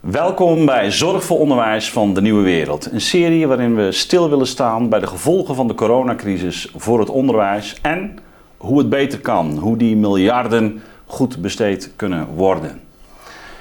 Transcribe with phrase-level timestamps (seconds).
[0.00, 2.92] Welkom bij Zorg voor Onderwijs van de Nieuwe Wereld.
[2.92, 7.08] Een serie waarin we stil willen staan bij de gevolgen van de coronacrisis voor het
[7.08, 8.18] onderwijs en
[8.56, 12.80] hoe het beter kan, hoe die miljarden goed besteed kunnen worden.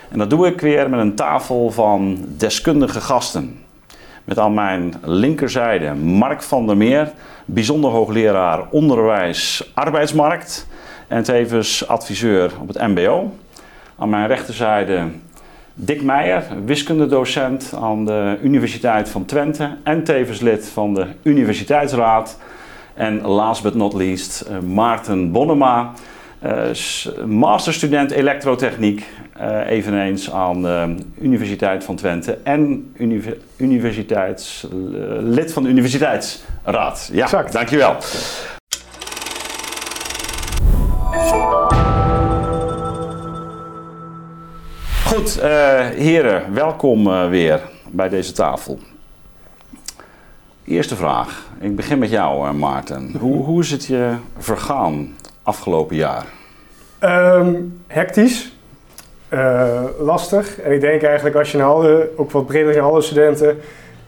[0.09, 3.59] En dat doe ik weer met een tafel van deskundige gasten.
[4.23, 7.11] Met aan mijn linkerzijde Mark van der Meer,
[7.45, 10.67] bijzonder hoogleraar onderwijs arbeidsmarkt
[11.07, 13.33] en tevens adviseur op het MBO.
[13.97, 15.07] Aan mijn rechterzijde
[15.81, 22.37] Dick Meijer, wiskundedocent aan de Universiteit van Twente en tevens lid van de Universiteitsraad.
[22.93, 25.93] En last but not least eh, Maarten Bonnema,
[26.45, 29.05] uh, masterstudent elektrotechniek,
[29.41, 32.93] uh, eveneens aan de Universiteit van Twente en
[33.57, 34.67] universiteits,
[35.19, 37.09] lid van de Universiteitsraad.
[37.13, 37.53] Ja, exact.
[37.53, 37.95] dankjewel.
[45.19, 45.43] Goed, uh,
[45.87, 48.79] heren, welkom uh, weer bij deze tafel.
[50.63, 51.47] Eerste vraag.
[51.59, 53.11] Ik begin met jou, uh, Maarten.
[53.19, 56.25] Hoe, hoe is het je vergaan afgelopen jaar?
[57.03, 58.55] Um, hectisch.
[59.99, 60.59] lastig.
[60.59, 63.57] En ik denk eigenlijk als je naar alle, ook wat breder naar alle studenten,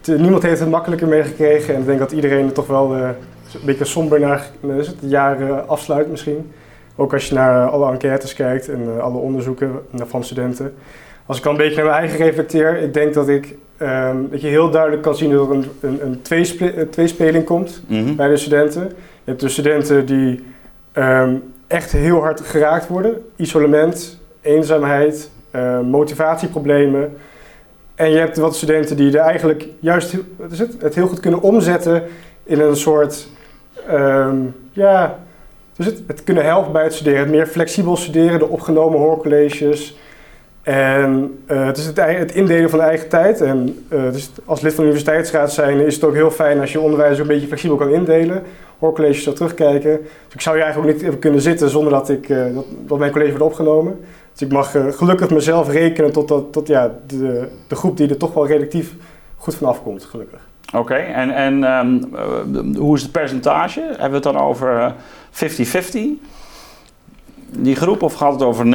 [0.02, 1.74] te, niemand heeft het makkelijker meegekregen.
[1.74, 3.16] En ik denk dat iedereen er toch wel een
[3.66, 6.52] beetje somber naar het, jaar afsluit misschien.
[6.96, 10.74] Ook als je naar alle enquêtes kijkt en alle onderzoeken van studenten.
[11.26, 14.42] Als ik al een beetje naar mijn eigen reflecteer, ik denk dat ik um, dat
[14.42, 18.16] je heel duidelijk kan zien dat er een, een, een tweespe tweespeling komt mhm.
[18.16, 18.84] bij de studenten.
[19.24, 20.44] Je hebt de studenten die
[20.94, 23.26] um, echt heel hard geraakt worden.
[23.36, 27.18] Isolement, eenzaamheid, uh, motivatieproblemen.
[27.96, 31.20] En je hebt wat studenten die er eigenlijk juist wat is het, het heel goed
[31.20, 32.04] kunnen omzetten
[32.44, 33.28] in een soort
[33.92, 35.20] um, ja,
[35.76, 37.20] dus het, het, kunnen helpen bij het studeren.
[37.20, 39.98] Het meer flexibel studeren, de opgenomen hoorcolleges.
[40.62, 43.42] En uh, het is het, indelen van de eigen tijd.
[43.42, 46.80] En dus als lid van de universiteitsraad zijn is het ook heel fijn als je
[46.80, 48.44] onderwijs een beetje flexibel kan indelen.
[48.80, 50.00] Hoorcolleges zo terugkijken.
[50.26, 52.46] Dus ik zou hier eigenlijk ook niet even kunnen zitten zonder dat, ik, uh,
[52.88, 54.00] dat, mijn college wordt opgenomen.
[54.32, 58.18] Dus ik mag gelukkig mezelf rekenen tot, dat, tot ja, de, de groep die er
[58.18, 58.94] toch wel relatief
[59.38, 60.40] goed van afkomt, gelukkig.
[60.74, 63.82] Oké, en, en um, hoe is het percentage?
[63.82, 64.94] Hebben we het dan over
[65.32, 65.38] 50-50?
[67.58, 68.02] Die groep?
[68.02, 68.70] Of gaat het over 90%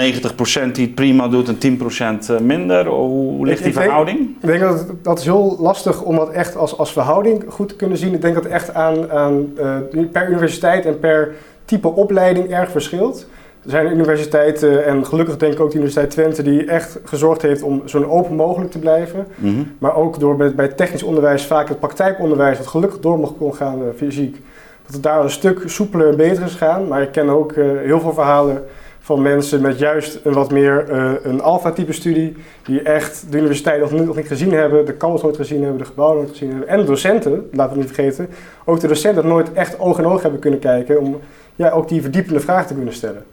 [0.72, 2.86] die het prima doet en 10% eh, minder?
[2.86, 4.18] Hoe ligt die verhouding?
[4.18, 7.76] ik denk dat dat is heel lastig om dat echt als, als verhouding goed te
[7.76, 8.14] kunnen zien.
[8.14, 9.76] Ik denk dat het echt aan, aan uh,
[10.12, 13.26] per universiteit en per type opleiding erg verschilt.
[13.64, 17.62] Er zijn universiteiten, en gelukkig denk ik ook de Universiteit Twente, die echt gezorgd heeft
[17.62, 19.26] om zo open mogelijk te blijven.
[19.34, 19.62] Mhm.
[19.78, 23.54] Maar ook door bij, bij technisch onderwijs vaak het praktijkonderwijs, wat gelukkig door mag kon
[23.54, 24.40] gaan uh, fysiek,
[24.86, 26.88] dat het daar een stuk soepeler en beter is gaan.
[26.88, 28.64] Maar ik ken ook uh, heel veel verhalen
[29.06, 33.80] van mensen met juist een wat meer uh, een alpha-type studie, die echt de universiteit
[33.80, 36.68] nog, niet gezien hebben, de campus nooit gezien hebben, de gebouwen nooit gezien hebben.
[36.68, 38.28] En de docenten, laten we niet vergeten,
[38.64, 41.20] ook de docenten nooit echt oog in oog hebben kunnen kijken om
[41.54, 43.24] ja, ook die verdiepende vraag te kunnen stellen.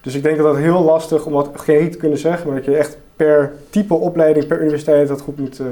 [0.00, 2.64] Dus ik denk dat dat heel lastig om dat geen te kunnen zeggen, maar dat
[2.64, 5.66] je echt per type opleiding, per universiteit dat goed moet, uh,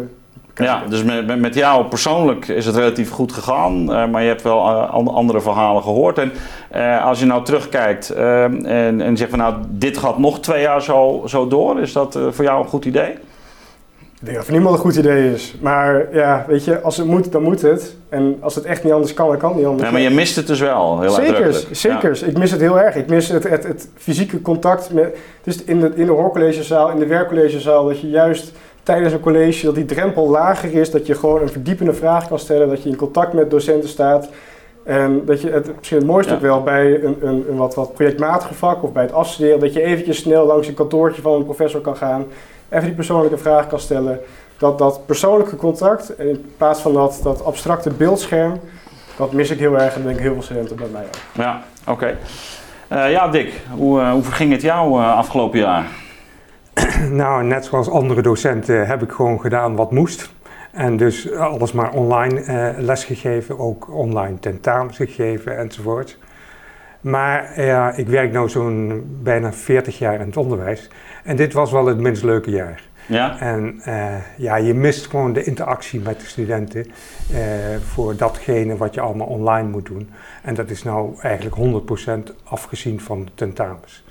[0.55, 4.43] ja, dus met, met jou persoonlijk is het relatief goed gegaan, uh, maar je hebt
[4.43, 6.19] wel uh, andere verhalen gehoord.
[6.19, 6.33] En
[6.77, 10.83] uh, als je nou terugkijkt en, en zegt van nou, dit gaat nog twee jaar
[10.83, 13.15] zo, zo door, is dat voor jou een goed idee?
[14.23, 15.55] Ik denk dat voor niemand een goed idee is.
[15.61, 17.97] Maar ja, weet je, als het moet, dan moet het.
[18.09, 19.87] En als het echt niet anders kan, dan kan het niet anders.
[19.87, 22.19] Ja, maar je mist het dus wel, heel Zeker, zeker.
[22.21, 22.27] Ja.
[22.27, 22.95] Ik mis het heel erg.
[22.95, 25.17] Ik mis het, het, het fysieke contact met...
[25.43, 28.53] Dus in de, in de hoorcollegezaal, in de werkcollegezaal, dat je juist
[28.83, 32.39] tijdens een college dat die drempel lager is, dat je gewoon een verdiepende vraag kan
[32.39, 34.29] stellen, dat je in contact met docenten staat.
[34.85, 37.95] En dat je het misschien het mooiste ook wel bij een, een, een, wat, wat
[37.95, 41.45] projectmatige vak of bij het afstuderen, dat je eventjes snel langs een kantoortje van een
[41.45, 42.27] professor kan gaan,
[42.69, 44.21] even die persoonlijke vraag kan stellen.
[44.59, 48.61] Dat, dat persoonlijke contact, in plaats van dat, dat abstracte beeldscherm,
[49.17, 51.43] dat mis ik heel erg en denk ik heel veel studenten bij mij ook.
[51.45, 51.91] Ja, oké.
[51.91, 52.17] Okay.
[53.07, 55.87] Uh, ja, Dick, hoe, uh, hoe verging het jou uh, afgelopen jaar?
[57.11, 60.31] nou, net zoals andere docenten heb ik gewoon gedaan wat moest.
[60.73, 66.19] En dus alles maar online uh, lesgegeven, ook online tentamens gegeven enzovoort.
[67.01, 70.89] Maar ja, ik werk nu zo'n bijna 40 jaar in het onderwijs.
[71.25, 72.83] En dit was wel het minst leuke jaar.
[73.07, 73.41] Ja.
[73.41, 76.87] En uh, ja, je mist gewoon de interactie met de studenten
[77.33, 77.39] uh,
[77.85, 80.11] voor datgene wat je allemaal online moet doen.
[80.43, 81.83] En dat is nou eigenlijk
[82.33, 84.05] 100% afgezien van de tentamens.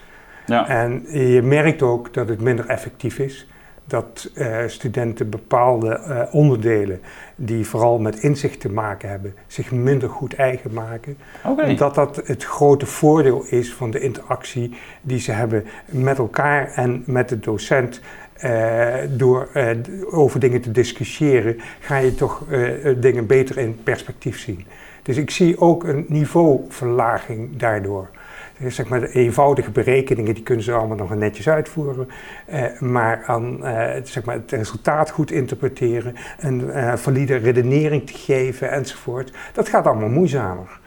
[0.52, 0.68] Ja.
[0.68, 3.48] En je merkt ook dat het minder effectief is.
[3.86, 7.02] Dat uh, studenten bepaalde uh, onderdelen
[7.36, 11.18] die vooral met inzicht te maken hebben, zich minder goed eigen maken.
[11.46, 11.70] Okay.
[11.70, 17.04] Omdat dat het grote voordeel is van de interactie die ze hebben met elkaar en
[17.06, 18.02] met de docent.
[19.10, 19.50] door
[20.12, 22.44] over dingen te discussiëren, ga je toch
[22.98, 24.66] dingen beter in perspectief zien.
[25.04, 28.10] Dus ik zie ook een niveauverlaging daardoor.
[28.62, 32.08] Dus zeg maar de eenvoudige berekeningen, die kunnen ze allemaal nog netjes uitvoeren.
[32.46, 38.72] Eh, maar aan eh, zeg maar het resultaat goed interpreteren, een valide redenering te geven
[38.72, 40.81] enzovoort, dat gaat allemaal moeizamer.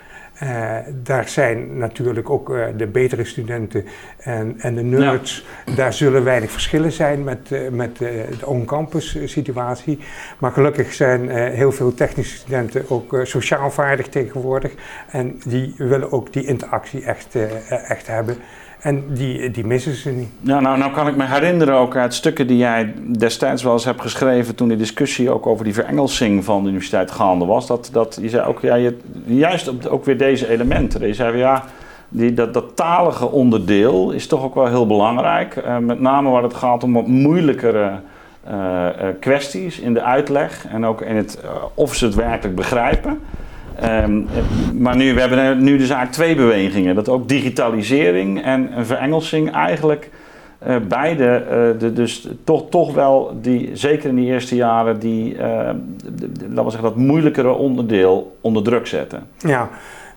[0.45, 3.85] Uh, daar zijn natuurlijk ook uh, de betere studenten
[4.19, 5.47] en, en de nerds.
[5.67, 5.75] Ja.
[5.75, 9.99] Daar zullen weinig verschillen zijn met, uh, met de on-campus situatie.
[10.39, 14.73] Maar gelukkig zijn heel veel technische studenten ook sociaal vaardig tegenwoordig.
[15.11, 17.35] En die willen ook die interactie echt,
[17.69, 18.37] echt hebben.
[18.85, 20.29] En die, die missen ze niet.
[20.41, 23.85] Ja, nou, nou kan ik me herinneren ook uit stukken die jij destijds wel eens
[23.85, 27.67] hebt geschreven toen de discussie ook over die verengelsing van de universiteit gaande was.
[27.67, 31.07] Dat, dat je zei ook, ja, je, juist op, ook weer deze elementen.
[31.07, 31.65] Je zei ja,
[32.09, 35.57] die, dat, dat talige onderdeel is toch ook wel heel belangrijk.
[35.57, 37.93] Uh, met name waar het gaat om wat moeilijkere
[38.49, 41.41] uh, uh, kwesties in de uitleg en ook in het,
[41.75, 43.21] of ze het werkelijk begrijpen.
[43.83, 44.27] Um,
[44.75, 46.95] maar nu, we hebben nu dus eigenlijk twee bewegingen.
[46.95, 50.11] Dat ook digitalisering en een verengelsing eigenlijk
[50.67, 55.35] uh, beide, uh, de, dus toch, toch wel, die, zeker in die eerste jaren, die,
[55.35, 55.71] uh,
[56.15, 59.27] de, de, laten we zeggen, dat moeilijkere onderdeel onder druk zetten.
[59.39, 59.69] Ja,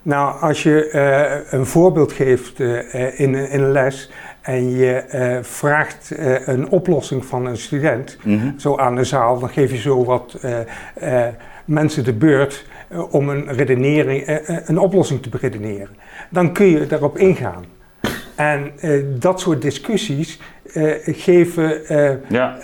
[0.01, 4.11] nou als je een voorbeeld geeft in, in een les
[4.41, 5.03] en je
[5.41, 6.11] vraagt
[6.45, 8.59] een oplossing van een student, mm -hmm.
[8.59, 10.39] zo aan de zaal, dan geef je zo wat
[11.67, 15.95] mensen de beurt uh, om een, redenering, uh, een oplossing te beredeneren.
[16.29, 17.65] Dan kun je daarop ingaan.
[18.35, 18.71] En
[19.19, 20.39] dat soort discussies
[21.05, 21.81] geven
[22.27, 22.57] ja.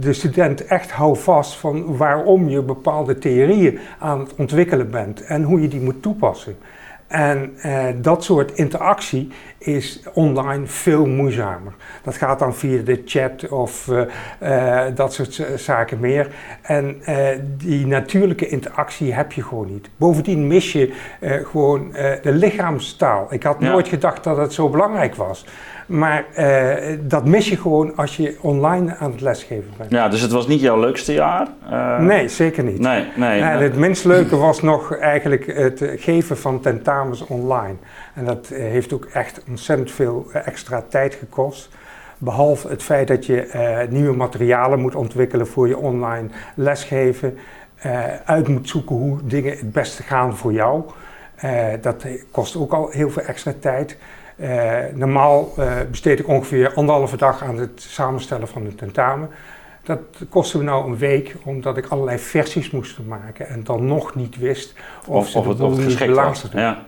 [0.00, 5.60] de student echt houvast van waarom je bepaalde theorieën aan het ontwikkelen bent en hoe
[5.60, 6.56] je die moet toepassen.
[7.06, 11.74] En uh, dat soort interactie is online veel moeizamer.
[12.02, 14.02] Dat gaat dan via de chat of uh,
[14.42, 16.28] uh, dat soort zaken meer.
[16.62, 17.02] En
[17.56, 19.88] die natuurlijke interactie heb je gewoon niet.
[19.96, 20.92] Bovendien mis je
[21.44, 21.92] gewoon
[22.22, 23.26] de lichaamstaal.
[23.30, 23.70] Ik had ja.
[23.70, 25.44] nooit gedacht dat het zo belangrijk was.
[25.86, 29.90] Maar uh, dat mis je gewoon als je online aan het lesgeven bent.
[29.90, 31.48] Ja, dus het was niet jouw leukste jaar?
[31.70, 32.78] Uh, nee, zeker niet.
[32.78, 37.74] Nee, nee, en het minst leuke was nog eigenlijk het geven van tentamens online.
[38.14, 41.68] En dat heeft ook echt ontzettend veel extra tijd gekost.
[42.18, 47.38] Behalve het feit dat je nieuwe materialen moet ontwikkelen voor je online lesgeven.
[48.24, 50.82] uit moet zoeken hoe dingen het beste gaan voor jou.
[51.80, 53.96] dat kost ook al heel veel extra tijd.
[54.36, 59.28] Uh, normaal uh, besteed ik ongeveer anderhalve dag aan het samenstellen van een tentamen.
[59.82, 64.14] Dat kostte me nou een week, omdat ik allerlei versies moest maken en dan nog
[64.14, 64.74] niet wist
[65.06, 66.44] of, of, ze of het, of het geschikt was.
[66.52, 66.84] Ja.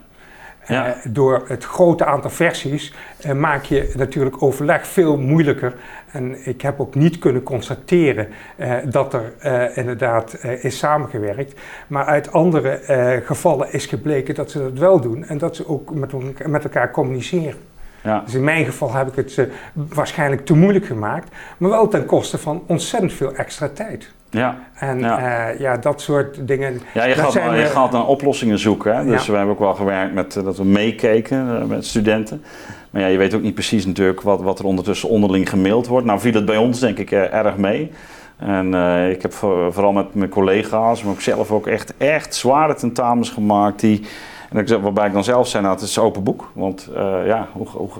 [0.68, 0.86] Ja.
[0.86, 2.94] Uh, door het grote aantal versies
[3.26, 5.74] uh, maak je natuurlijk overleg veel moeilijker.
[6.12, 9.32] En ik heb ook niet kunnen constateren uh, dat er
[9.76, 11.60] inderdaad is samengewerkt.
[11.86, 12.80] Maar uit andere
[13.24, 16.12] gevallen is gebleken dat ze dat wel doen en dat ze ook met,
[16.46, 17.60] met elkaar communiceren.
[18.02, 18.22] Ja.
[18.24, 22.38] Dus in mijn geval heb ik het waarschijnlijk te moeilijk gemaakt, maar wel ten koste
[22.38, 24.10] van ontzettend veel extra tijd.
[24.30, 24.58] Ja.
[24.74, 25.50] En ja.
[25.50, 25.76] Uh, ja.
[25.76, 26.80] dat soort dingen.
[26.94, 28.96] Ja, je, gaat, zijn, je gaat naar oplossingen zoeken.
[28.96, 29.04] Hè?
[29.04, 29.30] Dus ja.
[29.30, 32.42] we hebben ook wel gewerkt met uh, dat we meekeken met studenten.
[32.90, 36.06] Maar ja, je weet ook niet precies natuurlijk wat, wat er ondertussen onderling gemaild wordt.
[36.06, 37.90] Nou viel het bij ons denk ik erg mee.
[38.36, 38.74] En
[39.10, 43.30] ik heb voor, vooral met mijn collega's, maar ook zelf ook echt, echt zware tentamens
[43.30, 43.80] gemaakt.
[43.80, 44.06] Die,
[44.50, 46.50] en ik, waarbij ik dan zelf zei, nou het is open boek.
[46.52, 46.90] Want
[47.24, 47.90] ja, hoe, hoe,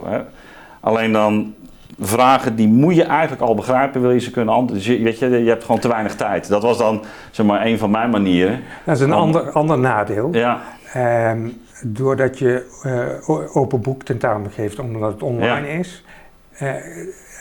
[0.80, 1.54] alleen dan
[2.00, 4.87] vragen die moet je eigenlijk al begrijpen, wil je ze kunnen antwoorden.
[4.87, 6.49] Dus je, weet je, je hebt gewoon te weinig tijd.
[6.49, 8.61] Dat was dan zeg maar een van mijn manieren.
[8.85, 10.28] Dat is een Om, ander, ander nadeel.
[10.33, 10.61] Ja.
[11.31, 12.81] Um, doordat je
[13.28, 15.78] uh, open boek tentamen geeft omdat het online ja.
[15.78, 16.05] is,
[16.62, 16.71] uh,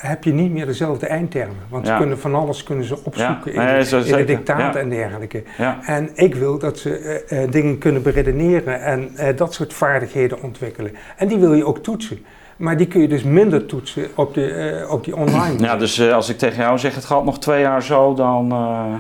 [0.02, 1.56] heb je niet meer dezelfde eindtermen.
[1.70, 1.92] Want ja.
[1.92, 3.62] ze kunnen van alles kunnen ze opzoeken ja.
[3.62, 5.44] in, nee, in de dictaten en dergelijke.
[5.86, 10.92] En ik wil dat ze uh, dingen kunnen beredeneren en dat soort vaardigheden ontwikkelen.
[11.18, 12.26] En die wil je ook toetsen.
[12.58, 15.60] Maar die kun je dus minder toetsen op, de, uh, op die online.
[15.60, 18.52] Ja, dus uh, als ik tegen jou zeg het gaat nog twee jaar zo, dan...
[18.52, 18.94] Uh...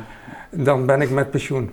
[0.51, 1.69] Dan ben ik met pensioen.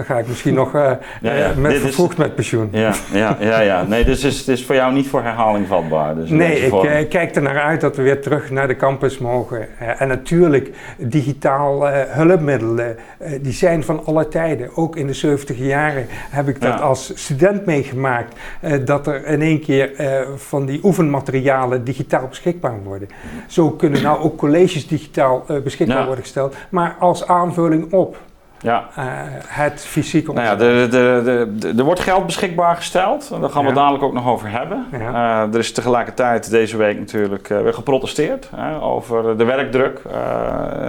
[0.00, 0.90] Dan ga ik misschien nog uh,
[1.20, 1.52] ja, ja.
[1.56, 2.68] met vervroegd met pensioen.
[2.72, 3.82] Ja, ja, ja, ja.
[3.82, 6.14] Nee, dus het is, het is voor jou niet voor herhaling vatbaar.
[6.14, 9.18] Dus nee, ik uh, kijk er naar uit dat we weer terug naar de campus
[9.18, 9.58] mogen.
[9.82, 12.96] Uh, en natuurlijk, digitaal hulpmiddelen,
[13.40, 14.76] die zijn van alle tijden.
[14.76, 16.84] Ook in de 70 jaren heb ik dat ja.
[16.84, 18.36] als student meegemaakt.
[18.84, 19.90] dat er in één keer
[20.36, 23.08] van die oefenmaterialen digitaal beschikbaar worden.
[23.46, 26.56] Zo kunnen nou ook colleges digitaal beschikbaar worden gesteld.
[26.68, 28.16] Maar als aanvulling op.
[28.62, 28.88] ja.
[28.98, 29.04] Uh,
[29.46, 33.30] het fysieke nou ja, de, de, de, Er wordt geld beschikbaar gesteld.
[33.40, 34.86] Daar gaan we dadelijk ook nog over hebben.
[34.92, 35.44] Ja.
[35.46, 38.50] Uh, er is tegelijkertijd deze week natuurlijk uh, weer geprotesteerd
[38.80, 40.00] over de werkdruk.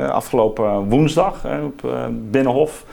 [0.10, 2.86] afgelopen woensdag op Binnenhof.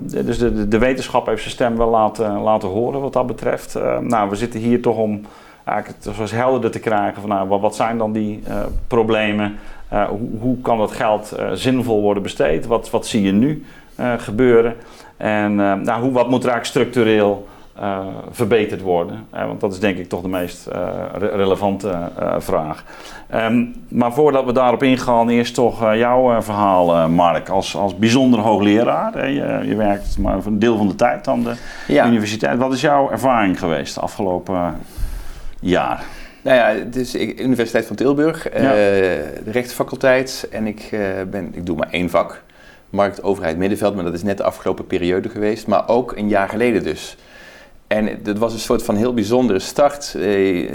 [0.00, 3.78] dus de, de, wetenschap heeft zijn stem wel laten, laten horen wat dat betreft.
[4.00, 5.20] nou, we zitten hier toch om
[5.64, 8.42] eigenlijk het helderder te krijgen van nou, wat, wat zijn dan die
[8.86, 9.58] problemen.
[9.88, 12.66] Hoe, hoe, kan dat geld zinvol worden besteed?
[12.66, 13.64] Wat, wat zie je nu?
[13.98, 14.76] Eh, gebeuren.
[15.16, 17.48] En eh, nou, hoe, wat moet er eigenlijk structureel
[17.80, 17.98] uh,
[18.30, 19.26] verbeterd worden?
[19.30, 20.68] want dat is denk ik toch de meest
[21.18, 21.98] relevante
[22.38, 22.84] vraag.
[23.34, 29.30] Um, maar voordat we daarop ingaan, eerst toch jouw verhaal, Mark, als, als bijzonder hoogleraar.
[29.30, 31.54] Je, je, werkt maar een deel van de tijd aan de
[32.06, 32.58] universiteit.
[32.58, 34.76] Wat is jouw ervaring geweest de afgelopen
[35.60, 36.04] jaar?
[36.42, 40.48] Nou ja, het is de Universiteit van Tilburg, de rechtenfaculteit.
[40.50, 40.88] En ik,
[41.30, 42.42] ben, ik doe maar één vak
[42.90, 46.48] markt, overheid, middenveld, maar dat is net de afgelopen periode geweest, maar ook een jaar
[46.48, 47.16] geleden dus.
[47.86, 50.14] En dat was een soort van heel bijzondere start.
[50.14, 50.70] Eh,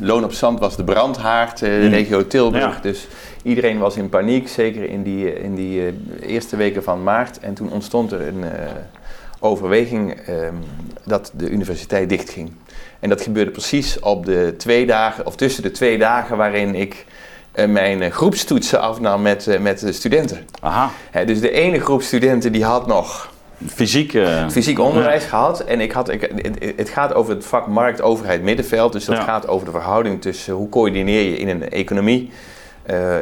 [0.00, 1.92] Loon op Zand was de brandhaard, eh, de mm.
[1.92, 2.80] regio Tilburg.
[2.80, 3.08] Dus
[3.42, 5.92] iedereen was in paniek, zeker in die, in die eh,
[6.32, 7.38] eerste weken van maart.
[7.38, 8.50] En toen ontstond er een uh,
[9.40, 10.54] overweging ehm,
[11.04, 12.52] dat de universiteit dichtging.
[13.02, 17.06] En dat gebeurde precies op de twee dagen, of tussen de twee dagen waarin ik
[17.54, 20.46] uh, mijn eh, groepstoetsen afnam met, uh, met de studenten.
[20.60, 20.90] Aha.
[21.26, 23.32] dus de ene groep studenten die had nog
[23.66, 24.18] fysiek,
[24.50, 25.60] fysiek onderwijs gehad.
[25.60, 26.30] En ik had, ik,
[26.76, 28.92] het, gaat over het vak markt, overheid, middenveld.
[28.92, 32.30] Dus dat gaat over de verhouding tussen hoe coördineer je in een economie,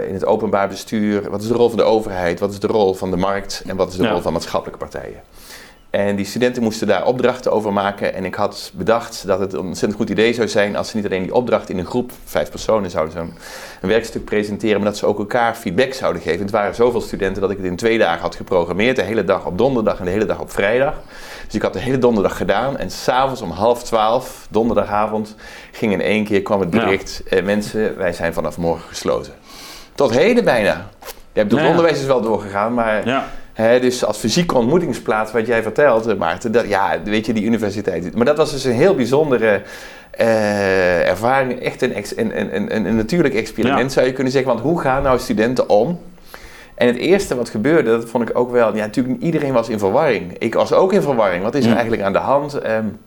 [0.09, 1.31] in het openbaar bestuur.
[1.31, 3.77] Wat is de rol van de overheid, wat is de rol van de markt en
[3.77, 5.21] wat is de rol van maatschappelijke partijen.
[5.91, 8.15] En die studenten moesten daar opdrachten over maken.
[8.15, 11.05] En ik had bedacht dat het een ontzettend goed idee zou zijn als ze niet
[11.05, 13.35] alleen die opdracht in een groep, vijf personen, zouden zo'n
[13.81, 16.41] een werkstuk presenteren, maar dat ze ook elkaar feedback zouden geven.
[16.41, 18.97] Het waren zoveel studenten dat ik het in twee dagen had geprogrammeerd.
[18.97, 20.95] De hele dag op donderdag en de hele dag op vrijdag.
[21.45, 22.79] Dus ik had de hele donderdag gedaan.
[22.79, 25.37] En s'avonds om half twaalf, donderdagavond,
[25.73, 29.33] ging in één keer kwam het bericht: eh, mensen, wij zijn vanaf morgen gesloten.
[29.95, 30.89] Tot heden bijna.
[31.33, 33.07] Je hebt het onderwijs is wel doorgegaan, maar.
[33.07, 37.45] Ja dus als fysieke ontmoetingsplaats, wat jij vertelt, eh, Maarten, dat, ja, weet je, die
[37.45, 38.15] universiteit.
[38.15, 39.63] Maar dat was dus een heel bijzondere
[40.21, 44.53] uh, ervaring, echt een, een, een, een, natuurlijk experiment zou je kunnen zeggen.
[44.53, 46.01] Want hoe gaan nou studenten om?
[46.75, 49.79] En het eerste wat gebeurde, dat vond ik ook wel, ja, natuurlijk iedereen was in
[49.79, 50.39] verwarring.
[50.39, 51.43] Ik was ook in verwarring.
[51.43, 52.67] Wat is er eigenlijk aan de hand?
[52.67, 52.99] Um,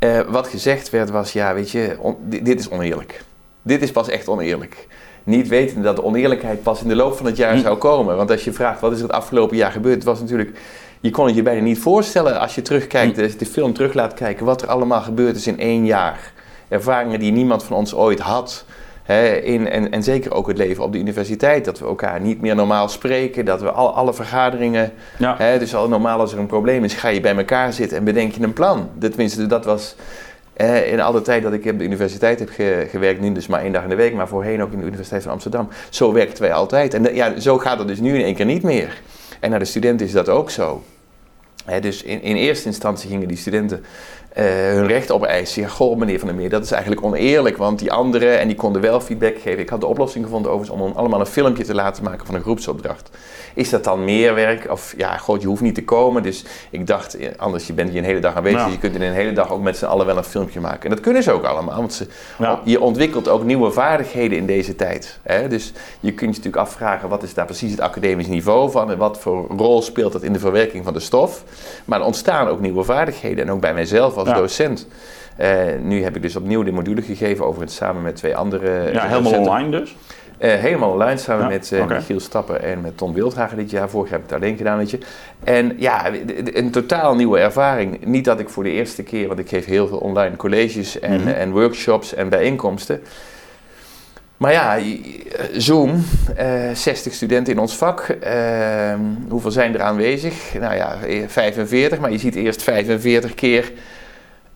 [0.00, 3.22] uh, wat gezegd werd was, ja, weet je, dit, dit is oneerlijk.
[3.62, 4.86] Dit is pas echt oneerlijk
[5.26, 7.60] niet wetende dat de oneerlijkheid pas in de loop van het jaar hm.
[7.60, 8.16] zou komen.
[8.16, 10.58] Want als je vraagt wat is er het afgelopen jaar gebeurd, het was natuurlijk,
[11.00, 13.38] je kon het je bijna niet voorstellen als je terugkijkt, hm.
[13.38, 16.32] de, film terug laat kijken, wat er allemaal gebeurd is in één jaar.
[16.68, 18.64] Ervaringen die niemand van ons ooit had.
[19.42, 22.54] in, en, en zeker ook het leven op de universiteit, dat we elkaar niet meer
[22.54, 25.58] normaal spreken, dat we al, alle vergaderingen, ja.
[25.58, 28.32] dus al normaal als er een probleem is, ga je bij elkaar zitten en bedenk
[28.32, 28.90] je een plan.
[28.98, 29.96] Tenminste, dat was
[30.56, 32.50] uh, in alle tijd dat ik op de universiteit heb
[32.90, 35.22] gewerkt, nu dus maar één dag in de week, maar voorheen ook in de Universiteit
[35.22, 36.94] van Amsterdam, zo werkten wij altijd.
[36.94, 39.00] En ja, zo gaat het dus nu in één keer niet meer.
[39.40, 40.82] En naar de studenten is dat ook zo.
[41.80, 43.84] dus in, in, eerste instantie gingen die studenten
[44.38, 45.62] uh, hun recht opeisen.
[45.62, 48.56] Ja, goh, meneer Van der Meer, dat is eigenlijk oneerlijk, want die anderen, en die
[48.56, 49.58] konden wel feedback geven.
[49.58, 52.42] Ik had de oplossing gevonden overigens om allemaal een filmpje te laten maken van een
[52.42, 53.10] groepsopdracht.
[53.54, 54.70] Is dat dan meer werk?
[54.70, 56.22] Of ja, god, je hoeft niet te komen.
[56.22, 58.70] Dus ik dacht, anders, je bent hier een hele dag aanwezig.
[58.70, 60.82] Je kunt in een hele dag ook met z'n allen wel een filmpje maken.
[60.82, 62.06] En dat kunnen ze ook allemaal, want ze,
[62.64, 65.18] je ontwikkelt ook nieuwe vaardigheden in deze tijd.
[65.22, 65.48] Hè?
[65.48, 68.90] Dus je kunt je natuurlijk afvragen, wat is daar precies het academisch niveau van?
[68.90, 71.44] En wat voor rol speelt dat in de verwerking van de stof?
[71.84, 73.44] Maar er ontstaan ook nieuwe vaardigheden.
[73.44, 74.86] En ook bij mijzelf als docent.
[75.40, 75.48] Uh,
[75.82, 78.92] nu heb ik dus opnieuw de module gegeven over het samen met twee andere.
[78.92, 79.96] Ja, helemaal online dus?
[80.38, 83.88] Uh, helemaal online samen met uh, Michiel Stappen en met Tom Wildhagen dit jaar.
[83.88, 84.98] Vorig jaar heb ik het alleen gedaan, weet je.
[85.44, 86.10] En ja,
[86.44, 88.04] een totaal nieuwe ervaring.
[88.04, 91.20] Niet dat ik voor de eerste keer, want ik geef heel veel online colleges en,
[91.20, 91.28] mhm.
[91.28, 93.00] en workshops en bijeenkomsten.
[94.36, 94.78] Maar ja,
[95.52, 96.04] Zoom,
[96.38, 98.00] uh, 60 studenten in ons vak.
[98.00, 100.54] Ehm, hoeveel zijn er aanwezig?
[100.60, 103.72] Nou ja, 45, maar je ziet eerst 45 keer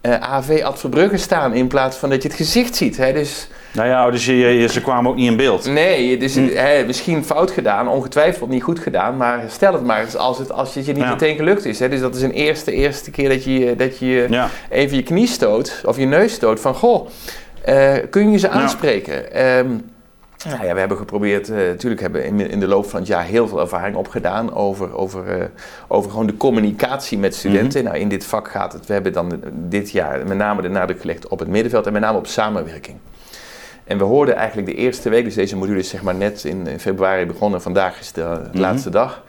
[0.02, 2.96] AV Ad Verbrugge staan in plaats van dat je het gezicht ziet.
[2.96, 3.12] Hè?
[3.12, 5.64] Dus nou ja, dus je, ze kwamen ook niet in beeld.
[5.64, 6.48] Nee, dus hm.
[6.54, 10.52] hè, misschien fout gedaan, ongetwijfeld niet goed gedaan, maar stel het maar eens als het,
[10.52, 11.78] als het je niet meteen gelukt is.
[11.78, 11.88] Hè.
[11.88, 15.82] Dus dat is een eerste, eerste keer dat je, dat je even je knie stoot
[15.84, 17.08] of je neus stoot van goh,
[17.68, 19.24] uh, kun je ze aanspreken?
[19.32, 19.58] Ja.
[19.58, 19.84] Um,
[20.44, 23.08] nou ja, we hebben geprobeerd, uh, natuurlijk hebben we in, in, de loop van het
[23.08, 25.44] jaar heel veel ervaring opgedaan over, over, uh,
[25.88, 27.80] over gewoon de communicatie met studenten.
[27.80, 27.90] Mhm.
[27.90, 31.00] Nou, in dit vak gaat het, we hebben dan dit jaar met name de nadruk
[31.00, 32.96] gelegd op het middenveld en met name op samenwerking.
[33.84, 36.66] En we hoorden eigenlijk de eerste week, dus deze module is zeg maar net in,
[36.78, 38.58] februari begonnen, vandaag is de, mhm.
[38.58, 39.24] laatste dag.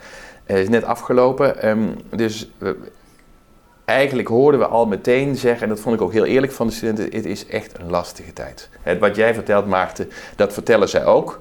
[0.46, 1.62] Het is net afgelopen.
[1.62, 2.50] Ehm, dus
[3.92, 6.74] eigenlijk hoorden we al meteen zeggen, en dat vond ik ook heel eerlijk van de
[6.74, 8.70] studenten, het is echt een lastige tijd.
[8.82, 11.40] Het, wat jij vertelt, Maarten, dat vertellen zij ook.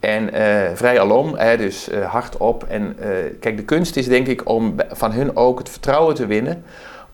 [0.00, 2.64] En uh, vrij alom, hè, dus uh, hardop.
[2.68, 3.06] En uh,
[3.40, 6.64] kijk, de kunst is denk ik om van hun ook het vertrouwen te winnen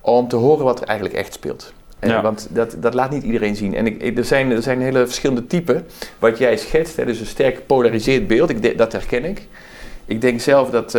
[0.00, 1.72] om te horen wat er eigenlijk echt speelt.
[2.00, 2.22] Ja.
[2.22, 3.74] Want dat, dat laat niet iedereen zien.
[3.74, 5.86] En ik, er, zijn, er zijn hele verschillende typen.
[6.18, 9.46] Wat jij schetst, hè, dus een sterk gepolariseerd beeld, ik, dat herken ik.
[10.04, 10.98] Ik denk zelf dat,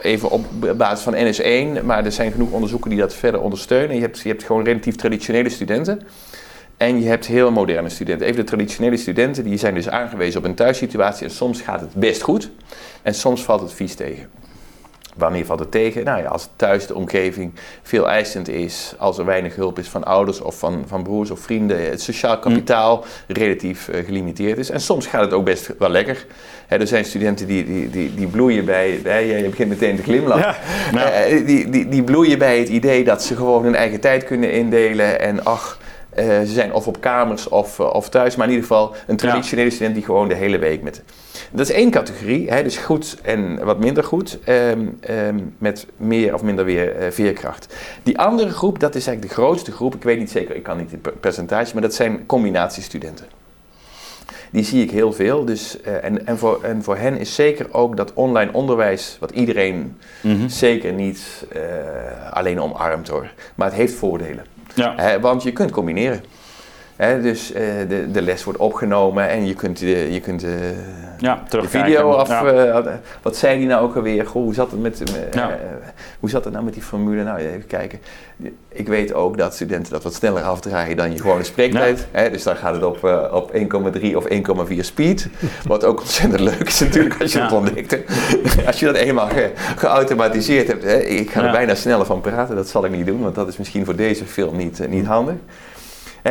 [0.00, 0.46] even op
[0.76, 3.96] basis van NS1, maar er zijn genoeg onderzoeken die dat verder ondersteunen.
[3.96, 6.00] Je hebt, je hebt gewoon relatief traditionele studenten.
[6.76, 8.26] En je hebt heel moderne studenten.
[8.26, 11.26] Even de traditionele studenten, die zijn dus aangewezen op een thuissituatie.
[11.26, 12.50] En soms gaat het best goed.
[13.02, 14.30] En soms valt het vies tegen.
[15.14, 16.04] Wanneer valt het tegen?
[16.04, 17.52] Nou ja, als thuis de omgeving
[17.82, 21.40] veel eisend is, als er weinig hulp is van ouders of van, van broers of
[21.40, 24.70] vrienden, het sociaal kapitaal relatief uh, gelimiteerd is.
[24.70, 26.26] En soms gaat het ook best wel lekker.
[26.68, 30.54] er zijn studenten die, die, die, die bloeien bij, bij, je begint meteen te glimlachen,
[30.92, 31.28] ja.
[31.28, 34.52] Uh, die, die, die bloeien bij het idee dat ze gewoon hun eigen tijd kunnen
[34.52, 35.78] indelen en ach,
[36.18, 39.70] uh, ze zijn of op kamers of, of thuis, maar in ieder geval een traditionele
[39.70, 41.02] student die gewoon de hele week met
[41.56, 46.34] dat is één categorie, hè, dus goed en wat minder goed, um, um, met meer
[46.34, 47.74] of minder weer uh, veerkracht.
[48.02, 50.76] Die andere groep, dat is eigenlijk de grootste groep, ik weet niet zeker, ik kan
[50.76, 53.26] niet het percentage, maar dat zijn combinatiestudenten.
[54.50, 55.44] Die zie ik heel veel.
[55.44, 59.30] Dus, uh, en, en, voor, en voor hen is zeker ook dat online onderwijs, wat
[59.30, 60.48] iedereen mm -hmm.
[60.48, 61.62] zeker niet uh,
[62.30, 64.44] alleen omarmt hoor, maar het heeft voordelen.
[64.74, 65.20] Ja.
[65.20, 66.22] want je kunt combineren
[66.96, 67.58] dus uh,
[67.88, 70.44] de, de les wordt opgenomen en je kunt, je kunt
[71.24, 72.28] ja, de video af.
[72.28, 73.00] Ja.
[73.22, 74.26] wat zei die nou ook alweer?
[74.26, 75.02] Goh, hoe, zat het met,
[76.20, 77.22] hoe zat het nou met die formule?
[77.22, 77.98] Nou, even kijken.
[78.68, 82.06] Ik weet ook dat studenten dat wat sneller afdraaien dan je gewone spreektijd.
[82.12, 82.28] Ja.
[82.28, 83.52] dus dan gaat het op, op
[84.00, 84.24] 1,3 of
[84.70, 85.28] 1,4 speed.
[85.66, 87.96] Wat ook ontzettend leuk is natuurlijk als je het ontdekt.
[88.66, 90.82] als je dat eenmaal ge, geautomatiseerd hebt.
[90.82, 90.98] Hè.
[90.98, 93.56] Ik ga er bijna sneller van praten, dat zal ik niet doen, want dat is
[93.56, 95.36] misschien voor deze film niet, niet handig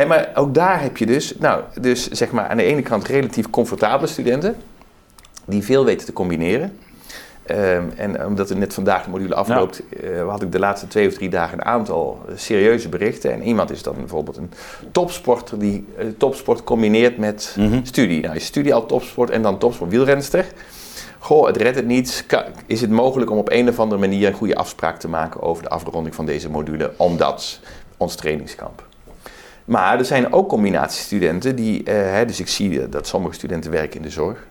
[0.06, 3.50] maar ook daar heb je dus, nou, dus zeg maar aan de ene kant relatief
[3.50, 4.56] comfortabele studenten,
[5.46, 6.78] die veel weten te combineren.
[7.50, 11.08] Um, en omdat er net vandaag de module afloopt, uh, had ik de laatste twee
[11.08, 13.32] of drie dagen een aantal serieuze berichten.
[13.32, 14.50] En iemand is dan bijvoorbeeld een
[14.92, 17.84] topsporter die uh, topsport combineert met mm -hmm.
[17.84, 18.22] studie.
[18.22, 20.46] Nou, je studie al topsport en dan topsport wielrenster.
[21.18, 22.26] Goh, het redt het niet.
[22.66, 25.62] Is het mogelijk om op een of andere manier een goede afspraak te maken over
[25.62, 27.60] de afronding van deze module, omdat
[27.96, 28.86] ons trainingskamp?
[29.64, 33.96] Maar er zijn ook combinatiestudenten die, uh, hè, dus ik zie dat sommige studenten werken
[33.96, 34.46] in de zorg,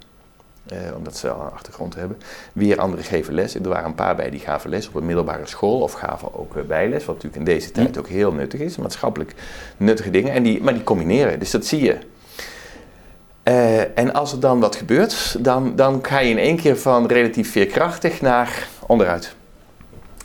[0.72, 2.18] uh, omdat ze al een achtergrond hebben.
[2.54, 3.56] Weer anderen geven les.
[3.56, 6.56] Er waren een paar bij die gaven les op een middelbare school of gaven ook
[6.56, 9.34] uh, bijles, wat natuurlijk in deze tijd ook heel nuttig is, maatschappelijk
[9.78, 10.34] nuttige dingen.
[10.34, 11.98] En die, maar die combineren, dus dat zie je.
[13.96, 17.52] en als er dan wat gebeurt, dan, dan ga je in één keer van relatief
[17.52, 19.36] veerkrachtig naar onderuit.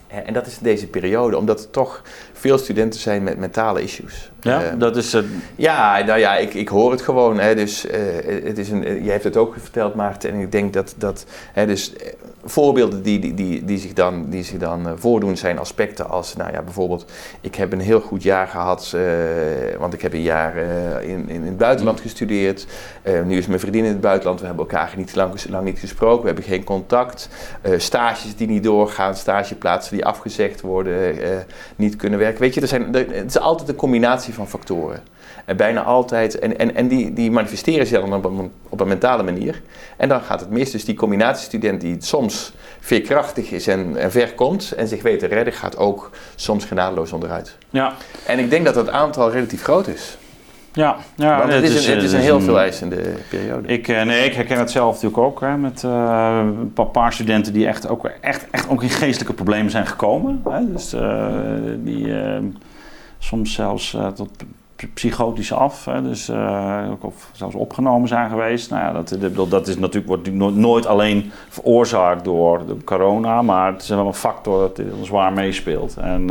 [0.08, 2.02] En dat is deze periode, omdat er toch
[2.38, 4.30] veel studenten zijn met mentale issues.
[4.40, 5.14] Ja, uh, dat is...
[5.14, 5.22] Uh...
[5.56, 7.38] Ja, nou ja, ik, ik hoor het gewoon.
[7.38, 7.92] Hè, dus, uh,
[8.44, 10.30] het is een, jij hebt het ook verteld, Maarten.
[10.30, 10.94] En ik denk dat...
[10.98, 11.92] dat hè, dus,
[12.44, 16.36] voorbeelden die, die, die, die zich dan, die zich dan voordoen zijn aspecten als...
[16.36, 18.96] Nou ja, bijvoorbeeld, ik heb een heel goed jaar gehad.
[19.78, 20.56] want ik heb een jaar
[21.02, 22.66] in, in het buitenland gestudeerd.
[23.24, 24.40] nu is mijn vriendin in het buitenland.
[24.40, 26.20] We hebben elkaar niet lang, lang niet gesproken.
[26.20, 27.28] We hebben geen contact.
[27.76, 29.16] stages die niet doorgaan.
[29.16, 31.14] Stageplaatsen die afgezegd worden.
[31.76, 35.02] niet kunnen werken Weet je, er zijn, er, het is altijd een combinatie van factoren.
[35.44, 38.88] En bijna altijd, en, en, en die, die manifesteren zich dan op een, op een
[38.88, 39.62] mentale manier.
[39.96, 40.70] En dan gaat het mis.
[40.70, 45.26] Dus die combinatiestudent die soms veerkrachtig is en, en ver komt en zich weet te
[45.26, 47.56] redden, gaat ook soms genadeloos onderuit.
[47.70, 47.94] Ja.
[48.26, 50.18] En ik denk dat het aantal relatief groot is.
[50.78, 53.68] Ja, ja Want het, is, een, het is een heel veel eisende periode.
[53.68, 56.40] Ik, eh, nee, ik herken het zelf natuurlijk ook hè, met uh,
[56.74, 60.42] een paar studenten die echt ook, echt, echt ook in geestelijke problemen zijn gekomen.
[60.48, 61.26] Hè, dus uh,
[61.78, 62.14] die
[63.18, 64.30] soms zelfs tot
[64.94, 66.30] psychotisch af, hè, dus
[67.00, 68.70] of zelfs opgenomen zijn geweest.
[68.70, 73.82] Nou ja, dat, dat is natuurlijk, wordt nooit alleen veroorzaakt door de corona, maar het
[73.82, 75.96] is wel een factor dat zwaar meespeelt.
[75.96, 76.26] En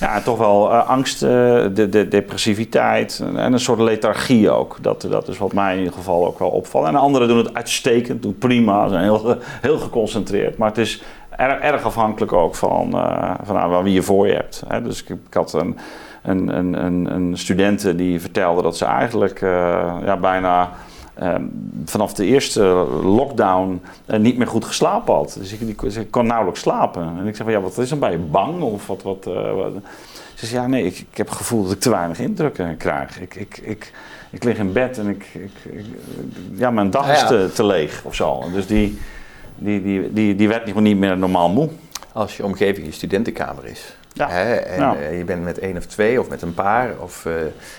[0.00, 1.28] ja, toch wel uh, angst, uh,
[1.72, 4.76] de, de, depressiviteit en een soort lethargie ook.
[4.80, 6.86] Dat, dat is wat mij in ieder geval ook wel opvalt.
[6.86, 10.56] En anderen doen het uitstekend, doen prima, zijn heel, heel geconcentreerd.
[10.56, 11.02] Maar het is
[11.36, 14.62] erg, erg afhankelijk ook van, uh, van wie je voor je hebt.
[14.68, 14.82] Hè.
[14.82, 15.78] Dus ik, ik had een,
[16.22, 19.40] een, een, een, student die vertelde dat ze eigenlijk
[20.04, 20.70] ja, bijna
[21.84, 22.62] vanaf de eerste
[23.02, 25.36] lockdown uh, niet meer goed geslapen had.
[25.38, 27.02] Dus ik, ik, kon nauwelijks slapen.
[27.02, 28.62] En ik zei van ja, wat is dan bij je bang?
[28.62, 29.72] Of wat, wat, wat?
[30.34, 33.20] Ze zei ja, nee, ik, ik, heb het gevoel dat ik te weinig indrukken krijg.
[33.20, 33.92] Ik, ik, ik,
[34.30, 35.52] ik lig in bed en ik, ik,
[36.54, 38.42] ja, mijn dag is te, te leeg of zo.
[38.52, 38.98] Dus die,
[39.56, 41.68] die, die, die, die werd niet meer normaal moe.
[42.12, 43.94] Als je omgeving je studentenkamer is.
[44.12, 44.28] Ja.
[44.28, 46.90] Hè, en eh, je bent met één of twee of met een paar.
[46.98, 47.32] Of, eh,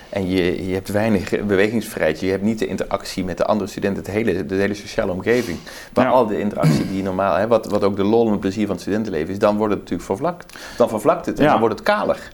[0.09, 2.19] en je, je hebt weinig bewegingsvrijheid.
[2.19, 5.57] Je hebt niet de interactie met de andere studenten, het hele, de hele sociale omgeving.
[5.93, 8.39] Maar al de interactie die je normaal, hè, wat, wat ook de lol en het
[8.39, 10.53] plezier van het studentenleven is, dan wordt het natuurlijk vervlakt.
[10.77, 11.49] Dan vervlakt het en Ja.
[11.51, 12.31] dan wordt het kaler.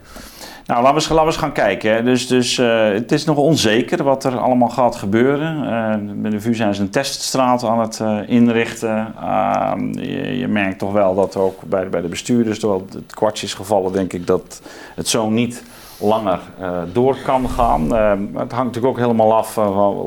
[0.67, 2.05] Nou, laten we eens, eens gaan kijken.
[2.05, 5.63] Dus, dus eh, het is nog onzeker wat er allemaal gaat gebeuren.
[5.63, 9.15] Eh, bij de VU zijn ze een teststraat aan het eh, inrichten.
[9.15, 13.45] Ah, je, je merkt toch wel dat ook bij, bij de bestuurders wel het kwartje
[13.45, 14.61] is gevallen, denk ik, dat
[14.95, 15.63] het zo niet
[15.99, 17.83] langer eh, door kan gaan.
[17.83, 17.89] Eh,
[18.31, 19.55] maar het hangt natuurlijk ook helemaal af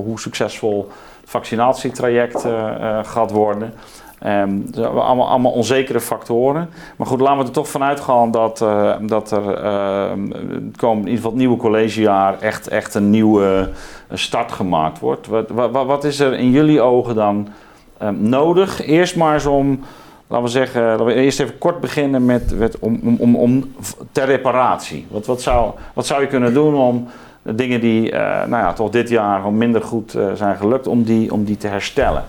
[0.04, 2.46] hoe succesvol het vaccinatietraject
[3.02, 3.74] gaat worden.
[4.20, 6.68] Dat zijn allemaal, onzekere factoren.
[6.96, 9.42] Maar goed, laten we er toch vanuit gaan dat, eh, dat er
[10.76, 13.70] komende, in ieder geval het nieuwe collegejaar echt, echt een nieuwe
[14.08, 15.26] eh, start gemaakt wordt.
[15.26, 17.48] Wat, wat, wat is er in jullie ogen dan
[17.98, 18.86] ehm, nodig?
[18.86, 19.80] Eerst maar eens om,
[20.26, 23.74] laten we zeggen, laten we eerst even kort beginnen met, om, om, om,
[24.12, 25.06] ter reparatie.
[25.10, 27.08] Wat, wat, zou, wat zou je kunnen doen om
[27.42, 31.32] dingen die eh, nou ja, toch dit jaar gewoon minder goed zijn gelukt, om die,
[31.32, 32.24] om die te herstellen?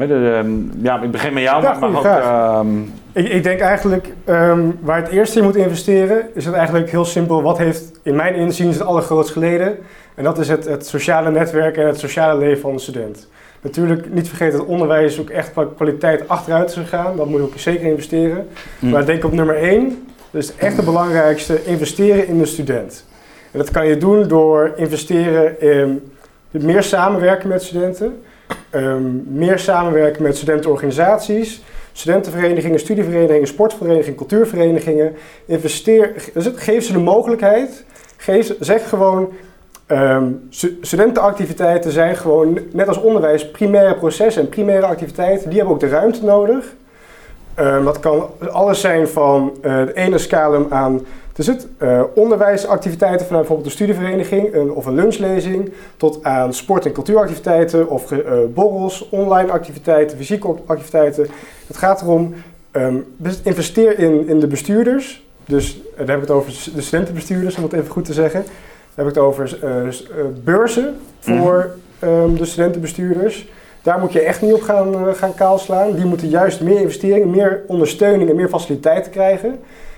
[0.00, 0.50] Ehm,
[0.82, 2.04] ja, ik begin met jou, Ja, maar ook...
[2.04, 2.66] ehm,
[3.12, 7.04] Ik, ik denk eigenlijk, ehm, waar het eerst in moet investeren, is het eigenlijk heel
[7.04, 7.42] simpel.
[7.42, 9.76] Wat heeft in mijn inzien het allergrootst geleden?
[10.14, 13.28] En dat is het, het sociale netwerk en het sociale leven van de student.
[13.60, 17.16] Natuurlijk niet vergeten dat onderwijs ook echt qua kwaliteit achteruit is gegaan.
[17.16, 18.48] Dat moet je ook zeker investeren.
[18.78, 18.90] Mm.
[18.90, 23.04] Maar ik denk op nummer één, dus echt het belangrijkste, investeren in de student.
[23.50, 26.12] En dat kan je doen door investeren in
[26.50, 28.22] meer samenwerken met studenten.
[28.70, 35.14] Ehm, meer samenwerken met studentenorganisaties, studentenverenigingen, studieverenigingen, sportverenigingen, cultuurverenigingen.
[35.46, 36.12] Investeer,
[36.54, 37.84] geef ze de mogelijkheid.
[38.16, 39.32] Geef, ze- zeg gewoon,
[40.48, 45.48] stu- studentenactiviteiten zijn gewoon, net als onderwijs, primaire processen en primaire activiteiten.
[45.48, 46.74] Die hebben ook de ruimte nodig.
[47.54, 51.00] Ehm, dat kan alles zijn van eh de ene scalum aan
[51.34, 56.86] dus het, eh, onderwijsactiviteiten vanuit bijvoorbeeld een studievereniging een, of een lunchlezing, tot aan sport-
[56.86, 58.20] en cultuuractiviteiten of eh,
[58.54, 61.26] borrels, online activiteiten, fysieke activiteiten.
[61.66, 62.34] Het gaat erom,
[62.70, 62.96] ehm,
[63.42, 65.24] investeer in, in de bestuurders.
[65.44, 68.42] Dus eh, daar heb ik het over de studentenbestuurders, om het even goed te zeggen.
[68.42, 69.58] Daar heb ik het over
[70.44, 73.48] beurzen voor ehm, de studentenbestuurders.
[73.82, 75.94] Daar moet je echt niet op gaan, gaan kaalslaan.
[75.94, 79.50] Die moeten juist meer investeringen, meer ondersteuning en meer faciliteiten krijgen.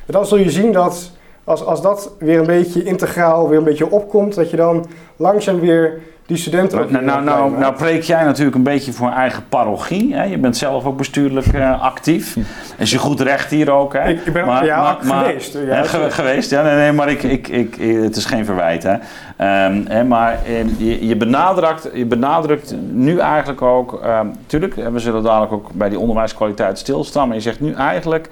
[0.07, 1.15] En dan zul je zien dat
[1.47, 5.61] als, als dat weer een beetje integraal weer een beetje opkomt, dat je dan langzaam
[5.61, 6.79] weer die studenten...
[6.79, 10.15] ook Nou, weer nou, nou, nou preek jij natuurlijk een beetje voor eigen parochie.
[10.15, 10.25] Hè?
[10.25, 12.37] Je bent zelf ook bestuurlijk eh, actief.
[12.79, 13.93] Is je goed recht hier ook.
[13.93, 14.09] Hè?
[14.09, 15.53] Ik, ik ben Maar- ja, maar- maar- geweest.
[15.53, 18.83] Ja, Hè, ge- geweest, ja, nee, nee, maar ik, ik, ik, het is geen verwijt.
[18.83, 18.95] Hè.
[19.37, 24.99] Ehm, hè, maar ehm, je, je, benadrukt, je benadrukt nu eigenlijk ook, ehm, tuurlijk, we
[24.99, 28.29] zullen dadelijk ook bij die onderwijskwaliteit stilstaan, maar je zegt nu eigenlijk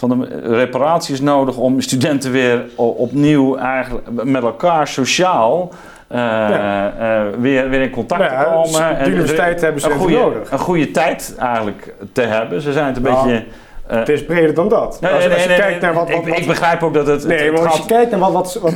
[0.00, 5.70] van de reparatie is nodig om studenten weer opnieuw eigenlijk met elkaar sociaal
[6.08, 6.92] eh, Ja.
[6.98, 8.88] eh, weer, weer in contact Nou ja, te komen.
[8.88, 10.50] de En universiteiten hebben een studenten goede, nodig.
[10.52, 12.60] Een goede tijd eigenlijk te hebben.
[12.60, 13.44] Ze zijn het een Nou, beetje...
[13.86, 14.98] eh, Het is breder dan dat.
[15.00, 16.10] Nee, als, nee, als je nee, kijkt naar wat...
[16.10, 17.26] wat, ik, wat- ik begrijp ook dat het.
[17.26, 18.74] Nee, het maar als gaat- je kijkt naar wat, wat, wat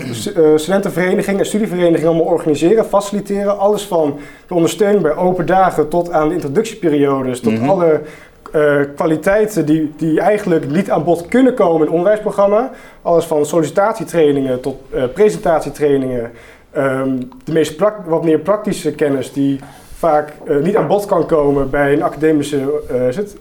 [0.60, 6.28] studentenverenigingen en studieverenigingen allemaal organiseren, faciliteren, alles van de ondersteuning bij open dagen tot aan
[6.28, 7.68] de introductieperiodes, tot Mhm.
[7.68, 8.00] alle
[8.52, 12.70] eh, kwaliteiten die, die eigenlijk niet aan bod kunnen komen in het onderwijsprogramma.
[13.02, 16.30] Alles van sollicitatietrainingen tot eh, presentatietrainingen.
[16.70, 19.60] Ehm, de meest wat meer praktische kennis die
[19.94, 22.82] vaak eh, niet aan bod kan komen bij een academische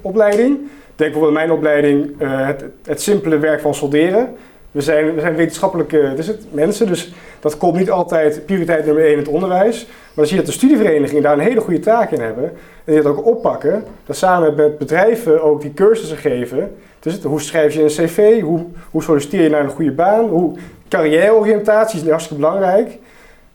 [0.02, 0.58] opleiding.
[0.96, 4.36] Denk bijvoorbeeld in mijn opleiding het, het simpele werk van solderen.
[4.74, 9.12] We zijn, we zijn wetenschappelijke het, mensen, dus dat komt niet altijd prioriteit nummer één
[9.12, 9.86] in het onderwijs.
[9.86, 12.44] Maar dan zie je dat de studieverenigingen daar een hele goede taak in hebben.
[12.84, 13.84] En die dat ook oppakken.
[14.06, 16.76] Dat samen met bedrijven ook die cursussen geven.
[17.00, 18.42] Dus het, hoe schrijf je een cv?
[18.42, 20.30] Hoe, hoe solliciteer je naar een goede baan?
[20.30, 20.56] Hoe,
[20.88, 22.98] carrièreoriëntatie is hartstikke belangrijk.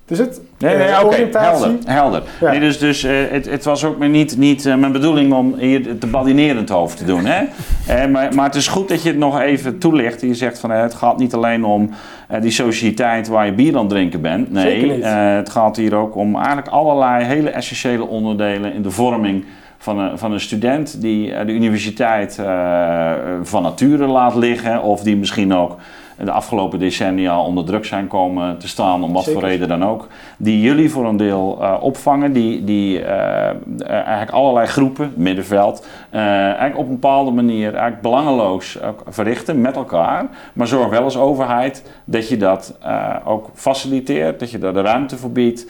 [0.09, 1.64] Dus het, Nee, nee, eh, oriëntatie.
[1.64, 1.79] helder.
[1.85, 2.23] helder.
[2.40, 2.51] Ja.
[2.51, 5.99] Nee, dus dus eh, het, het was ook niet, niet eh, mijn bedoeling om hier
[5.99, 7.25] te badinerend hoofd te doen.
[7.27, 7.42] Hè?
[7.88, 10.21] Eh, maar, maar het is goed dat je het nog even toelicht.
[10.21, 11.90] Je zegt van het gaat niet alleen om
[12.40, 14.53] die sociëteit waar je bier aan het drinken bent.
[14.53, 15.05] Nee, Zeker niet.
[15.37, 19.44] het gaat hier ook om eigenlijk allerlei hele essentiële onderdelen in de vorming
[19.79, 22.35] van een, van een student die de universiteit
[23.42, 24.83] van nature laat liggen.
[24.83, 25.77] Of die misschien ook
[26.25, 30.07] de afgelopen decennia onder druk zijn komen te staan, om wat voor reden dan ook.
[30.37, 33.57] Die jullie voor een deel eh, opvangen, die, die eh, eh,
[33.89, 38.79] eigenlijk allerlei groepen, middenveld, eigenlijk op een bepaalde manier eigenlijk belangeloos
[39.09, 40.27] verrichten met elkaar.
[40.53, 42.79] Maar zorg wel als overheid dat je dat
[43.25, 45.67] ook faciliteert, dat je daar de ruimte voor biedt.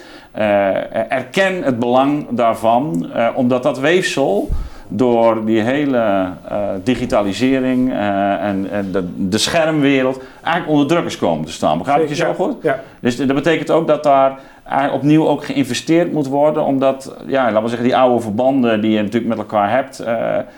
[1.09, 4.49] Erken het belang daarvan, omdat dat weefsel
[4.89, 6.27] door die hele
[6.85, 11.79] digitalisering en, en de, de, schermwereld eigenlijk onder druk is komen te staan.
[11.79, 12.57] Begrijp ik je zo goed?
[12.63, 12.81] Ja.
[13.01, 14.39] Dus dat betekent ook dat daar
[14.93, 19.03] opnieuw ook geïnvesteerd moet worden, omdat, ja, laten we zeggen, die oude verbanden die je
[19.03, 20.05] natuurlijk met elkaar hebt,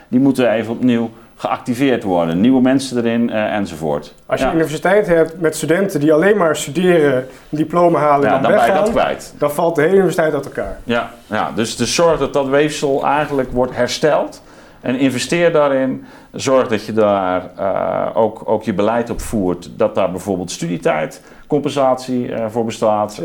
[0.09, 1.11] die moeten even opnieuw
[1.41, 2.41] geactiveerd worden.
[2.41, 4.15] Nieuwe mensen erin uh, enzovoort.
[4.27, 7.17] Als je een universiteit hebt met studenten die alleen maar studeren,
[7.51, 9.35] een diploma halen en dan, dan weggaan, dat kwijt.
[9.39, 10.79] dan valt de hele universiteit uit elkaar.
[10.85, 14.43] Ja, ja dus, dus zorg dat dat weefsel eigenlijk wordt hersteld.
[14.81, 16.05] En investeer daarin.
[16.33, 19.71] Zorg dat je daar uh, ook, ook je beleid op voert.
[19.79, 23.19] Dat daar bijvoorbeeld studietijd, compensatie uh, voor bestaat.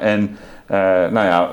[0.00, 0.36] en
[1.10, 1.48] nou ja,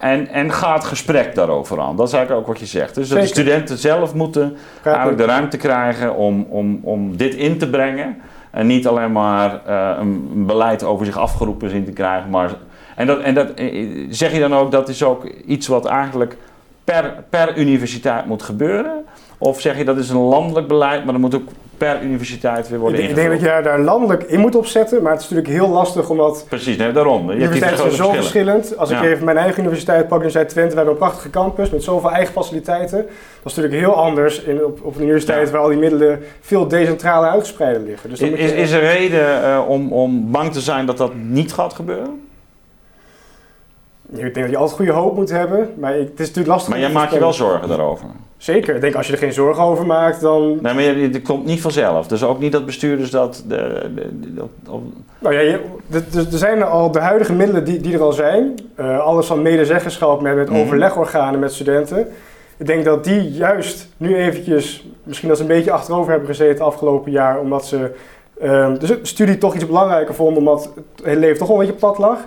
[0.00, 1.96] en, en ga het gesprek daarover aan.
[1.96, 2.94] Dat is eigenlijk ook wat je zegt.
[2.94, 7.70] Dus de studenten zelf moeten eigenlijk de ruimte krijgen om, om, om dit in te
[7.70, 8.16] brengen.
[8.50, 12.30] En niet alleen maar uh, een, beleid over zich afgeroepen zien te krijgen.
[12.30, 12.50] Maar,
[12.96, 16.36] en dat, en dat, eh, zeg je dan ook dat is ook iets wat eigenlijk
[16.84, 19.04] per, per universiteit moet gebeuren?
[19.38, 21.48] Of zeg je dat is een landelijk beleid, maar dat moet ook
[21.80, 23.18] per universiteit weer worden ingevuld?
[23.18, 26.10] Ik denk dat je daar landelijk in moet opzetten, maar het is natuurlijk heel lastig
[26.10, 26.44] omdat...
[26.48, 27.30] Precies, nee, daarom.
[27.30, 28.76] Je universiteiten zijn zo verschillend.
[28.76, 31.82] Als ik even mijn eigen universiteit pak, Universiteit Twente, we hebben een prachtige campus met
[31.82, 32.98] zoveel eigen faciliteiten.
[33.42, 36.68] Dat is natuurlijk heel anders in, op, op een universiteit waar al die middelen veel
[36.68, 38.10] decentraler uitgespreid liggen.
[38.10, 41.52] Dus is, is, is er reden uh, om, om bang te zijn dat dat niet
[41.52, 42.29] gaat gebeuren?
[44.12, 46.68] Ik denk dat je altijd goede hoop moet hebben, maar het is natuurlijk lastig.
[46.68, 48.06] Maar jij maakt je wel zorgen daarover?
[48.36, 48.74] Zeker.
[48.74, 50.58] Ik denk als je er geen zorgen over maakt, dan...
[50.62, 52.06] Nee, maar het komt niet vanzelf.
[52.06, 53.44] Dus ook niet dat bestuurders dat...
[53.48, 54.44] De, de,
[55.18, 55.58] Nou ja,
[56.14, 58.54] er zijn al de huidige middelen die, die er al zijn.
[58.80, 60.60] Uh, alles van medezeggenschap met, met mhm.
[60.60, 62.08] overlegorganen met studenten.
[62.56, 66.64] Ik denk dat die juist nu eventjes, misschien dat ze een beetje achterover hebben gezeten
[66.64, 67.90] afgelopen jaar, omdat ze
[68.42, 70.70] uh, de studie toch iets belangrijker vonden, omdat
[71.02, 72.18] het leven toch wel een beetje plat lag.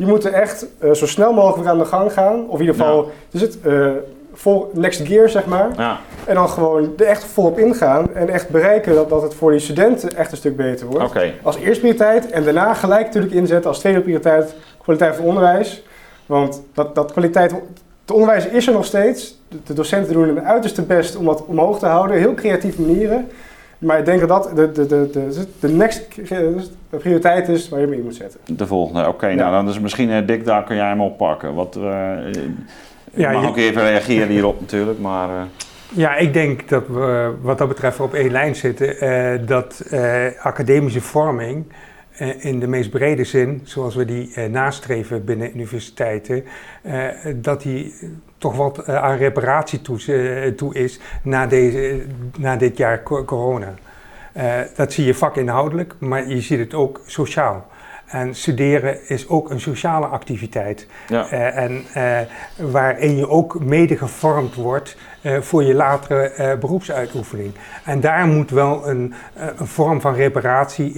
[0.00, 2.48] Die moeten echt uh, zo snel mogelijk aan de gang gaan.
[2.48, 3.10] Of in ieder geval, ja.
[3.30, 3.90] dus het, uh,
[4.32, 5.70] vol next gear, zeg maar.
[5.76, 5.98] Ja.
[6.24, 9.60] En dan gewoon er echt volop ingaan en echt bereiken dat, dat het voor die
[9.60, 11.04] studenten echt een stuk beter wordt.
[11.04, 11.34] Okay.
[11.42, 15.82] Als eerste prioriteit en daarna gelijk natuurlijk inzetten als tweede prioriteit kwaliteit van onderwijs.
[16.26, 17.50] Want dat, dat kwaliteit,
[18.00, 19.38] het onderwijs is er nog steeds.
[19.64, 23.28] De, docenten doen hun uiterste best om dat omhoog te houden, heel creatieve manieren.
[23.80, 26.14] Maar ik denk dat dat de, de, de, de, de next
[26.90, 28.40] de prioriteit is waar je mee moet zetten.
[28.56, 29.08] De volgende, oké.
[29.10, 31.54] Okay, Nou, dan is misschien uh, Dick, daar kun jij hem oppakken.
[31.54, 31.84] Wat, uh,
[33.14, 33.48] ja, mag je...
[33.48, 35.28] ook even reageren hierop natuurlijk, maar...
[35.28, 35.42] Uh...
[35.92, 39.46] Ja, ik denk dat we wat dat betreft op één lijn zitten.
[39.46, 39.84] Dat
[40.42, 41.64] academische vorming
[42.38, 46.44] in de meest brede zin, zoals we die nastreven binnen universiteiten,
[47.34, 47.94] dat die
[48.38, 52.02] toch wat aan reparatie toe, toe, is na, deze,
[52.38, 53.74] na dit jaar corona.
[54.76, 57.66] dat zie je vakinhoudelijk, maar je ziet het ook sociaal.
[58.10, 60.86] En studeren is ook een sociale activiteit.
[61.08, 61.32] Ja.
[61.32, 62.20] Uh, en uh,
[62.70, 67.52] waarin je ook mede gevormd wordt voor je latere beroepsuitoefening.
[67.84, 70.92] En daar moet wel een, een vorm van reparatie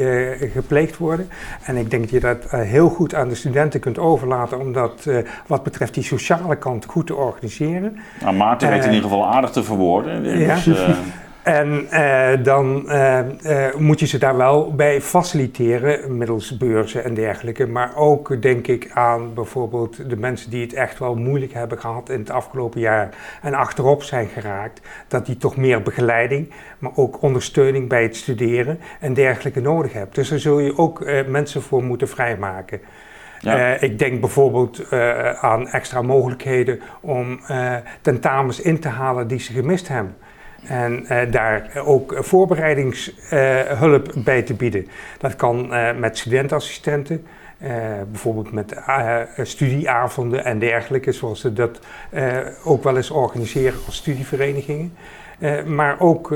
[0.53, 1.29] gepleegd worden.
[1.65, 5.07] En ik denk dat je dat heel goed aan de studenten kunt overlaten om dat
[5.47, 7.99] wat betreft die sociale kant goed te organiseren.
[8.21, 10.23] Nou, Maarten weet in ieder geval aardig te verwoorden.
[10.23, 10.97] Dus, ja.
[11.43, 17.15] En uh, dan uh, uh, moet je ze daar wel bij faciliteren, middels beurzen en
[17.15, 17.67] dergelijke.
[17.67, 22.09] Maar ook denk ik aan bijvoorbeeld de mensen die het echt wel moeilijk hebben gehad
[22.09, 23.09] in het afgelopen jaar
[23.43, 24.81] en achterop zijn geraakt.
[25.09, 30.15] Dat die toch meer begeleiding, maar ook ondersteuning bij het studeren en dergelijke nodig hebben.
[30.15, 32.81] Dus daar zul je ook mensen voor moeten vrijmaken.
[33.41, 33.81] Ja.
[33.81, 34.91] ik denk bijvoorbeeld
[35.41, 37.41] aan extra mogelijkheden om
[38.01, 40.15] tentamens in te halen die ze gemist hebben.
[40.67, 44.89] En uh, daar ook voorbereidingshulp uh, bij te bieden.
[45.19, 47.27] Dat kan uh, met studentassistenten,
[48.11, 48.75] bijvoorbeeld met
[49.43, 51.81] studieavonden en dergelijke, zoals ze dat
[52.65, 54.97] ook wel eens organiseren als studieverenigingen.
[55.67, 56.35] maar ook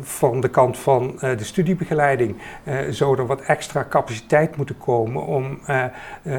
[0.00, 2.36] van de kant van de studiebegeleiding
[2.90, 5.60] zou er wat extra capaciteit moeten komen om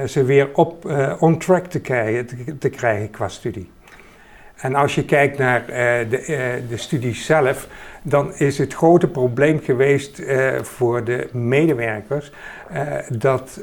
[0.06, 0.86] ze weer op
[1.20, 3.72] on track te te, te krijgen qua studie.
[4.58, 5.76] En als je kijkt naar uh,
[6.10, 7.68] de, uh, de studie zelf,
[8.02, 12.32] dan is het grote probleem geweest uh, voor de medewerkers
[13.10, 13.60] dat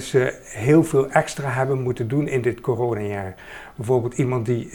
[0.00, 3.34] ze heel veel extra hebben moeten doen in dit coronajaar.
[3.76, 4.70] Bijvoorbeeld iemand die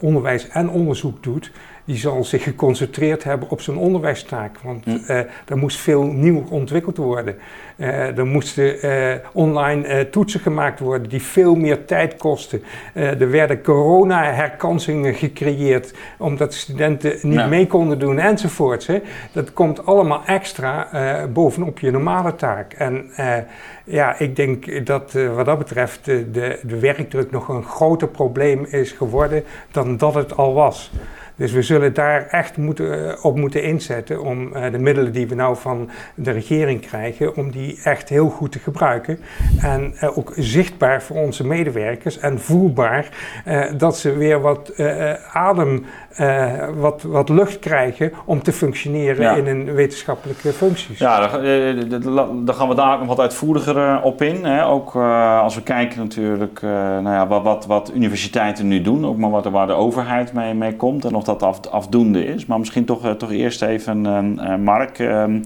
[0.00, 1.52] onderwijs en onderzoek doet,
[1.84, 4.58] die zal zich geconcentreerd hebben op zijn onderwijstaak.
[4.58, 7.36] Want uh, er moest veel nieuw ontwikkeld worden.
[7.76, 12.62] Uh, er moesten uh, online toetsen gemaakt worden die veel meer tijd kosten.
[12.94, 18.86] er werden corona-herkansingen gecreëerd omdat studenten niet mee konden doen enzovoorts.
[18.86, 19.00] Hè.
[19.32, 20.88] Dat komt allemaal extra
[21.32, 22.72] bovenop je normale taak.
[22.72, 23.10] En
[23.84, 28.92] ja, ik denk dat wat dat betreft de, de werkdruk nog een groter probleem is
[28.92, 30.90] geworden dan dat het al was.
[31.36, 35.26] Dus we zullen daar echt moeten, eh, op moeten inzetten om uh, de middelen die
[35.26, 39.18] we nou van de regering krijgen, om die echt heel goed te gebruiken.
[39.60, 43.08] En uh, ook zichtbaar voor onze medewerkers en voelbaar
[43.76, 44.72] dat ze weer wat
[45.32, 45.84] adem,
[46.74, 50.98] wat, wat lucht krijgen om te functioneren in een wetenschappelijke functies.
[50.98, 54.44] Ja, daar, gaan we daar nog wat uitvoeriger op in.
[54.44, 54.66] Hè.
[54.66, 54.96] Ook
[55.42, 59.44] als we kijken natuurlijk nou ja, wat, wat, wat, universiteiten nu doen, ook maar wat,
[59.44, 62.46] waar de overheid mee, mee komt en of dat af, afdoende is.
[62.46, 64.98] Maar misschien toch, toch eerst even, uh, Mark.
[64.98, 65.40] Ehm,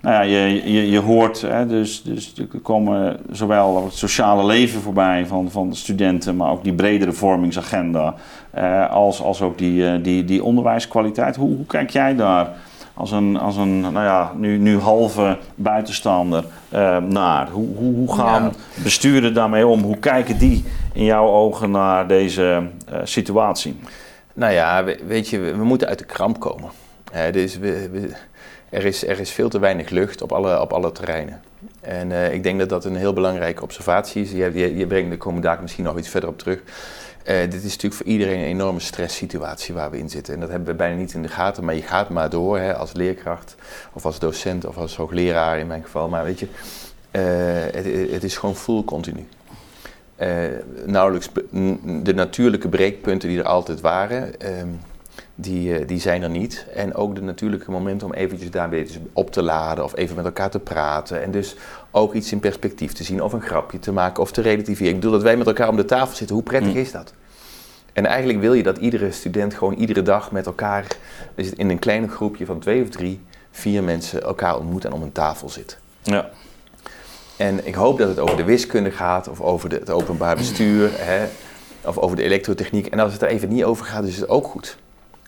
[0.00, 4.80] nou ja, je, je, je hoort, hè, dus, dus er komen zowel het sociale leven
[4.80, 8.14] voorbij van, van de studenten, maar ook die bredere vormingsagenda,
[8.56, 11.36] uh, als, als ook die, die, die onderwijskwaliteit.
[11.36, 12.48] Hoe, hoe kijk jij daar
[12.94, 17.48] als een, als een nou ja, nu, nu halve buitenstaander uh, naar?
[17.48, 18.82] Hoe, hoe, hoe gaan ja.
[18.82, 19.82] besturen daarmee om?
[19.82, 22.62] Hoe kijken die in jouw ogen naar deze
[23.02, 23.76] situatie?
[24.34, 26.70] Nou ja, weet je, we, moeten uit de kramp komen.
[27.32, 28.10] dus we, we,
[28.68, 31.40] er, is, er is veel te weinig lucht op alle, op alle terreinen.
[31.80, 34.30] En uh, ik denk dat dat een heel belangrijke observatie is.
[34.30, 36.60] Je, je, je brengt de komende dagen misschien nog iets verder op terug.
[37.28, 40.34] Uh, dit is natuurlijk voor iedereen een enorme stresssituatie waar we in zitten.
[40.34, 42.74] En dat hebben we bijna niet in de gaten, maar je gaat maar door hè,
[42.74, 43.54] als leerkracht
[43.92, 46.08] of als docent of als hoogleraar in mijn geval.
[46.08, 47.22] Maar weet je, uh,
[47.74, 49.26] het, het, is gewoon full continu
[50.20, 50.28] uh,
[50.86, 51.28] nauwelijks
[52.02, 54.68] de natuurlijke breekpunten die er altijd waren, ehm,
[55.38, 56.66] die, uh, die zijn er niet.
[56.74, 60.24] En ook de natuurlijke momenten om eventjes daar weer op te laden of even met
[60.24, 61.22] elkaar te praten.
[61.22, 61.56] En dus
[61.90, 64.88] ook iets in perspectief te zien of een grapje te maken of te relativeren.
[64.88, 66.78] Ik bedoel dat wij met elkaar om de tafel zitten, hoe prettig mm.
[66.78, 67.12] is dat?
[67.92, 70.86] En eigenlijk wil je dat iedere student gewoon iedere dag met elkaar,
[71.34, 73.20] dus in een klein groepje van twee of drie,
[73.50, 75.78] vier mensen elkaar ontmoet en om een tafel zit.
[76.02, 76.30] Ja.
[77.36, 80.90] En ik hoop dat het over de wiskunde gaat, of over de, het openbaar bestuur,
[80.92, 81.26] hè,
[81.84, 82.86] of over de elektrotechniek.
[82.86, 84.76] En als het er even niet over gaat, is het ook goed.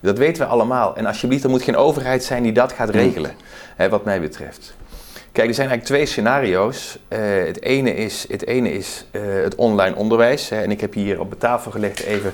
[0.02, 0.96] Dat weten we allemaal.
[0.96, 3.30] En alsjeblieft, er moet geen overheid zijn die dat gaat regelen,
[3.76, 4.76] hè, wat mij betreft.
[5.32, 6.98] Kijk, er zijn eigenlijk twee scenario's.
[7.08, 10.48] Uh, het ene is het, ene is, uh, het online onderwijs.
[10.48, 12.32] Hè, en ik heb hier op de tafel gelegd even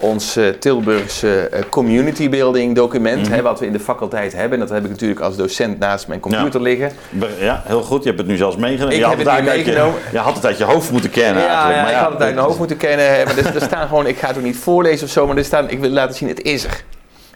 [0.00, 3.28] ons uh, Tilburgse community building document.
[3.28, 3.42] hè, mhm.
[3.42, 4.52] wat we in de faculteit hebben.
[4.52, 6.92] En dat heb ik natuurlijk als docent naast mijn computer liggen.
[7.38, 8.02] Ja, heel goed.
[8.02, 8.94] Je hebt het nu zelfs meegenomen.
[8.94, 9.94] Ik je heb het, het meegenomen.
[9.94, 11.82] Je, je, had het uit je hoofd moeten kennen ja, eigenlijk.
[11.82, 13.24] Maar ja, ik had het uit mijn hoofd moeten kennen.
[13.24, 15.26] Maar er, er staan gewoon, ik ga het ook niet voorlezen of zo.
[15.26, 16.84] Maar er staan, ik wil laten zien, het is er.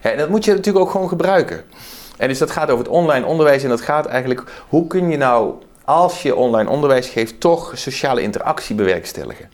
[0.00, 1.64] Hè, en dat moet je natuurlijk ook gewoon gebruiken.
[2.16, 5.16] En dus dat gaat over het online onderwijs en dat gaat eigenlijk, hoe kun je
[5.16, 9.48] nou, als je online onderwijs geeft, toch sociale interactie bewerkstelligen?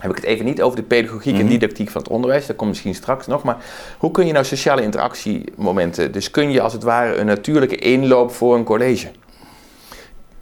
[0.00, 1.48] Heb ik het even niet over de pedagogiek en mhm.
[1.48, 3.56] didactiek van het onderwijs, dat komt misschien straks nog, maar
[3.98, 8.32] hoe kun je nou sociale interactiemomenten, dus kun je als het ware een natuurlijke inloop
[8.32, 9.10] voor een college?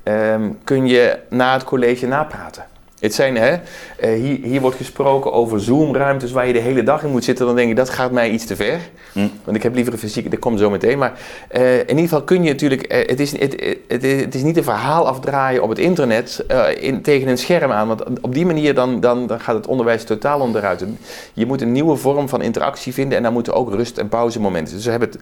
[0.04, 2.64] Um, kun je na het college napraten?
[3.00, 3.56] Het zijn, hè,
[3.96, 7.46] eh, hier, hier, wordt gesproken over Zoom-ruimtes waar je de hele dag in moet zitten.
[7.46, 8.78] Dan denk ik, dat gaat mij iets te ver.
[9.12, 9.28] Hm.
[9.44, 10.98] Want ik heb liever een fysiek, dat komt zo meteen.
[10.98, 11.12] Maar
[11.56, 14.56] uh, in ieder geval kun je natuurlijk, uh, het, is, het, het, het, is niet
[14.56, 16.44] een verhaal afdraaien op het internet
[16.80, 17.88] in, tegen een scherm aan.
[17.88, 20.84] Want op die manier dan, dan, dan gaat het onderwijs totaal onderuit.
[21.32, 24.74] Je moet een nieuwe vorm van interactie vinden en daar moeten ook rust- en pauzemomenten.
[24.74, 25.20] Dus we hebben het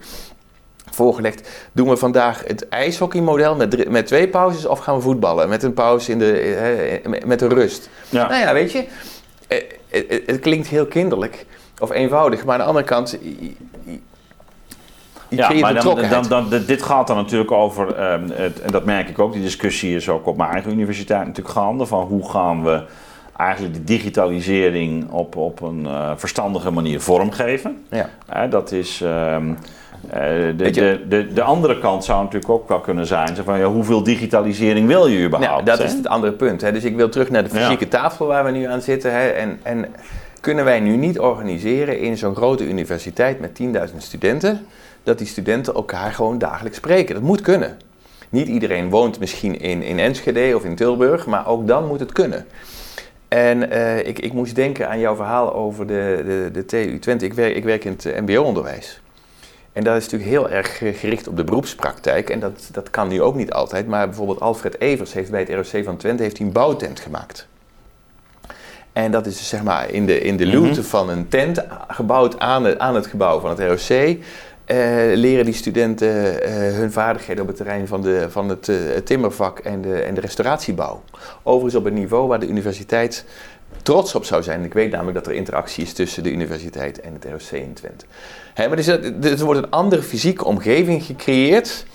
[0.96, 1.68] voorgelegd.
[1.72, 5.48] Doen we vandaag het ijshockeymodel met, met twee pauzes of gaan we voetballen?
[5.48, 6.32] Met een pauze in de,
[7.02, 7.88] eh, met een rust.
[8.08, 8.28] Ja.
[8.28, 8.86] Nou ja, weet je,
[9.48, 9.62] eh,
[10.26, 11.46] het, klinkt heel kinderlijk
[11.78, 13.18] of eenvoudig, maar aan de andere kant.
[15.28, 19.08] Ja, maar dan, dan, dan, dit gaat dan natuurlijk over, um, het, en dat merk
[19.08, 22.64] ik ook, die discussie is ook op mijn eigen universiteit natuurlijk gaande, van hoe gaan
[22.64, 22.82] we
[23.36, 27.84] eigenlijk de digitalisering op, op een uh, verstandige manier vormgeven.
[27.90, 28.10] Ja.
[28.34, 29.08] Uh, dat is, um,
[29.50, 29.56] uh,
[30.10, 34.02] de, de, de, de, andere kant zou natuurlijk ook wel kunnen zijn: van, ja, hoeveel
[34.02, 35.52] digitalisering wil je überhaupt?
[35.52, 36.60] Nou, dat is het andere punt.
[36.60, 36.72] Hè.
[36.72, 39.12] Dus ik wil terug naar de fysieke tafel waar we nu aan zitten.
[39.12, 39.26] Hè.
[39.28, 39.86] En, en
[40.40, 44.66] kunnen wij nu niet organiseren in zo'n grote universiteit met 10.000 studenten,
[45.02, 47.14] dat die studenten elkaar gewoon dagelijks spreken?
[47.14, 47.76] Dat moet kunnen.
[48.28, 52.12] Niet iedereen woont misschien in, in Enschede of in Tilburg, maar ook dan moet het
[52.12, 52.46] kunnen.
[53.28, 57.24] En uh, ik, ik moest denken aan jouw verhaal over de, de, de TU Twente.
[57.24, 59.00] Ik werk, ik werk in het MBO-onderwijs.
[59.76, 62.30] En dat is natuurlijk heel erg gericht op de beroepspraktijk.
[62.30, 63.86] En dat, dat kan nu ook niet altijd.
[63.86, 67.46] Maar bijvoorbeeld Alfred Evers heeft bij het ROC van Twente heeft een bouwtent gemaakt.
[68.92, 72.38] En dat is dus, zeg maar in de, in de luwte van een tent, gebouwd
[72.38, 74.16] aan, het- aan het gebouw van het ROC.
[74.64, 74.76] eh,
[75.14, 79.06] leren die studenten eh, hun vaardigheden op het terrein van, de, van het, eh, het
[79.06, 81.02] timmervak en de, en de restauratiebouw.
[81.42, 83.24] Overigens op een niveau waar de universiteit
[83.86, 84.64] trots op zou zijn.
[84.64, 88.04] Ik weet namelijk dat er interactie is tussen de universiteit en het ROC in Twente.
[88.54, 91.86] Hè, maar er, is, er wordt een andere fysieke omgeving gecreëerd,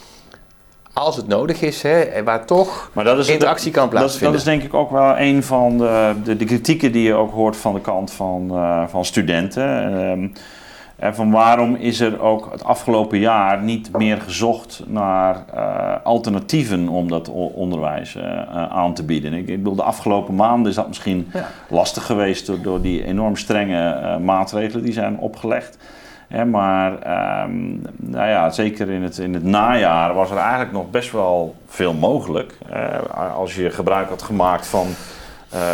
[0.94, 4.32] als het nodig is, hè, waar toch Maar dat is, interactie kan dat, plaatsvinden.
[4.32, 7.32] dat is denk ik ook wel een van de, de, de kritieken die je ook
[7.32, 9.94] hoort van de kant van, eh, van studenten.
[9.94, 10.28] Ehm,
[11.02, 16.88] en van waarom is er ook het afgelopen jaar niet meer gezocht naar eh, alternatieven
[16.88, 19.34] om dat onderwijs eh, eh, aan te bieden?
[19.34, 21.48] Ik, ik bedoel, de afgelopen maanden is dat misschien Ja.
[21.70, 25.78] lastig geweest door, door die enorm strenge maatregelen die zijn opgelegd.
[26.28, 30.90] Hè, maar ehm, nou ja, zeker in het, in het najaar was er eigenlijk nog
[30.90, 32.58] best wel veel mogelijk.
[33.36, 34.88] Als je gebruik had gemaakt van
[35.52, 35.72] eh,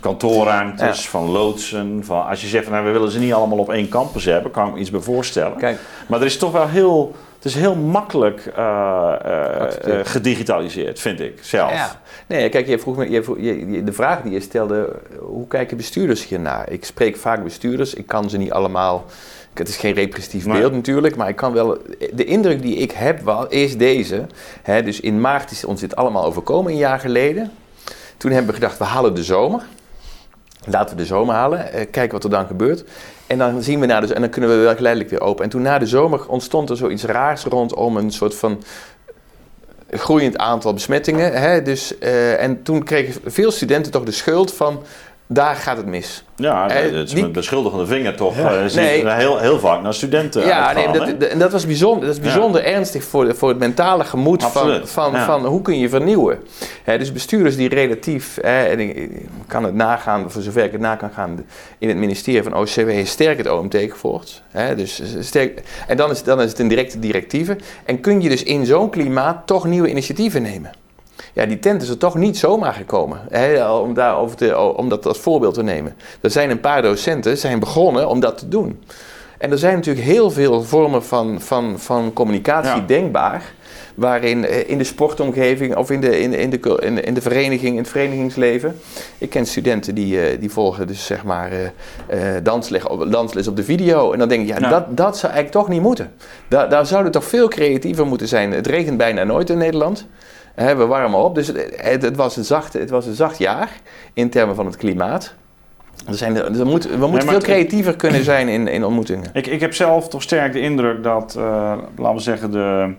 [0.00, 2.00] kantoorruimtes, van loodsen.
[2.04, 4.50] Van, als je zegt van nou, we willen ze niet allemaal op één campus hebben,
[4.50, 5.56] kan ik me iets bij voorstellen.
[5.58, 11.20] Kijk, Maar er is toch wel heel, het is heel makkelijk eh, eh, gedigitaliseerd, vind
[11.20, 11.72] ik zelf.
[11.72, 12.00] Ja.
[12.26, 14.88] Nee, kijk, je vroeg me, je vroeg, je, je- de vraag die je stelde,
[15.18, 16.70] hoe kijken bestuurders hiernaar?
[16.70, 19.04] Ik spreek vaak bestuurders, ik kan ze niet allemaal,
[19.54, 20.58] het is geen representatief Nee.
[20.60, 21.78] beeld natuurlijk, maar ik kan wel,
[22.12, 24.26] de indruk die ik heb wel, is deze.
[24.62, 27.50] Hè, dus in maart is ons dit allemaal overkomen, een jaar geleden.
[28.16, 29.62] Toen hebben we gedacht, we halen de zomer.
[30.66, 32.84] Laten we de zomer halen, eh, kijken wat er dan gebeurt.
[33.26, 35.44] En dan zien we na de, en dan kunnen we wel geleidelijk weer open.
[35.44, 38.62] En toen na de zomer ontstond er zoiets raars rondom een soort van
[39.90, 41.40] groeiend aantal besmettingen.
[41.40, 41.62] Hè?
[41.62, 44.82] Dus, eh, en toen kregen veel studenten toch de schuld van,
[45.34, 46.24] daar gaat het mis.
[46.36, 48.36] Ja, Eh, het is die- met beschuldigende vinger toch.
[48.36, 48.54] Ja.
[48.56, 49.08] eh, Nee.
[49.08, 52.14] heel, heel vaak naar studenten ja, uitgaan, nee, dat, dat- en dat was bijzonder, dat
[52.16, 55.24] is bijzonder ernstig voor, de- voor het mentale gemoed van, Absoluut, van, ja.
[55.24, 56.38] van hoe kun je vernieuwen.
[56.84, 59.10] Dus bestuurders die relatief, en ik, ik
[59.46, 61.44] kan het nagaan, voor zover ik het na kan gaan,
[61.78, 64.42] in het ministerie van OCW is sterk het OMT gevolgd.
[64.76, 67.56] Dus sterk, en dan is, dan is het een directe directieve.
[67.84, 70.70] En kun je dus in zo'n klimaat toch nieuwe initiatieven nemen.
[71.34, 75.06] Ja, die tent is er toch niet zomaar gekomen, hè, om, daarover te, om dat
[75.06, 75.94] als voorbeeld te nemen.
[76.20, 78.82] Er zijn een paar docenten zijn begonnen om dat te doen.
[79.38, 82.86] En er zijn natuurlijk heel veel vormen van, van, van communicatie Ja.
[82.86, 83.42] denkbaar.
[83.94, 87.14] Waarin eh, in de sportomgeving of in de, in, de- in, de, in, de, in
[87.14, 88.80] de vereniging, in het verenigingsleven.
[89.18, 91.50] Ik ken studenten die, eh, die volgen dus zeg maar
[92.06, 94.12] eh, dansles, op, dansles op de video.
[94.12, 94.68] En dan denk ik, ja, Ja.
[94.68, 96.12] Dat, dat zou eigenlijk toch niet moeten.
[96.48, 98.52] Da, daar zouden toch veel creatiever moeten zijn.
[98.52, 100.06] Het regent bijna nooit in Nederland.
[100.54, 101.34] Hè, we warmen op.
[101.34, 103.70] Dus het, het, was een zacht, het was een zacht jaar
[104.12, 105.34] in termen van het klimaat.
[106.06, 109.30] Er zijn, er, er moet, we moeten veel creatiever kunnen zijn in, in ontmoetingen.
[109.32, 112.94] Ik, ik heb zelf toch sterk de indruk dat, eh, laten we zeggen, de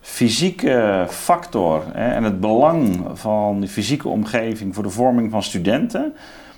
[0.00, 6.14] fysieke factor hè, en het belang van die fysieke omgeving voor de vorming van studenten,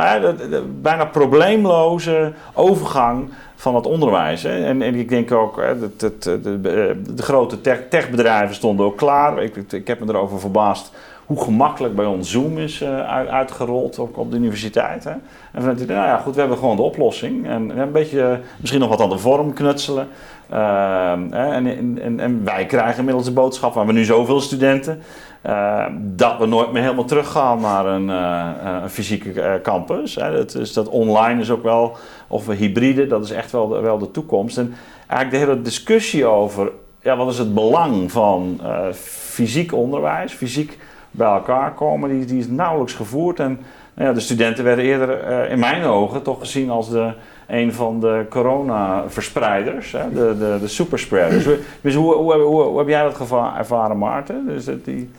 [0.83, 4.43] bijna probleemloze overgang van het onderwijs.
[4.43, 4.65] Hè.
[4.65, 9.43] En, en ik denk ook, dat, dat, de, de, grote tech, techbedrijven stonden ook klaar.
[9.43, 10.93] Ik, ik, heb me erover verbaasd
[11.27, 15.05] hoe gemakkelijk bij ons Zoom is eh, uit- uitgerold op de universiteit.
[15.05, 15.11] Hè.
[15.11, 15.21] En
[15.63, 17.47] vanuit nou ja, goed, we hebben gewoon de oplossing.
[17.47, 20.09] En een beetje, eh, misschien nog wat aan de vorm knutselen.
[20.51, 25.03] Ehm, en, en, en, wij krijgen inmiddels de boodschap, waar we nu zoveel studenten,
[25.43, 30.15] eh, dat we nooit meer helemaal teruggaan naar een, eh, eh, een fysieke eh, campus.
[30.15, 33.99] Dat, is, dat online is ook wel, of hybride, dat is echt wel de, wel
[33.99, 34.59] de toekomst.
[34.59, 34.75] En
[35.07, 36.71] eigenlijk de hele discussie over,
[37.03, 38.61] ja, wat is het belang van
[38.95, 40.79] fysiek onderwijs, fysiek
[41.11, 43.41] bij elkaar komen, die, die is nauwelijks gevoerd.
[43.41, 43.61] En
[43.95, 47.13] nou ja, de studenten werden eerder, in mijn ogen, toch gezien als de,
[47.47, 51.45] een van de corona-verspreiders, de, de, de superspreaders.
[51.81, 53.21] Dus hoe, hoe, hoe, heb jij dat
[53.59, 54.47] ervaren, Maarten?
[54.47, 55.11] Dus dat die...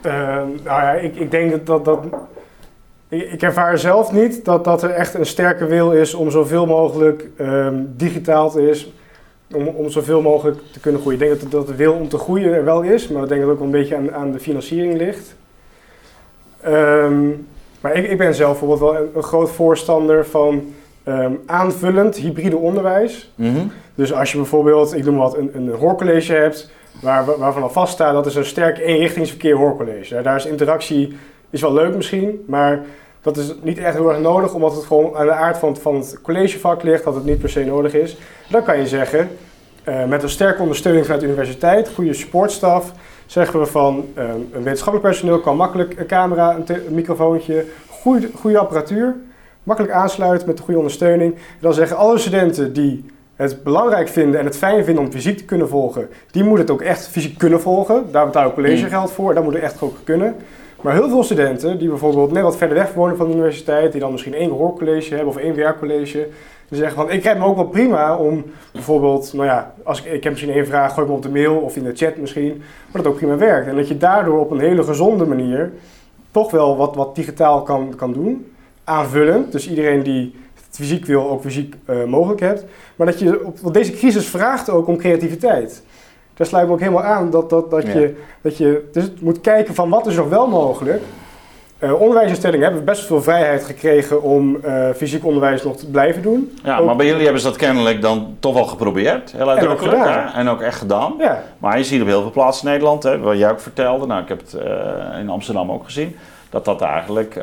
[0.00, 1.84] Ehm, nou ja, ik, ik denk dat dat.
[1.84, 2.04] dat
[3.08, 7.28] ik, ervaar zelf niet dat, dat er echt een sterke wil is om zoveel mogelijk
[7.36, 8.92] ehm, digitaal te is.
[9.54, 11.20] Om, om zoveel mogelijk te kunnen groeien.
[11.20, 13.40] Ik denk dat, dat de wil om te groeien er wel is, maar ik denk
[13.40, 15.34] dat het ook een beetje aan, aan de financiering ligt.
[16.60, 17.28] Ehm,
[17.80, 20.74] maar ik, ik ben zelf bijvoorbeeld wel een groot voorstander van
[21.04, 23.32] ehm, aanvullend hybride onderwijs.
[23.34, 23.66] Mhm.
[23.94, 28.12] Dus als je bijvoorbeeld, ik noem wat, een, een hoorcollege hebt, waar, waarvan al vaststaat
[28.12, 30.22] dat is een sterk eenrichtingsverkeer hoorcollege.
[30.22, 31.16] Daar is interactie
[31.50, 32.84] is wel leuk misschien, maar
[33.20, 35.78] dat is niet echt heel erg nodig, omdat het gewoon aan de aard van het,
[35.78, 38.16] van het collegevak ligt, dat het niet per se nodig is.
[38.48, 39.30] Dan kan je zeggen,
[39.88, 42.92] uh, met een sterke ondersteuning vanuit de universiteit, goede supportstaf,
[43.26, 48.30] zeggen we van uh, een wetenschappelijk personeel kan makkelijk een camera, een, een microfoontje, goede,
[48.34, 49.16] goede apparatuur,
[49.62, 51.34] makkelijk aansluiten met de goede ondersteuning.
[51.34, 53.04] En dan zeggen alle studenten die
[53.34, 56.70] het belangrijk vinden en het fijn vinden om fysiek te kunnen volgen, die moeten het
[56.70, 58.04] ook echt fysiek kunnen volgen.
[58.12, 60.34] Daar betaal ik collegegeld voor, dat moet het echt ook kunnen.
[60.80, 64.00] Maar heel veel studenten die bijvoorbeeld net wat verder weg wonen van de universiteit, die
[64.00, 66.28] dan misschien één gehoorcollege hebben of één werkcollege,
[66.68, 70.12] die zeggen van ik rijdt me ook wel prima om bijvoorbeeld, nou ja, als ik,
[70.12, 72.62] ik heb misschien één vraag, gooi me op de mail of in de chat misschien,
[72.92, 73.66] maar dat ook prima werkt.
[73.66, 75.72] En dat je daardoor op een hele gezonde manier
[76.30, 78.51] toch wel wat, wat digitaal kan, kan doen,
[78.92, 79.52] aanvullend.
[79.52, 82.64] Dus iedereen die het fysiek wil, ook fysiek uh, mogelijk hebt.
[82.96, 85.82] Maar dat je, op, want deze crisis vraagt ook om creativiteit
[86.34, 89.74] daar sluit me ook helemaal aan dat, dat, dat, je, dat je dus moet kijken
[89.74, 91.02] van wat is nog wel mogelijk.
[91.78, 96.58] Uh, onderwijsinstellingen hebben best veel vrijheid gekregen om uh, fysiek onderwijs nog te blijven doen.
[96.64, 99.32] Ja, maar bij jullie hebben ze dat kennelijk dan toch wel geprobeerd.
[99.36, 99.94] Heel uitdrukkelijk.
[99.94, 100.32] En ook, gedaan.
[100.32, 101.14] en ook echt gedaan.
[101.18, 101.42] Ja.
[101.58, 104.22] Maar je ziet op heel veel plaatsen in Nederland, hè, wat jij ook vertelde, nou
[104.22, 106.16] ik heb het uh, in Amsterdam ook gezien,
[106.52, 107.40] dat dat eigenlijk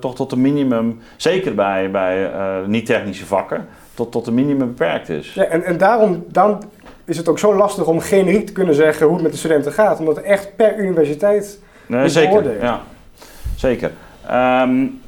[0.00, 2.30] toch tot een minimum, zeker bij, bij
[2.66, 5.34] niet-technische vakken, tot, tot een minimum beperkt is.
[5.34, 6.58] Ja, en, en daarom, daarom
[7.04, 9.72] is het ook zo lastig om generiek te kunnen zeggen hoe het met de studenten
[9.72, 9.98] gaat.
[9.98, 12.80] Omdat het echt per universiteit nee, zeker, Ja,
[13.56, 13.90] zeker.
[14.30, 15.00] Um,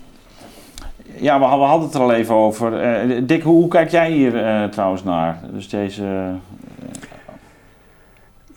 [1.21, 3.03] ja, we, hadden het er al even over.
[3.09, 5.41] Uh, Dick, hoe, hoe, kijk jij hier uh, trouwens naar?
[5.53, 6.03] Dus deze...
[6.03, 6.29] Uh,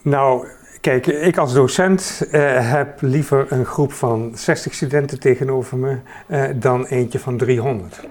[0.01, 0.47] nou,
[0.82, 5.97] kijk, ik als docent heb liever een groep van 60 studenten tegenover me
[6.55, 8.01] dan eentje van 300.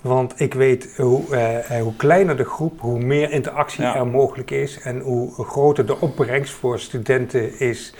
[0.00, 4.80] Want ik weet hoe, uh, hoe kleiner de groep, hoe meer interactie er mogelijk is
[4.80, 7.94] en hoe groter de opbrengst voor studenten is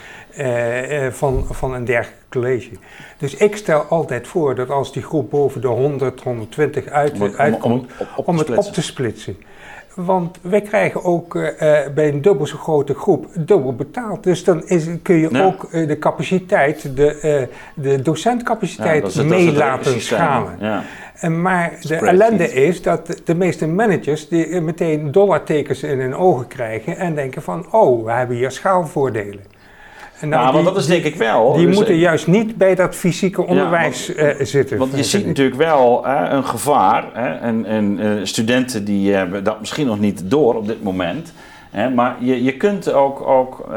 [1.11, 2.69] van, van een dergelijk college.
[3.17, 7.91] Dus ik stel altijd voor dat als die groep boven de 100, 120 uit, uitkomt,
[8.15, 9.37] om, om, het op te splitsen.
[10.05, 11.51] Want wij krijgen ook uh,
[11.95, 14.23] bij een dubbel zo grote groep dubbel betaald.
[14.23, 20.01] Dus dan is, kun je ook uh, de capaciteit, de, de docentcapaciteit ja, mee laten
[20.01, 20.57] schalen.
[20.59, 20.83] Ja.
[21.29, 26.97] Maar de ellende is dat de meeste managers die meteen dollartekens in hun ogen krijgen
[26.97, 29.58] en denken van, oh, we hebben hier schaalvoordelen.
[30.21, 31.53] Nou, ja, want dat is denk ik wel.
[31.53, 34.77] Die dus, moeten eh, juist niet bij dat fysieke onderwijs ja, want, uh, zitten.
[34.77, 37.05] Want je ziet natuurlijk wel hè, een gevaar.
[37.13, 41.33] Hè, en, en studenten die hebben dat misschien nog niet door op dit moment.
[41.71, 43.67] Hè, maar je, je kunt ook, ook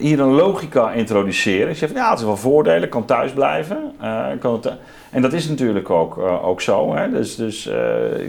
[0.00, 1.68] hier een logica introduceren.
[1.68, 3.92] Je zegt, ja, het is wel voordelen, kan thuis blijven.
[4.40, 4.72] kan het,
[5.10, 6.94] en dat is natuurlijk ook, ook zo.
[6.94, 7.10] Hè?
[7.10, 7.70] Dus, dus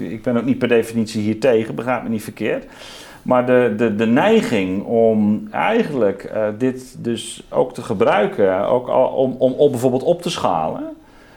[0.10, 2.66] ik ben ook niet per definitie hier tegen, begrijp me niet verkeerd.
[3.24, 9.08] Maar de, de, de neiging om eigenlijk uh, dit dus ook te gebruiken, ook al,
[9.08, 10.84] om, om, om bijvoorbeeld op te schalen,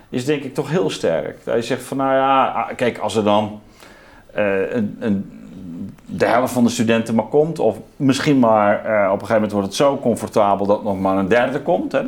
[0.08, 1.44] is denk ik toch heel sterk.
[1.44, 3.60] Dat je zegt van nou ja, ah, kijk, als er dan
[4.32, 5.30] een, een,
[6.06, 9.66] de helft van de studenten maar komt, of misschien maar op een gegeven moment wordt
[9.66, 11.92] het zo comfortabel dat nog maar een derde komt.
[11.92, 12.02] Hè,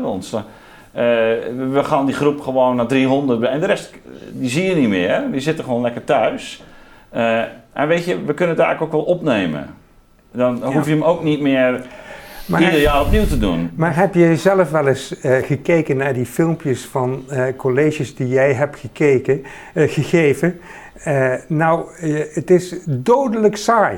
[1.71, 3.95] we gaan die groep gewoon naar 300 en de rest
[4.33, 5.31] die zie je niet meer.
[5.31, 6.63] Die zitten gewoon lekker thuis.
[7.79, 9.75] En weet je, we kunnen het eigenlijk ook wel opnemen.
[10.33, 11.87] Dan hoef je hem ook niet meer
[12.47, 13.71] maar ieder jaar opnieuw te doen.
[13.75, 18.29] Maar heb je zelf wel eens uh, gekeken naar die filmpjes van uh, colleges die
[18.29, 19.43] jij hebt gekeken,
[19.75, 20.61] uh, gegeven?
[21.49, 21.87] nou,
[22.33, 23.97] het is dodelijk saai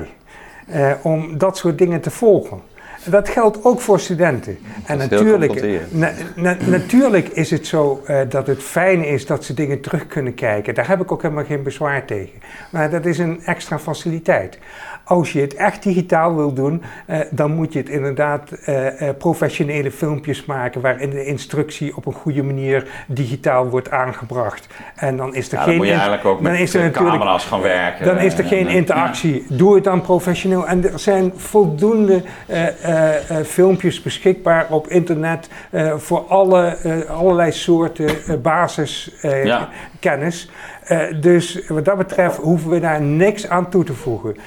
[1.01, 2.61] om dat soort dingen te volgen.
[3.05, 4.57] Dat geldt ook voor studenten.
[4.85, 9.53] en natuurlijk, na, na, natuurlijk is het zo uh, dat het fijn is dat ze
[9.53, 10.73] dingen terug kunnen kijken.
[10.73, 12.41] Daar heb ik ook helemaal geen bezwaar tegen.
[12.71, 14.57] Maar dat is een extra faciliteit.
[15.11, 18.87] Als je het echt digitaal wil doen, uh, dan moet je het inderdaad uh,
[19.17, 24.67] professionele filmpjes maken waarin de instructie op een goede manier digitaal wordt aangebracht.
[24.95, 25.67] En dan is er ja, geen.
[25.67, 28.05] Dan moet je eigenlijk ook met is er camera's gaan werken.
[28.05, 29.45] Dan is er geen interactie.
[29.49, 29.55] Ja.
[29.57, 30.67] Doe het dan professioneel.
[30.67, 32.21] En er zijn voldoende
[33.43, 35.49] filmpjes beschikbaar op internet
[35.97, 36.77] voor alle,
[37.09, 38.09] allerlei soorten.
[39.43, 39.69] Ja.
[40.05, 44.37] Uh, dus wat dat betreft hoeven we daar niks aan toe te voegen.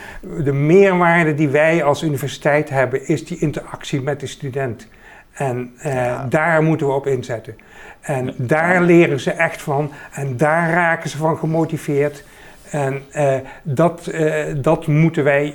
[0.45, 4.89] De meerwaarde die wij als universiteit hebben, is die interactie met de student.
[5.33, 6.27] En uh, ja.
[6.29, 7.57] daar moeten we op inzetten.
[8.01, 8.33] En ja.
[8.37, 12.25] daar leren ze echt van en daar raken ze van gemotiveerd.
[12.71, 14.11] En uh, dat,
[14.57, 15.55] dat moeten wij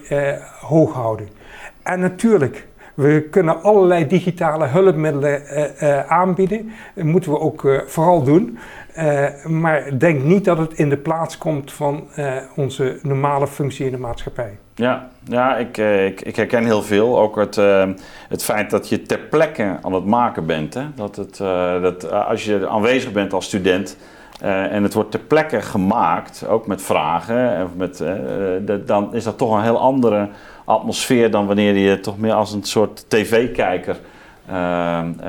[0.61, 1.29] hoog houden.
[1.83, 5.41] En natuurlijk, We kunnen allerlei digitale hulpmiddelen
[6.09, 6.71] aanbieden.
[6.95, 8.57] Dat moeten we ook vooral doen.
[9.43, 12.07] Maar denk niet dat het in de plaats komt van
[12.55, 14.57] onze normale functie in de maatschappij.
[14.75, 17.19] Ja, ja ik, ik, ik herken heel veel.
[17.19, 17.55] Ook het,
[18.29, 20.73] het feit dat je ter plekke aan het maken bent.
[20.73, 20.83] Hè?
[20.95, 21.37] Dat, het,
[21.81, 23.97] dat als je aanwezig bent als student,
[24.39, 27.63] en het wordt ter plekke gemaakt, ook met vragen.
[27.63, 30.29] Of met, de, dan is dat toch een heel andere
[30.65, 33.99] atmosfeer dan wanneer je toch meer als een soort tv-kijker
[34.49, 34.55] uh,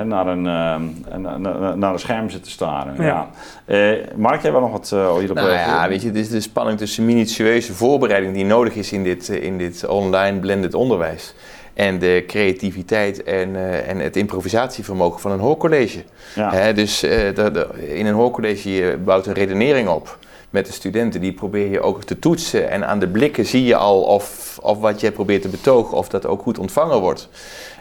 [0.05, 2.95] naar, een, naar, naar een scherm zit te staren.
[3.05, 3.29] Ja.
[3.66, 3.97] ja.
[4.16, 7.05] Mark, jij wel nog wat hierop nou, ja, weet je, het is de spanning tussen
[7.05, 11.35] minutieuze voorbereiding die nodig is in dit, in dit online blended onderwijs
[11.75, 16.03] en de creativiteit en, uh, en het improvisatievermogen van een hoorcollege.
[16.35, 16.73] Ja.
[16.73, 20.18] dus uh, de, de, in een hoorcollege je bouwt een redenering op
[20.51, 21.20] met de studenten.
[21.20, 24.78] Die probeer je ook te toetsen en aan de blikken zie je al of, of
[24.78, 27.28] wat je probeert te betogen, of dat ook goed ontvangen wordt.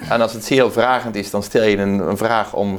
[0.09, 2.77] En als het zeer vragend is, dan stel je een, een vraag om,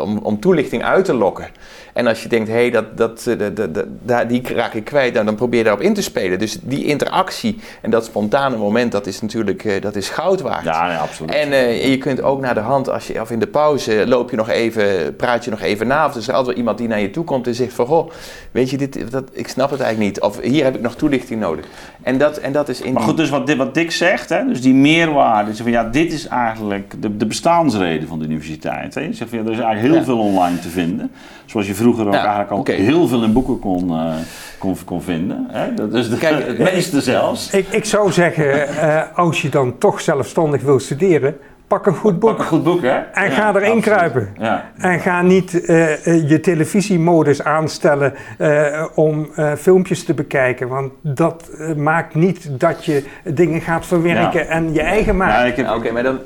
[0.00, 1.48] om, om toelichting uit te lokken.
[1.92, 5.14] En als je denkt, hé, hey, dat, dat, eh, dat, dat, die raak ik kwijt,
[5.14, 6.38] dan, dan probeer je daarop in te spelen.
[6.38, 10.64] Dus die interactie en dat spontane moment, dat is natuurlijk uh, dat is goud waard.
[10.64, 11.34] Ja, nee, absoluut.
[11.34, 14.30] En uh, je kunt ook naar de hand, als je, of in de pauze, loop
[14.30, 16.06] je nog even, praat je nog even na.
[16.06, 18.10] Of er is altijd wel iemand die naar je toe komt en zegt van, goh,
[18.50, 20.22] weet je, dit, dat, ik snap het eigenlijk niet.
[20.24, 21.66] Of hier heb ik nog toelichting nodig.
[22.02, 24.60] En dat, en dat is in Maar goed, dus wat, wat Dick zegt, hè, dus
[24.60, 28.94] die meerwaarde, dus van ja, dit is eigenlijk de, de bestaansrede van de universiteit.
[28.94, 29.00] Hè.
[29.00, 31.10] Je zegt van ja, er is eigenlijk heel veel online te vinden.
[31.44, 34.14] Zoals je vroeger ook eigenlijk al heel veel in boeken kon, uh,
[34.58, 35.46] kon, kon vinden.
[35.50, 35.74] Hè?
[35.74, 37.50] Dat is de, Kijk, het meeste zelfs.
[37.50, 41.36] Ik, ik zou zeggen, uh, als je dan toch zelfstandig wil studeren,
[41.72, 42.30] pak een goed boek.
[42.30, 42.98] Pak een goed boek, hè?
[42.98, 44.34] En ga erin kruipen.
[44.38, 44.70] Ja.
[44.76, 50.68] En ga niet uh, je televisiemodus aanstellen uh, om uh, filmpjes te bekijken.
[50.68, 54.46] Want dat maakt niet dat je dingen gaat verwerken ja.
[54.46, 55.56] en je eigen maakt.
[55.56, 56.18] Ja, Oké, okay, maar dan,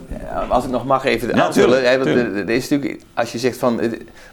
[0.48, 1.82] als ik nog mag even aanvullen.
[1.82, 3.80] Ja, want is natuurlijk, als je zegt van,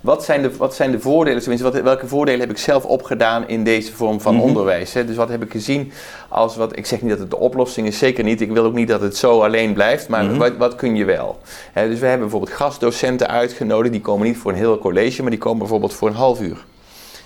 [0.02, 3.48] wat zijn de, wat zijn de voordelen, tenminste, wat, welke voordelen heb ik zelf opgedaan
[3.48, 4.48] in deze vorm van mm -hmm.
[4.48, 4.94] onderwijs?
[4.94, 5.06] Hè?
[5.06, 5.92] Dus wat heb ik gezien
[6.34, 8.42] als wat, ik zeg niet dat het de oplossing is, zeker niet.
[8.42, 10.38] Ik wil ook niet dat het zo alleen blijft, maar mm -hmm.
[10.38, 11.40] wat, wat kun je wel?
[11.74, 15.40] dus we hebben bijvoorbeeld gastdocenten uitgenodigd, die komen niet voor een heel college, maar die
[15.40, 16.66] komen bijvoorbeeld voor een half uur.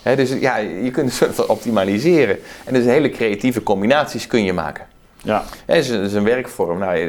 [0.03, 2.39] dus ja, je kunt het optimaliseren.
[2.65, 4.86] En dus hele creatieve combinaties kun je maken.
[5.28, 5.43] Ja.
[5.65, 6.80] Het is, is, een werkvorm.
[6.80, 6.99] Nou,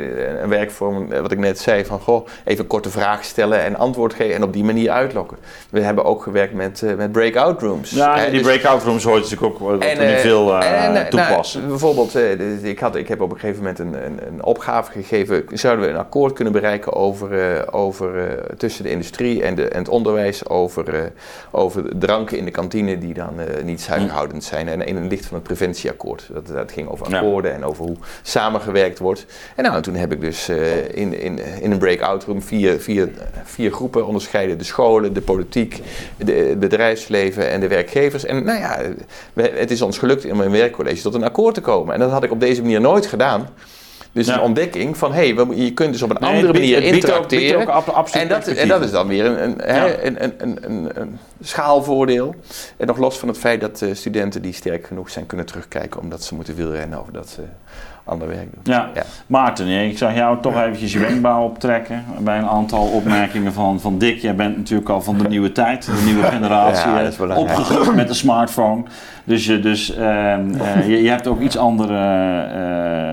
[0.43, 4.15] een werkvorm, wat ik net zei, van goh, even een korte vraag stellen en antwoord
[4.15, 5.37] geven en op die manier uitlokken.
[5.71, 7.91] We hebben ook gewerkt met, uh, met breakout rooms.
[7.91, 11.09] Ja, die dus, breakout rooms hoort natuurlijk ook wat en, uh, veel uh, en, nou,
[11.09, 11.61] toepassen.
[11.61, 12.15] Nou, bijvoorbeeld,
[12.65, 15.45] ik, had, ik heb op een gegeven moment een, een, een, opgave gegeven.
[15.53, 19.89] Zouden we een akkoord kunnen bereiken over, over tussen de industrie en, de, en het
[19.89, 21.13] onderwijs over,
[21.51, 24.69] over dranken in de kantine die dan niet zuiverhoudend zijn.
[24.69, 26.29] En in een licht van het preventieakkoord.
[26.33, 27.57] Dat, dat ging over akkoorden ja.
[27.57, 29.27] en over hoe samengewerkt wordt.
[29.55, 33.09] En nou, toen heb ik dus uh, in, in, in een breakout room vier, vier,
[33.45, 34.59] vier groepen onderscheiden.
[34.59, 35.81] De scholen, de politiek,
[36.17, 38.25] het bedrijfsleven en de werkgevers.
[38.25, 38.81] En nou ja,
[39.35, 41.95] het is ons gelukt in mijn werkcollege tot een akkoord te komen.
[41.95, 43.49] En dat had ik op deze manier nooit gedaan.
[44.13, 44.35] Dus ja.
[44.35, 47.61] een ontdekking van, hé, hey, je kunt dus op een nee, andere manier interacteren.
[47.61, 50.03] Ook, ook en, dat, en dat is dan weer een, een, ja.
[50.03, 52.35] een, een, een, schaalvoordeel.
[52.77, 56.01] En nog los van het feit dat uh, studenten die sterk genoeg zijn kunnen terugkijken
[56.01, 57.43] omdat ze moeten wielrennen of dat ze
[58.09, 58.49] ander werk.
[58.63, 58.91] Ja.
[58.95, 59.03] ja.
[59.27, 63.99] Maarten, ik zag jou toch eventjes je wenkbrauw optrekken bij een aantal opmerkingen van, van
[63.99, 64.19] Dick.
[64.19, 68.15] Jij bent natuurlijk al van de nieuwe tijd, de nieuwe generatie, ja, opgegroeid met de
[68.15, 68.83] smartphone.
[69.25, 71.95] Dus, je, dus uh, uh, je, je, hebt ook iets andere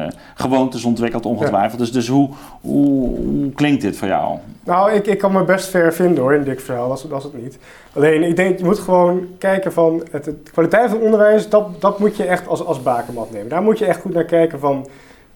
[0.06, 1.80] uh, gewoontes ontwikkeld, ongetwijfeld.
[1.80, 2.30] Dus, dus hoe,
[2.62, 4.38] hoe, hoe, klinkt dit voor jou?
[4.66, 7.18] Nou, ik, ik kan me best ver vinden hoor in Dick's verhaal, dat is, dat
[7.18, 7.58] is het niet.
[7.94, 11.82] Alleen, ik denk, je moet gewoon kijken van, het, de kwaliteit van het onderwijs, dat,
[11.82, 13.50] dat moet je echt als, als bakermat nemen.
[13.50, 14.88] Daar moet je echt goed naar kijken van,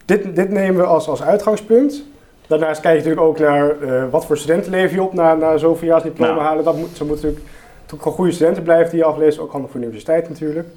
[0.05, 2.03] dit, dit nemen we als, als uitgangspunt.
[2.47, 5.57] Daarnaast kijk je natuurlijk ook naar uh, wat voor studenten lever je op na, na
[5.57, 6.45] zoveel diploma nou.
[6.45, 6.63] halen.
[6.63, 9.71] Dat moet, ze moeten natuurlijk, natuurlijk gewoon goede studenten blijven die je aflezen, ook handig
[9.71, 10.67] voor de universiteit natuurlijk.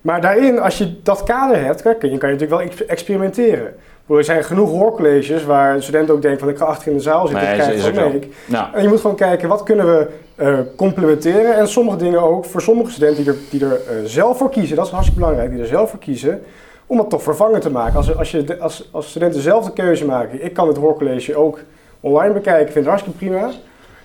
[0.00, 3.74] Maar daarin, als je dat kader hebt, kan je, kan je natuurlijk wel experimenteren.
[4.18, 7.02] Er zijn genoeg hoorcolleges waar een student ook denkt van ik ga achter in de
[7.02, 8.30] zaal zitten, nee, ik krijg van nee.
[8.46, 8.74] Nou.
[8.74, 12.62] En je moet gewoon kijken wat kunnen we uh, complementeren en sommige dingen ook voor
[12.62, 15.60] sommige studenten die er, die er uh, zelf voor kiezen, dat is hartstikke belangrijk, die
[15.60, 16.42] er zelf voor kiezen,
[16.86, 17.96] om dat toch vervangen te maken.
[17.96, 21.60] Als, als, je, als, als studenten zelf de keuze maken, ik kan het hoorcollege ook
[22.00, 23.50] online bekijken, vind het hartstikke prima.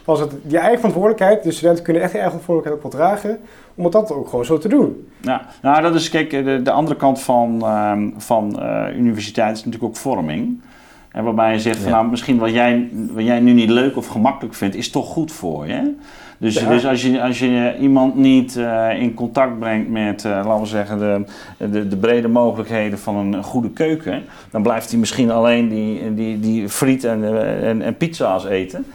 [0.06, 3.39] Was het je eigen verantwoordelijkheid, de studenten kunnen echt je eigen verantwoordelijkheid ook wel dragen,
[3.76, 5.08] om dat ook gewoon zo te doen.
[5.22, 9.66] Ja, nou dat is, kijk, de, de andere kant van, uh, van uh, universiteit is
[9.66, 10.62] natuurlijk ook vorming.
[11.12, 14.08] En waarbij je zegt, van, nou, misschien wat jij, wat jij nu niet leuk of
[14.08, 15.93] gemakkelijk vindt, is toch goed voor je.
[16.38, 16.70] Dus, Ja.
[16.70, 20.66] dus als, je, als je iemand niet eh, in contact brengt met, eh, laten we
[20.66, 21.24] zeggen, de,
[21.72, 26.39] de, de brede mogelijkheden van een goede keuken, dan blijft hij misschien alleen die, die,
[26.39, 28.86] die friet en, eh, en, en pizza's eten.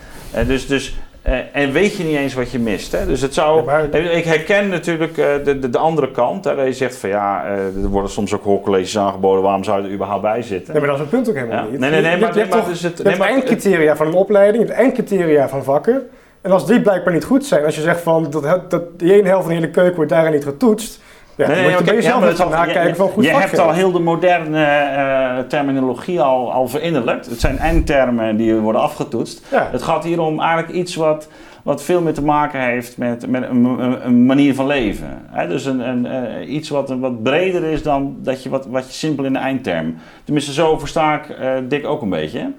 [0.46, 2.92] Dus, dus, eh, en weet je niet eens wat je mist.
[2.92, 3.06] Hè?
[3.06, 3.78] Dus het zou, Ja,
[4.10, 6.44] ik herken natuurlijk eh, de, de, de andere kant.
[6.44, 7.52] Hè, dat je zegt van ja, eh,
[7.82, 10.72] er worden soms ook hoorcolleges aangeboden, waarom zou je er überhaupt bij zitten?
[10.74, 11.70] Nee, maar dat is het punt ook helemaal Ja.
[11.70, 11.80] niet.
[11.80, 14.06] Nee, nee, nee, Je- maar- je hebt maar toch- dus het- nee, maar- eindcriteria van
[14.06, 16.02] een opleiding, je hebt eindcriteria van vakken.
[16.40, 19.28] En als die blijkbaar niet goed zijn, als je zegt van dat, dat die ene
[19.28, 21.00] helft van de hele keuken wordt daarin niet getoetst,
[21.46, 26.20] ja, je jezelf al- nakijken van goed Je hebt al heel de moderne eh, terminologie
[26.20, 27.26] al, al verinnerlijkt.
[27.26, 29.46] Het zijn eindtermen die worden afgetoetst.
[29.50, 29.68] Ja.
[29.72, 31.28] Het gaat hier om eigenlijk iets wat,
[31.62, 35.08] wat veel meer te maken heeft met, met een, een- een manier van leven.
[35.48, 38.92] Dus een, een, eh, iets wat, wat breder is dan dat je wat, wat je
[38.92, 39.96] simpel in de eindterm.
[40.24, 42.52] Tenminste, zo versta ik eh Dick ook een beetje.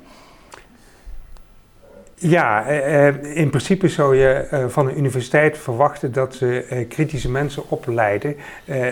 [2.23, 7.31] Ja, eh, eh, in principe zou je eh, van een universiteit verwachten dat ze kritische
[7.31, 8.35] mensen opleiden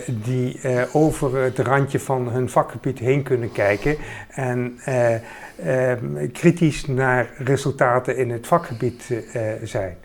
[0.05, 0.59] die
[0.93, 3.97] over het randje van hun vakgebied heen kunnen kijken
[4.29, 4.79] en
[6.33, 9.23] kritisch naar resultaten in het vakgebied
[9.63, 9.97] zijn.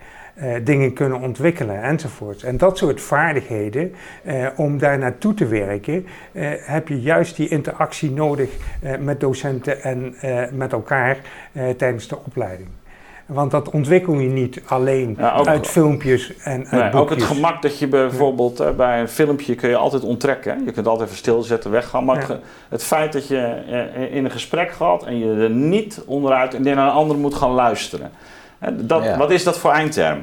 [0.65, 2.43] Dingen kunnen ontwikkelen enzovoort.
[2.43, 3.95] En dat soort vaardigheden,
[4.57, 6.07] om daar naartoe te werken,
[6.61, 8.51] heb je juist die interactie nodig
[9.01, 10.15] met docenten en
[10.53, 11.19] met elkaar
[11.77, 12.69] tijdens de opleiding.
[13.27, 17.23] Want dat ontwikkel je niet alleen Ja, ook- uit filmpjes en uit Nee, ook het
[17.23, 20.57] gemak dat je bijvoorbeeld eh, bij een filmpje kun je altijd onttrekken.
[20.59, 20.65] hè.
[20.65, 22.05] Je kunt altijd even stilzetten, weggaan.
[22.05, 22.39] Maar Ja.
[22.69, 23.39] het, feit dat je
[23.95, 27.35] eh, in een gesprek gaat en je er niet onderuit en naar een ander moet
[27.35, 28.11] gaan luisteren.
[28.59, 29.17] Hè, Dat, Ja.
[29.17, 30.19] Wat is dat voor eindterm?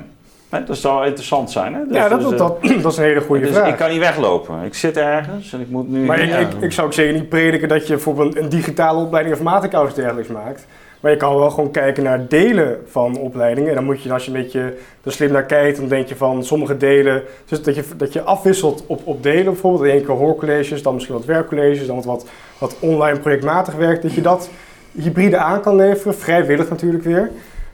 [0.50, 1.74] Hè, dat zou interessant zijn.
[1.74, 1.80] Hè?
[1.88, 3.70] Dus- ja, dat, dus, dat, eh, dat, dat is een hele goede dus vraag.
[3.70, 4.64] ik kan niet weglopen.
[4.64, 6.06] Ik zit ergens en ik moet nu...
[6.06, 6.38] Maar ik, Ja.
[6.38, 9.42] ik, ik zou ook zeker niet prediken dat je bijvoorbeeld een, digitale opleiding of
[9.84, 10.66] of dergelijks maakt.
[11.02, 13.70] Maar je kan wel gewoon kijken naar delen van opleidingen.
[13.70, 14.74] En dan moet je, als je een beetje
[15.04, 18.22] er slim naar kijkt, dan denk je van sommige delen, dus dat je, dat je
[18.22, 19.84] afwisselt op, op delen bijvoorbeeld.
[19.84, 22.26] In één keer hoorcolleges, dan misschien wat werkcolleges, dan wat,
[22.58, 24.02] wat, online projectmatig werk.
[24.02, 24.50] Dat je dat
[24.92, 27.32] hybride aan kan leveren, vrijwillig natuurlijk weer.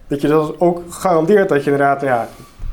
[0.07, 2.27] Dat je dat ook garandeert dat je inderdaad nou ja,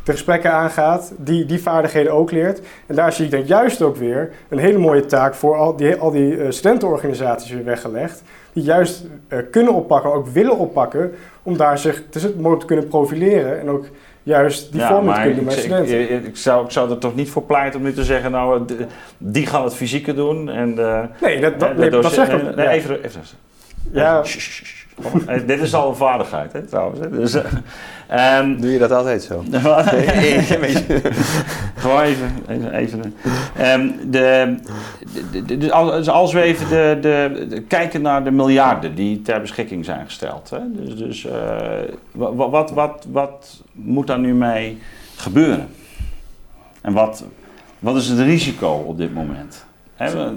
[0.04, 2.60] de gesprekken aangaat, die, die vaardigheden ook leert.
[2.86, 5.96] En daar zie ik dan juist ook weer een hele mooie taak voor al die,
[5.96, 8.22] al die eh, studentenorganisaties weer weggelegd.
[8.54, 12.02] Die juist eh, kunnen oppakken, ook willen oppakken, om daar zich
[12.36, 13.86] mogelijk te kunnen profileren en ook
[14.22, 16.16] juist die Ja, vorming te kunnen doen ik, bij ik, studenten.
[16.16, 18.64] ik, ik zou, ik zou er toch niet voor pleiten om nu te zeggen, nou,
[18.66, 18.86] eh,
[19.18, 22.50] die gaan het fysieke doen en de, nee, dat, dat, nee, dat zeg ik nee,
[22.50, 22.56] ook.
[22.56, 22.72] nee, ja.
[22.72, 23.20] even, even,
[23.92, 24.24] Ja.
[24.24, 24.83] Shh,
[25.26, 27.00] eh, dit is al een vaardigheid, hè, trouwens.
[27.00, 27.10] Hè.
[27.10, 27.44] Dus, eh,
[28.38, 29.44] ehm, Doe je dat altijd zo?
[31.76, 32.30] Gewoon even.
[32.48, 33.14] even, even.
[33.56, 34.56] Ehm, de,
[35.32, 35.72] de, de- de-
[36.12, 40.50] als we even de, de, de- kijken naar de miljarden die ter beschikking zijn gesteld.
[40.50, 40.58] Hè?
[40.72, 41.32] Dus, dus eh,
[42.12, 44.78] wa- wat, wat, wat moet daar nu mee
[45.16, 45.68] gebeuren?
[46.80, 47.24] En wat,
[47.78, 49.64] wat is het risico op dit moment?
[49.94, 50.36] Hè, we-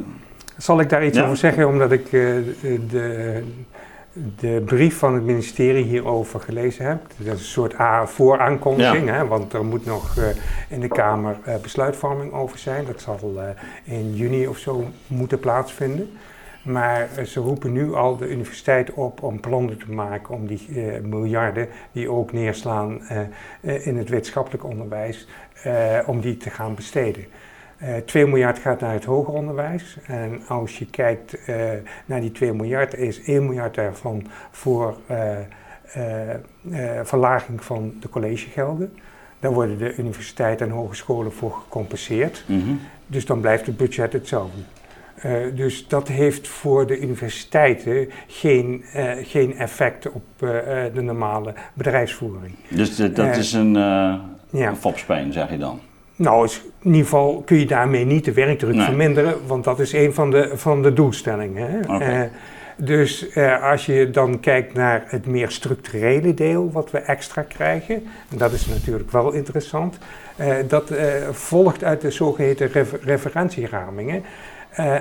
[0.58, 1.24] Zal ik daar iets Ja.
[1.24, 2.12] over zeggen, omdat ik eh,
[2.90, 3.44] de,
[4.40, 7.02] de brief van het ministerie hierover gelezen heb.
[7.18, 10.24] Dat is een soort vooraankondiging, hè, want er moet nog eh,
[10.70, 12.86] in de Kamer eh, besluitvorming over zijn.
[12.86, 13.50] Dat zal eh,
[13.84, 16.10] in juni of zo moeten plaatsvinden.
[16.64, 20.68] Maar ze roepen nu al de universiteit op om plannen te maken om die
[21.02, 23.02] miljarden die ook neerslaan
[23.62, 25.28] in het wetenschappelijk onderwijs,
[26.06, 27.26] om die te gaan besteden.
[27.78, 29.98] Eh 2 miljard gaat naar het hoger onderwijs.
[30.06, 31.56] En als je kijkt eh,
[32.06, 35.30] naar die 2 miljard, is 1 miljard daarvan voor eh,
[37.04, 38.94] verlaging van de collegegelden.
[39.40, 42.44] Daar worden de universiteiten en hogescholen voor gecompenseerd.
[42.48, 42.74] Mhm.
[43.08, 44.60] Dus dan blijft het budget hetzelfde.
[45.56, 48.84] Dus dat heeft voor de universiteiten geen,
[49.24, 50.24] geen effect op
[50.94, 52.56] de normale bedrijfsvoering.
[52.70, 54.22] Dus de- dat is een, Ja.
[54.52, 55.80] een zeg je dan.
[56.18, 56.50] Nou,
[56.82, 58.86] in ieder geval kun je daarmee niet de werkdruk Nee.
[58.86, 61.70] verminderen, want dat is een van de, van de doelstellingen.
[61.70, 62.00] Hè?
[62.00, 62.30] Eh,
[62.76, 67.96] dus eh, als je dan kijkt naar het meer structurele deel wat we extra krijgen,
[68.32, 69.98] en dat is natuurlijk wel interessant,
[70.36, 70.92] eh, dat
[71.32, 74.24] volgt uit de zogeheten refer- referentieramingen.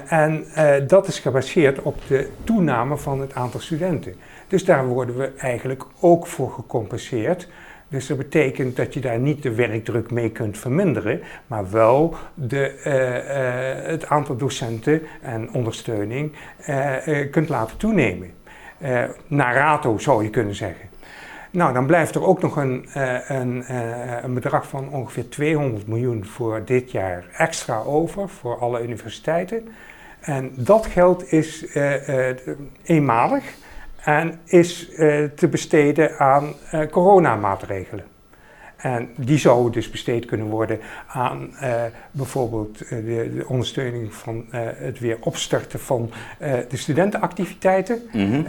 [0.09, 0.45] En
[0.87, 4.15] dat is gebaseerd op de toename van het aantal studenten.
[4.49, 7.49] Dus daar worden we eigenlijk ook voor gecompenseerd.
[7.89, 12.69] Dus dat betekent dat je daar niet de werkdruk mee kunt verminderen, maar wel de,
[12.69, 18.35] eh, eh, het aantal docenten en ondersteuning eh, kunt laten toenemen.
[19.27, 20.89] Naar rato zou je kunnen zeggen.
[21.51, 22.87] Nou, dan blijft er ook nog een,
[23.29, 23.65] een,
[24.25, 29.69] een bedrag van ongeveer 200 miljoen voor dit jaar extra over voor alle universiteiten.
[30.21, 31.67] En dat geld is
[32.85, 33.45] eenmalig
[34.07, 38.05] en is eh, te besteden aan eh, coronamaatregelen.
[38.77, 41.51] En die zou dus besteed kunnen worden aan
[42.11, 48.03] bijvoorbeeld de, de, ondersteuning van het weer opstarten van de studentenactiviteiten.
[48.13, 48.43] Mhm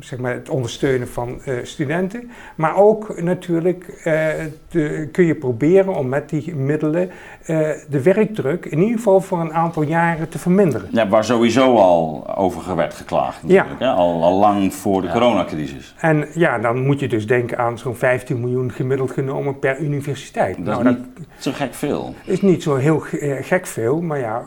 [0.00, 2.30] zeg maar, het ondersteunen van uh, studenten.
[2.54, 8.78] Maar ook natuurlijk uh, kun je proberen om met die middelen uh, de werkdruk in
[8.78, 10.88] ieder geval voor een aantal jaren te verminderen.
[10.92, 13.66] Ja, waar sowieso al over werd geklaagd ja.
[13.78, 13.88] Hè?
[13.88, 15.12] Al, al lang voor de ja.
[15.12, 15.94] coronacrisis.
[15.98, 20.56] En ja, dan moet je dus denken aan zo'n 15 miljoen gemiddeld genomen per universiteit.
[20.56, 22.14] Dat nou, is niet dat zo gek veel.
[22.24, 23.02] is niet zo heel
[23.40, 24.44] gek veel, maar ja,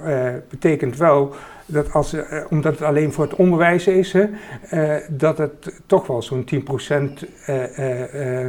[0.49, 1.33] betekent wel
[1.71, 6.21] dat als, uh, omdat het alleen voor het onderwijs is, uh, dat het toch wel
[6.21, 8.47] zo'n 10% uh,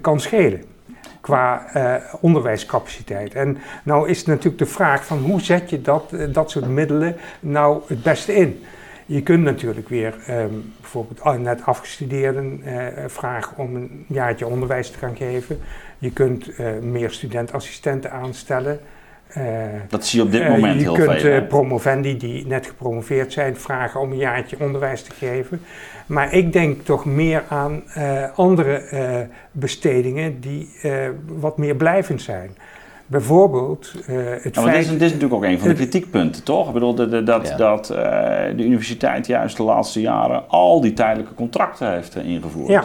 [0.00, 0.62] kan schelen
[1.20, 1.66] qua
[2.20, 3.34] onderwijscapaciteit.
[3.34, 7.16] En nou is het natuurlijk de vraag van hoe zet je dat, dat soort middelen
[7.40, 8.62] nou het beste in?
[9.06, 12.62] Je kunt natuurlijk weer um, bijvoorbeeld net afgestudeerden
[13.06, 15.58] vragen om een jaartje onderwijs te gaan geven.
[15.98, 18.80] Je kunt meer studentassistenten aanstellen.
[19.36, 19.44] Uh,
[19.88, 21.12] dat zie je op dit uh, moment heel veel.
[21.12, 25.60] Je kunt uh, promovendi die net gepromoveerd zijn vragen om een jaartje onderwijs te geven.
[26.06, 27.82] Maar ik denk toch meer aan
[28.34, 30.68] andere bestedingen die
[31.26, 32.50] wat meer blijvend zijn.
[33.06, 33.92] Bijvoorbeeld
[34.42, 34.74] het ja, feit...
[34.74, 36.66] Dit is, dit is, natuurlijk ook een van de kritiekpunten, toch?
[36.66, 37.56] Ik bedoel, de, de, dat, ja.
[37.56, 37.86] dat
[38.56, 42.68] de universiteit juist de laatste jaren al die tijdelijke contracten heeft ingevoerd.
[42.68, 42.84] Ja.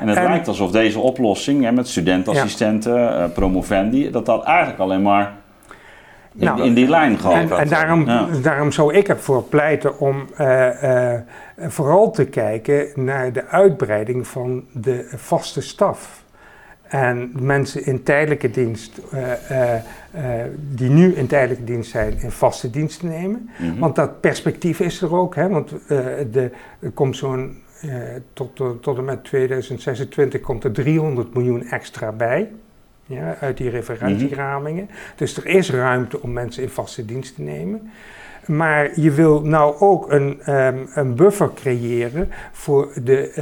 [0.00, 5.02] En het en, lijkt alsof deze oplossing hè, met studentassistenten, promovendi, dat dat eigenlijk alleen
[5.02, 5.32] maar
[6.38, 7.36] in, nou, in die lijn gewoon.
[7.36, 8.28] En, en daarom, ja.
[8.42, 11.12] daarom zou ik ervoor pleiten om uh, uh,
[11.58, 16.26] vooral te kijken naar de uitbreiding van de vaste staf.
[16.82, 19.72] En mensen in tijdelijke dienst, uh,
[20.74, 23.50] die nu in tijdelijke dienst zijn, in vaste dienst te nemen.
[23.58, 23.78] Mm -hmm.
[23.78, 25.34] Want dat perspectief is er ook.
[25.34, 25.48] Hè?
[25.48, 27.56] Want de, er komt zo'n,
[28.32, 32.48] tot, tot, tot en met 2026 komt er 300 miljoen extra bij
[33.08, 34.82] ja, uit die referentieramingen.
[34.82, 35.16] Mm -hmm.
[35.16, 37.90] Dus er is ruimte om mensen in vaste dienst te nemen.
[38.46, 43.32] Maar je wil nou ook een, um, een buffer creëren voor, de,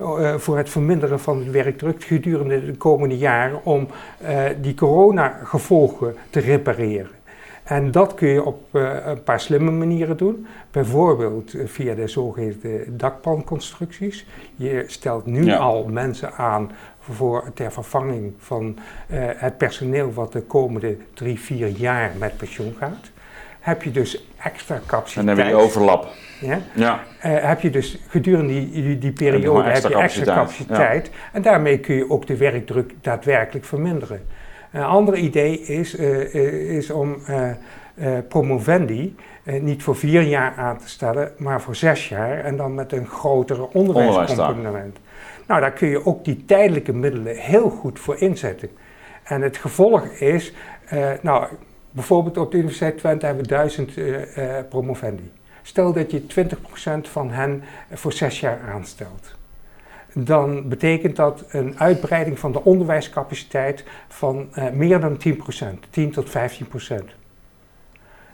[0.00, 3.88] uh, uh, voor het verminderen van de werkdruk gedurende de komende jaren om
[4.22, 7.18] uh, die coronagevolgen te repareren.
[7.62, 10.46] En dat kun je op een paar slimme manieren doen.
[10.70, 14.26] Bijvoorbeeld via de zogeheten dakpanconstructies.
[14.56, 15.56] Je stelt nu ja.
[15.56, 16.70] al mensen aan
[17.00, 18.78] voor, ter vervanging van
[19.10, 23.10] uh, het personeel wat de komende drie, vier jaar met pensioen gaat.
[23.60, 25.28] Heb je dus extra capaciteit.
[25.28, 26.08] En dan heb je overlap.
[26.40, 26.58] Ja?
[26.74, 27.00] ja.
[27.26, 30.36] Uh, heb je dus gedurende die, die, periode heb je extra capaciteit.
[30.36, 31.12] capaciteit ja.
[31.32, 34.26] En daarmee kun je ook de werkdruk daadwerkelijk verminderen.
[34.72, 36.34] Een ander idee is, uh,
[36.76, 37.22] is om
[38.28, 42.44] promovendi niet voor vier jaar aan te stellen, maar voor zes jaar.
[42.44, 44.98] En dan met een grotere onderwijscomponent.
[45.50, 48.70] Nou, daar kun je ook die tijdelijke middelen heel goed voor inzetten.
[49.22, 50.52] En het gevolg is,
[50.92, 51.46] uh, nou,
[51.90, 55.32] bijvoorbeeld op de Universiteit Twente hebben we duizend uh, uh, promovendi.
[55.62, 59.36] Stel dat je 20% van hen voor zes jaar aanstelt.
[60.14, 67.19] Dan betekent dat een uitbreiding van de onderwijscapaciteit van meer dan 10%, 10 tot 15%.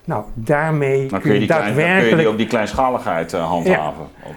[0.07, 1.87] Nou, daarmee dan kun je, die daadwerkelijk...
[1.87, 4.07] Klein, kun je die ook die kleinschaligheid handhaven.
[4.25, 4.31] Ja.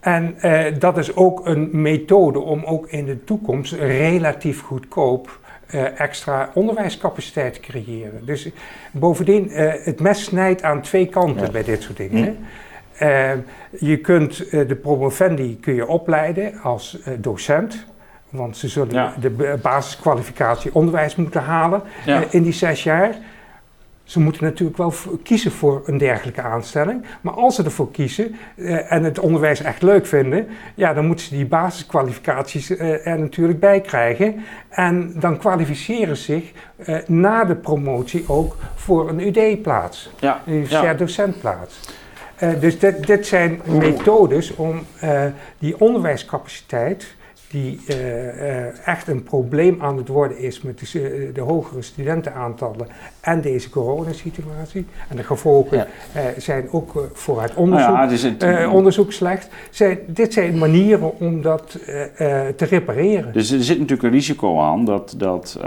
[0.00, 5.38] En uh, dat is ook een methode om ook in de toekomst relatief goedkoop
[5.74, 8.26] uh, extra onderwijscapaciteit te creëren.
[8.26, 8.50] Dus
[8.90, 9.50] bovendien,
[9.82, 11.50] het mes snijdt aan twee kanten ja.
[11.50, 12.36] bij dit soort dingen.
[12.96, 13.38] Hm.
[13.78, 17.84] je kunt de promovendi kun je opleiden als docent.
[18.30, 19.14] Want ze zullen ja.
[19.20, 22.22] de basiskwalificatie onderwijs moeten halen ja.
[22.30, 23.14] in die zes jaar.
[24.04, 24.92] Ze moeten natuurlijk wel
[25.22, 27.04] kiezen voor een dergelijke aanstelling.
[27.20, 31.24] Maar als ze ervoor kiezen uh, en het onderwijs echt leuk vinden, ja, dan moeten
[31.24, 34.44] ze die basiskwalificaties uh, er natuurlijk bij krijgen.
[34.68, 36.52] En dan kwalificeren ze zich
[36.88, 40.42] uh, na de promotie ook voor een UD-plaats, ja.
[40.46, 40.98] een universitair ja.
[40.98, 41.80] docentplaats.
[42.60, 44.82] dus dit, dit zijn methodes om
[45.58, 47.14] die onderwijscapaciteit
[47.54, 52.86] die uh, uh, echt een probleem aan het worden is met de, de hogere studentenaantallen
[53.20, 54.86] en deze coronasituatie.
[55.08, 55.86] En de gevolgen ja.
[56.16, 59.48] uh, zijn ook voor het onderzoek, nou ja, dus het, onderzoek slecht.
[59.70, 61.78] Zijn, dit zijn manieren om dat
[62.56, 63.32] te repareren.
[63.32, 65.58] Dus er zit natuurlijk een risico aan dat, dat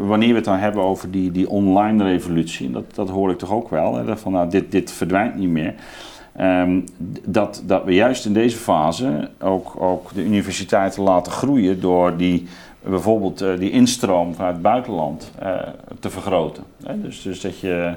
[0.00, 3.52] wanneer we het dan hebben over die, die online revolutie, dat, dat hoor ik toch
[3.52, 5.74] ook wel, hè, van nou, dit, dit verdwijnt niet meer.
[6.40, 6.84] Um,
[7.24, 12.46] dat, dat we juist in deze fase ook, ook de universiteiten laten groeien door die,
[12.82, 15.56] bijvoorbeeld uh, die instroom vanuit het buitenland uh,
[16.00, 16.64] te vergroten.
[16.84, 17.00] Hè?
[17.00, 17.94] Dus, dus dat je,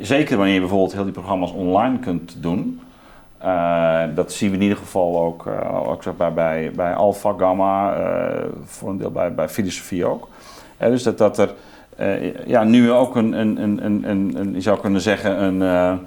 [0.00, 2.80] zeker wanneer je bijvoorbeeld heel die programma's online kunt doen,
[4.14, 5.46] dat zien we in ieder geval ook,
[5.86, 7.96] ook zeg bij, bij, bij Alpha Gamma,
[8.64, 10.28] voor een deel bij, bij filosofie ook.
[10.78, 11.54] dus dat, dat er
[12.46, 16.00] ja, nu ook een, een, een, een, een, je zou kunnen zeggen, een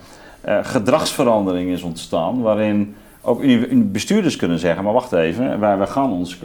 [0.46, 2.42] gedragsverandering is ontstaan.
[2.42, 3.42] Waarin ook
[3.92, 6.40] bestuurders kunnen zeggen, maar wacht even, wij, wij gaan ons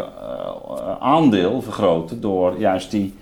[1.00, 3.14] aandeel vergroten door juist die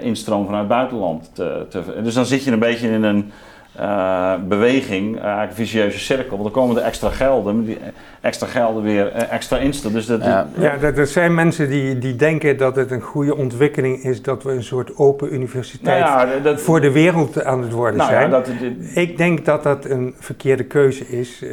[0.00, 1.82] instroom vanuit het buitenland te, te...
[2.02, 3.32] Dus dan zit je een beetje in een
[3.80, 6.38] uh, beweging, uh, eigenlijk een vicieuze cirkel.
[6.38, 7.78] Want dan komen er extra gelden, die
[8.20, 9.96] extra gelden weer uh, extra instellen.
[9.96, 14.02] Dus dat, ja, ja er zijn mensen die, die denken dat het een goede ontwikkeling
[14.02, 17.72] is dat we een soort open universiteit nou ja, dat, voor de wereld aan het
[17.72, 18.22] worden nou zijn.
[18.22, 18.48] Ja, dat,
[18.94, 21.44] Ik denk dat dat een verkeerde keuze is.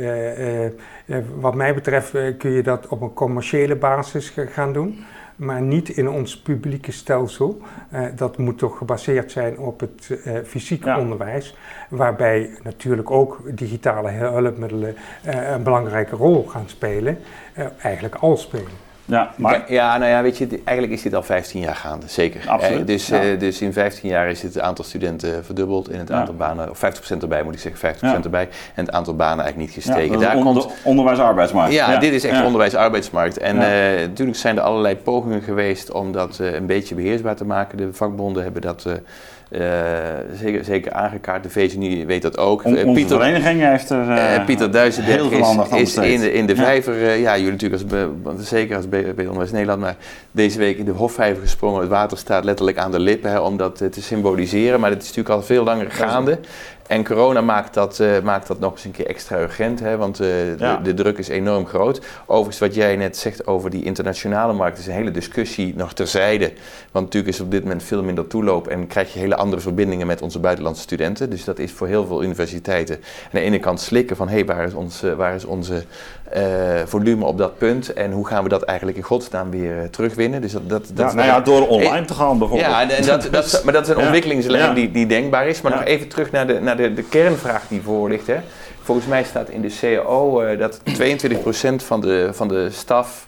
[1.39, 5.05] wat mij betreft kun je dat op een commerciële basis gaan doen
[5.35, 7.61] maar niet in ons publieke stelsel.
[7.93, 11.55] Uh, dat moet toch gebaseerd zijn op het uh, fysiek onderwijs,
[11.89, 17.17] waarbij natuurlijk ook digitale hulpmiddelen uh, een belangrijke rol gaan spelen,
[17.81, 18.84] eigenlijk al spelen.
[19.05, 19.71] Ja, maar...
[19.71, 22.49] ja, nou ja, weet je, eigenlijk is dit al 15 jaar gaande, zeker.
[22.49, 22.79] Absoluut.
[22.79, 26.35] Eh, dus, eh, dus in 15 jaar is het aantal studenten verdubbeld en het aantal
[26.35, 29.83] banen, of 50% erbij moet ik zeggen, 50% erbij, en het aantal banen eigenlijk niet
[29.83, 30.19] gestegen.
[30.19, 31.73] Daar onder, komt onderwijs-arbeidsmarkt.
[31.73, 33.37] Ja, dit is echt onderwijs-arbeidsmarkt.
[33.37, 33.61] En uh,
[34.07, 37.77] natuurlijk zijn er allerlei pogingen geweest om dat een beetje beheersbaar te maken.
[37.77, 38.85] De vakbonden hebben dat
[40.39, 41.43] zeker, zeker aangekaart.
[41.43, 42.63] De VCNI weet dat ook.
[42.63, 47.15] On, Pieter, vereniging heeft er uh, Pieter Duizenberg is, is in, de, in de vijver,
[47.15, 47.83] ja, jullie natuurlijk
[48.25, 49.95] als, zeker als Onderwijs Nederland, maar
[50.31, 51.79] deze week in de Hofvijver gesprongen.
[51.79, 54.79] Het water staat letterlijk aan de lippen hè, om dat te symboliseren.
[54.79, 56.39] Maar het is natuurlijk al veel langer gaande.
[56.87, 60.21] En corona maakt dat, uh, maakt dat nog eens een keer extra urgent, hè, want
[60.21, 62.01] uh, de, de, druk is enorm groot.
[62.25, 66.53] Overigens, wat jij net zegt over die internationale markt, is een hele discussie nog terzijde.
[66.91, 70.07] Want natuurlijk is op dit moment veel minder toeloop en krijg je hele andere verbindingen
[70.07, 71.29] met onze buitenlandse studenten.
[71.29, 74.45] Dus dat is voor heel veel universiteiten aan de ene kant slikken van hé, hey,
[74.45, 75.83] waar is, ons, waar is onze
[76.33, 76.41] uh,
[76.85, 80.41] volume op dat punt en hoe gaan we dat eigenlijk in godsnaam weer terugwinnen?
[80.41, 82.69] Dus dat, dat, dat ja, nou ja, door online te gaan bijvoorbeeld.
[82.69, 85.61] Ja, en dat, dat, maar dat is een ontwikkelingslijn die, die denkbaar is.
[85.61, 88.27] Maar nog even terug naar de, naar de, de kernvraag die voor ligt.
[88.27, 88.37] Hè.
[88.81, 93.27] Volgens mij staat in de CAO uh, dat 22% van de, van de staf,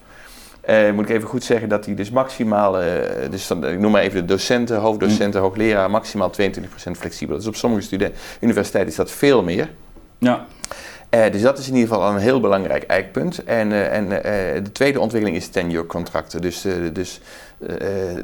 [0.70, 2.88] uh, moet ik even goed zeggen, dat die dus maximaal, uh,
[3.30, 5.46] dus dan, ik noem maar even de docenten, hoofddocenten, mm.
[5.48, 7.36] hoogleraar, maximaal 22% flexibel.
[7.36, 9.70] Dus op sommige universiteiten is dat veel meer.
[10.18, 10.46] Ja.
[11.12, 13.44] Uh, dus dat is in ieder geval een heel belangrijk eikpunt.
[13.44, 16.42] En, uh, en uh, de tweede ontwikkeling is tenure contracten.
[16.42, 17.22] Dus, dus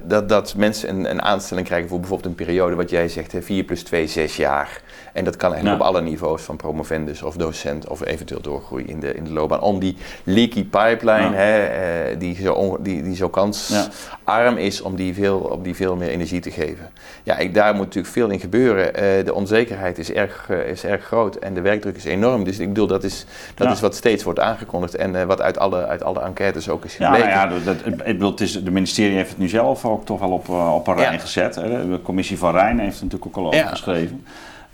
[0.02, 3.64] dat, dat mensen een, een, aanstelling krijgen voor bijvoorbeeld een periode, wat jij zegt, 4
[3.64, 4.82] plus 2, 6 jaar.
[5.14, 9.00] En dat kan eigenlijk op alle niveaus, van promovendus of docent of eventueel doorgroei in
[9.00, 9.62] de, in de loopbaan.
[9.62, 15.14] Om die leaky pipeline, hè, uh, die, zo die, die zo kansarm is, om die,
[15.14, 16.90] veel, om die veel meer energie te geven.
[17.24, 18.86] Ja, ik, daar moet natuurlijk veel in gebeuren.
[18.86, 22.44] Uh, de onzekerheid is erg, uh, is erg groot en de werkdruk is enorm.
[22.44, 25.86] Dus ik bedoel, dat is, dat is wat steeds wordt aangekondigd en wat uit alle,
[25.86, 27.30] uit alle enquêtes ook is gebleken.
[27.30, 30.06] Ja, nou ja dat, ik bedoel, het is, de ministerie heeft het nu zelf ook
[30.06, 31.56] toch wel op, op een rij gezet.
[31.56, 31.90] Hè.
[31.90, 34.26] De commissie van Rijn heeft het natuurlijk ook al over geschreven.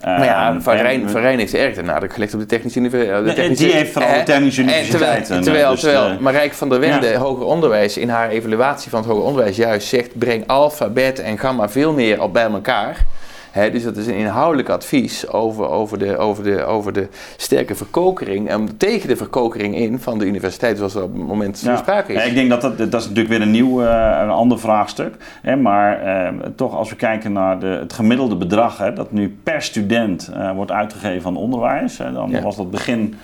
[0.03, 2.79] Maar ja, ehm, Van Rijn, Van Rijn heeft erg de nadruk gelegd op de technische
[2.79, 3.57] universiteit.
[3.57, 5.25] Die heeft vooral de technische universiteit.
[5.25, 9.09] Terwijl, terwijl, dus terwijl Marijke van der Wende, hoger onderwijs, in haar evaluatie van het
[9.09, 13.05] hoger onderwijs juist zegt: breng alfa, beta en gamma veel meer op bij elkaar
[13.53, 18.49] dus dat is een inhoudelijk advies over, over, de, over, de, over de sterke verkokering.
[18.49, 21.77] En tegen de verkokering in van de universiteit, zoals er op het moment ja.
[21.77, 22.23] sprake is.
[22.23, 25.15] Ja, ik denk dat dat, dat is natuurlijk weer een nieuw, uh, een ander vraagstuk.
[25.41, 29.37] Hè, maar uh, toch, als we kijken naar de, het gemiddelde bedrag hè, dat nu
[29.43, 32.41] per student uh, wordt uitgegeven aan onderwijs, hè, dan ja.
[32.41, 33.15] was dat begin.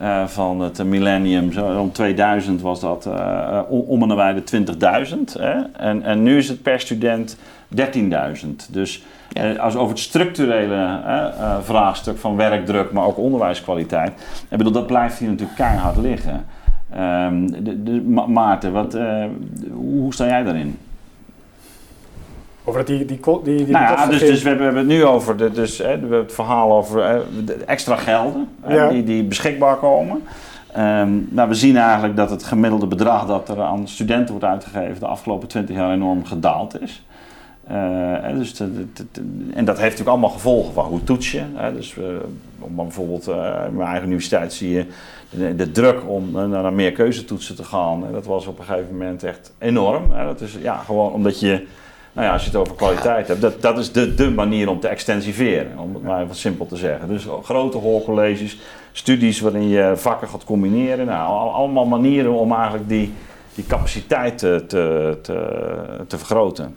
[0.00, 4.64] Uh, van het millennium, zo om 2000 was dat uh, om en nabij de
[5.36, 5.42] 20.000.
[5.76, 7.36] En, en nu is het per student
[7.76, 8.48] 13.000.
[8.70, 9.52] Dus ja.
[9.52, 11.00] Uh, als over het structurele
[11.62, 14.12] vraagstuk van werkdruk, maar ook onderwijskwaliteit.
[14.48, 16.44] Ik bedoel, dat blijft hier natuurlijk keihard liggen.
[16.98, 18.98] Um, de, de, Maarten, wat,
[19.72, 20.78] hoe sta jij daarin?
[22.68, 25.50] Over die, die, die, die nou ja, dus, dus we, hebben, het nu over de,
[25.50, 28.88] dus, hè, het verhaal over de extra gelden ja.
[28.88, 30.22] die, die beschikbaar komen.
[30.76, 35.00] Um, nou, we zien eigenlijk dat het gemiddelde bedrag dat er aan studenten wordt uitgegeven
[35.00, 37.04] de afgelopen 20 jaar enorm gedaald is.
[37.70, 41.42] Uh, dus en dat heeft natuurlijk allemaal gevolgen van hoe toets je.
[41.54, 41.74] Hè?
[41.74, 42.04] Dus uh,
[42.58, 43.34] om bijvoorbeeld uh,
[43.68, 44.86] in mijn eigen universiteit zie je
[45.30, 48.04] de, de druk om naar meer keuzetoetsen te gaan.
[48.12, 50.10] dat was op een gegeven moment echt enorm.
[50.12, 50.24] Hè?
[50.24, 51.66] Dat is ja, gewoon omdat je,
[52.18, 54.80] nou ja, als je het over kwaliteit hebt, dat, dat is de, de manier om
[54.80, 55.78] te extensiveren.
[55.78, 57.08] Om het maar even simpel te zeggen.
[57.08, 58.58] Dus grote hoorcolleges,
[58.92, 61.06] studies waarin je vakken gaat combineren.
[61.06, 63.12] Nou, allemaal manieren om eigenlijk die,
[63.54, 65.66] die capaciteit te, te, te,
[66.06, 66.76] te vergroten.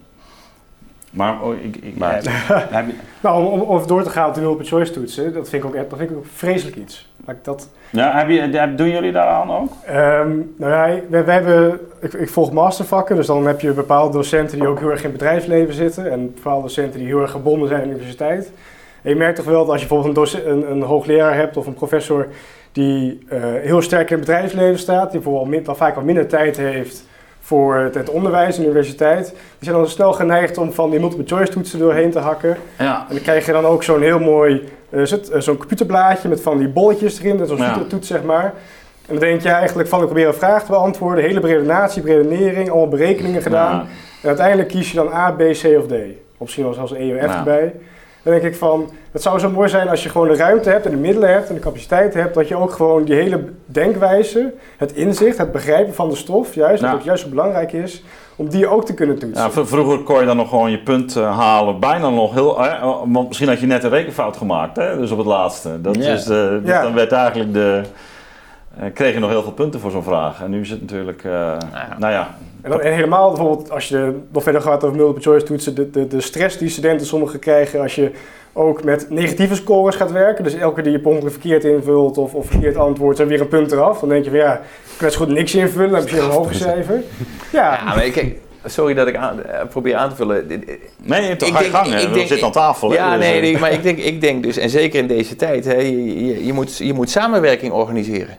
[1.12, 2.26] Maar oh, ik, ik, Maar- heb-
[2.78, 5.70] heb je- Nou, om, door te gaan op de multiple choice toetsen, dat vind ik
[5.70, 7.10] ook, echt- dat vind ik ook vreselijk iets.
[7.42, 9.72] Dat, ja, heb je, heb- doen jullie daaraan ook?
[9.86, 14.18] Ehm, nou ja, we, we hebben, ik, ik volg mastervakken, dus dan heb je bepaalde
[14.18, 17.32] docenten die ook heel erg in het bedrijfsleven zitten en bepaalde docenten die heel erg
[17.32, 18.52] gebonden zijn aan de universiteit.
[19.02, 21.68] En je merkt toch wel dat als je bijvoorbeeld een, een, een hoogleraar hebt of
[21.68, 22.28] een professor
[22.72, 26.28] die eh, heel sterk in het bedrijfsleven staat, die bijvoorbeeld min, dan vaak wat minder
[26.28, 27.06] tijd heeft
[27.42, 31.00] voor het, het onderwijs en de universiteit, die zijn dan snel geneigd om van die
[31.00, 32.58] multiple choice toetsen doorheen te hakken.
[32.78, 33.06] Ja.
[33.10, 36.58] En dan krijg je dan ook zo'n heel mooi, eh, eh, zo'n computerblaadje met van
[36.58, 37.84] die bolletjes erin, dat is zo'n Ja.
[37.88, 38.44] toets zeg maar.
[39.08, 42.04] En dan denk je eigenlijk van ik probeer een vraag te beantwoorden, hele brede natie,
[42.04, 43.76] redenering, allemaal berekeningen gedaan.
[43.76, 43.86] Ja.
[44.22, 45.92] En uiteindelijk kies je dan A, B, C of D.
[45.92, 47.74] Of misschien wel zelfs E of F erbij.
[48.24, 50.86] Dan denk ik van, het zou zo mooi zijn als je gewoon de ruimte hebt
[50.86, 54.54] en de middelen hebt en de capaciteit hebt, dat je ook gewoon die hele denkwijze,
[54.78, 58.04] het inzicht, het begrijpen van de stof, juist, dat ook juist zo belangrijk is,
[58.36, 59.44] om die ook te kunnen toetsen.
[59.56, 62.62] Ja, vroeger kon je dan nog gewoon je punt eh, halen, bijna nog heel.
[62.62, 62.80] hè,
[63.12, 65.82] want misschien had je net een rekenfout gemaakt, hè, dus op het laatste.
[65.82, 66.82] Dat is de, dus Ja.
[66.82, 67.82] Dan werd eigenlijk de.
[68.80, 70.42] eh, kreeg je nog heel veel punten voor zo'n vraag.
[70.42, 71.24] En nu is het natuurlijk.
[71.24, 71.96] eh, ja.
[71.98, 75.46] Nou ja, En, dan, en helemaal bijvoorbeeld als je nog verder gaat over multiple choice
[75.46, 78.12] toetsen, de, de, de stress die studenten sommigen krijgen als je
[78.54, 80.44] ook met negatieve scores gaat werken.
[80.44, 83.42] Dus elke keer die je per ongeluk verkeerd invult of, of verkeerd antwoordt, dan weer
[83.42, 84.00] een punt eraf.
[84.00, 86.30] Dan denk je van ja, ik kan zo goed niks invullen, dan heb je een
[86.30, 87.02] hoger cijfer.
[87.52, 88.36] Ja, Ja, maar kijk,
[88.66, 90.48] sorry dat ik aan, eh, probeer aan te vullen.
[90.48, 90.66] Dit-
[91.04, 92.02] nee, toch Ik ga je denk- gang.
[92.02, 92.90] ik- denk- zitten aan tafel.
[92.90, 95.08] hè, Ja, dus, nee, eh, nee, maar ik denk, ik denk dus, en zeker in
[95.08, 98.38] deze tijd, hè, je, je, je moet, je moet samenwerking organiseren.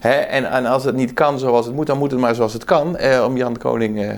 [0.00, 2.52] Hè, en, en als het niet kan zoals het moet, dan moet het maar zoals
[2.52, 4.10] het kan, eh, om Jan de Koning eh,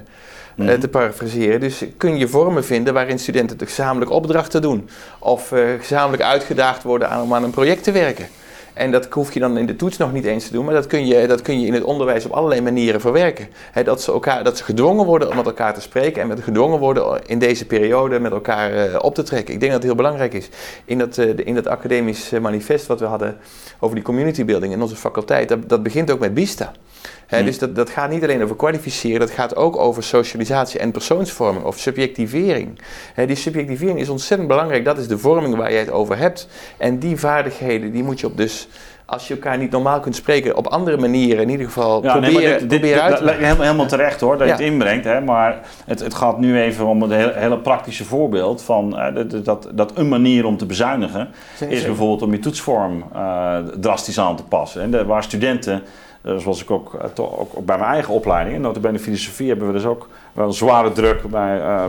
[0.72, 1.60] eh, te parafraseren.
[1.60, 4.88] Dus kun je vormen vinden waarin studenten de gezamenlijk opdrachten doen.
[5.18, 8.26] Of eh, gezamenlijk uitgedaagd worden aan, om aan een project te werken.
[8.74, 10.86] En dat hoef je dan in de toets nog niet eens te doen, maar dat
[10.86, 13.48] kun je, dat kun je in het onderwijs op allerlei manieren verwerken.
[13.84, 16.78] Dat, ze elkaar, dat ze gedwongen worden om met elkaar te spreken en met gedwongen
[16.78, 19.54] worden in deze periode met elkaar eh, op te trekken.
[19.54, 20.48] Ik denk dat het heel belangrijk is.
[20.84, 23.36] In dat, eh, in dat academisch eh, manifest wat we hadden
[23.78, 26.72] over die community building in onze faculteit, dat, dat begint ook met BISTA.
[27.26, 27.46] Hè, Hmm.
[27.46, 31.64] Dus dat, dat gaat niet alleen over kwalificeren, dat gaat ook over socialisatie en persoonsvorming
[31.64, 32.78] of subjectivering.
[33.14, 36.48] Hè, die subjectivering is ontzettend belangrijk, dat is de vorming waar je het over hebt.
[36.76, 38.68] En die vaardigheden, die moet je op dus,
[39.06, 42.22] als je elkaar niet normaal kunt spreken, op andere manieren in ieder geval Ja, nee,
[42.30, 44.56] proberen, maar dit, dit, proberen uit te dit- helemaal, helemaal terecht hoor, dat Ja.
[44.56, 45.04] je het inbrengt.
[45.04, 49.14] Hè, maar het, het gaat nu even om een hele, hele praktische voorbeeld van eh,
[49.14, 51.28] dat- dat, dat een manier om te bezuinigen
[51.68, 54.82] is bijvoorbeeld om je toetsvorm eh, drastisch aan te passen.
[54.82, 55.82] En de- waar studenten,
[56.24, 59.84] zoals ik ook, eh, ook, bij mijn eigen opleiding, en notabene filosofie hebben we dus
[59.84, 61.84] ook wel een zware druk bij, eh,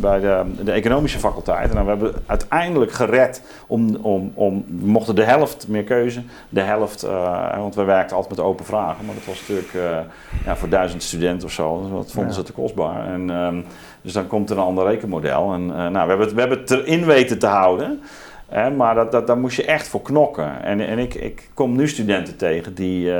[0.00, 1.68] bij de, de economische faculteit.
[1.68, 6.22] En dan we hebben uiteindelijk gered om, om, om, we mochten de helft meer keuze,
[6.48, 9.98] de helft, eh, want we werkten altijd met open vragen, maar dat was natuurlijk eh,
[10.44, 12.38] ja, voor duizend studenten of zo, dus dat vonden Ja.
[12.38, 13.06] ze te kostbaar.
[13.06, 13.60] En, ehm,
[14.02, 15.52] dus dan komt er een ander rekenmodel.
[15.52, 18.00] En, eh, nou, we, hebben het, we hebben het erin weten te houden.
[18.48, 20.62] Hè, maar dat, dat, daar moest je echt voor knokken.
[20.62, 23.12] En, en ik, ik kom nu studenten tegen die,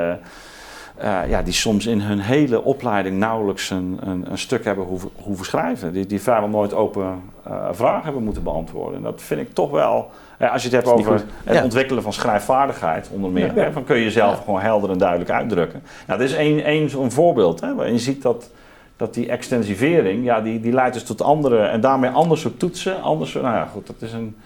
[1.00, 5.10] eh, ja, die soms in hun hele opleiding nauwelijks een, een, een stuk hebben hoeven,
[5.22, 5.92] hoeven schrijven.
[5.92, 8.96] Die, die vrijwel nooit open eh, vragen hebben moeten beantwoorden.
[8.96, 11.24] En dat vind ik toch wel, als je het hebt Dat over goed.
[11.44, 11.62] het Ja.
[11.62, 13.54] ontwikkelen van schrijfvaardigheid onder meer.
[13.54, 13.62] Ja.
[13.62, 14.42] Hè, van kun je jezelf Ja.
[14.44, 15.82] gewoon helder en duidelijk uitdrukken.
[16.06, 18.50] Nou, dit is één, één zo'n voorbeeld hè, waarin je ziet dat
[18.96, 23.02] dat die extensivering, ja, die, die leidt dus tot andere en daarmee anders soort toetsen.
[23.02, 24.36] Anders, nou ja, goed, dat is een.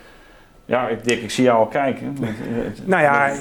[0.66, 2.16] Ja, ik ik zie jou al kijken.
[2.84, 3.32] Nou ja,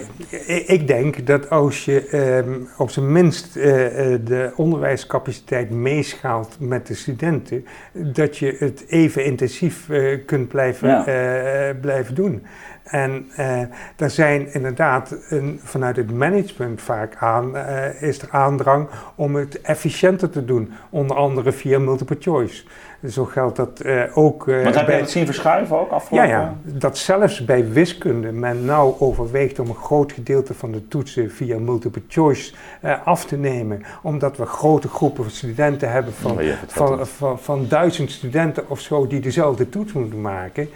[0.68, 6.88] ik- denk dat als je ehm, op zijn minst eh, eh, de onderwijscapaciteit meeschaalt met
[6.88, 11.06] de studenten, dat je het even intensief eh, kunt blijven, Ja.
[11.06, 12.46] eh, blijven doen.
[12.84, 13.60] En eh
[13.98, 19.62] er zijn inderdaad een, vanuit het management vaak aan, eh, is er aandrang om het
[19.62, 22.64] efficiënter te doen, onder andere via multiple choice.
[23.10, 25.96] Zo geldt dat eh, ook eh, Want heb je bij- dat zien verschuiven ook ja,
[25.96, 26.30] afgelopen?
[26.30, 31.32] ja, dat zelfs bij wiskunde men nou overweegt om een groot gedeelte van de toetsen
[31.32, 33.82] via multiple choice eh, af te nemen.
[34.02, 38.80] Omdat we grote groepen studenten hebben van, Oh, ja, van, van, van duizend studenten of
[38.80, 40.70] zo die dezelfde toets moeten maken.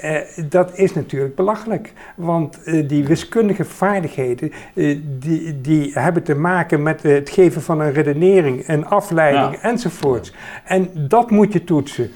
[0.00, 0.16] Eh,
[0.48, 6.82] dat is natuurlijk belachelijk, want eh, die wiskundige vaardigheden eh, die, die hebben te maken
[6.82, 9.60] met het geven van een redenering, een afleiding Ja.
[9.62, 10.32] enzovoorts.
[10.64, 12.10] En dat moet je toetsen.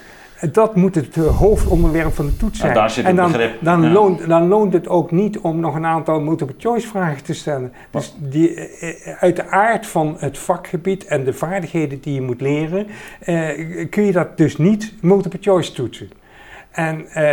[0.52, 2.76] Dat moet het hoofdonderwerp van de toets zijn.
[3.04, 3.90] en dan, dan, Ja.
[3.90, 7.72] loont, dan loont het ook niet om nog een aantal multiple choice vragen te stellen.
[7.90, 8.68] Dus die,
[9.18, 12.86] uit de aard van het vakgebied en de vaardigheden die je moet leren,
[13.20, 16.10] eh, kun je dat dus niet multiple choice toetsen.
[16.70, 17.30] En uh,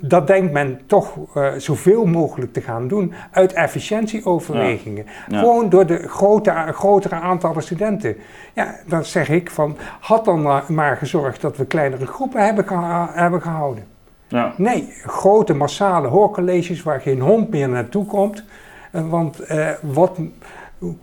[0.00, 5.06] dat denkt men toch uh, zoveel mogelijk te gaan doen uit efficiëntieoverwegingen.
[5.28, 8.16] Gewoon door de grote, grotere aantallen studenten.
[8.54, 12.64] Ja, dan zeg ik van, had dan maar gezorgd dat we kleinere groepen hebben,
[13.12, 13.84] hebben gehouden.
[14.28, 14.54] Ja.
[14.56, 18.44] Nee, grote massale hoorcolleges waar geen hond meer naartoe komt.
[18.92, 19.40] Uh, want
[19.80, 20.18] wat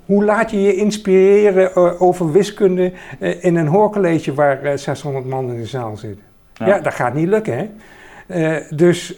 [0.06, 5.58] hoe laat je je inspireren over wiskunde in een hoorcollege waar uh, 600 man in
[5.58, 6.29] de zaal zitten?
[6.60, 6.68] Ja.
[6.68, 7.70] ja, dat gaat niet lukken, hè?
[8.70, 9.18] dus,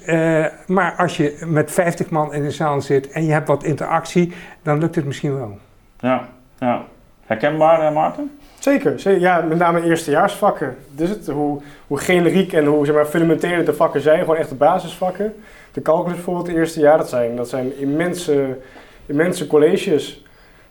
[0.68, 4.34] maar als je met 50 man in de zaal zit en je hebt wat interactie,
[4.61, 5.57] dan lukt het misschien wel.
[5.99, 6.27] Ja,
[6.59, 6.84] ja.
[7.26, 8.31] herkenbaar, Maarten?
[8.61, 10.77] Zeker, zeker, ja, met name eerstejaarsvakken.
[10.91, 14.49] Dus het, hoe, hoe generiek en hoe zeg maar, fundamenteel de vakken zijn, gewoon echt
[14.49, 15.34] de basisvakken.
[15.72, 18.57] De calculus bijvoorbeeld, het eerste jaar, dat zijn, dat zijn immense,
[19.05, 20.26] immense colleges.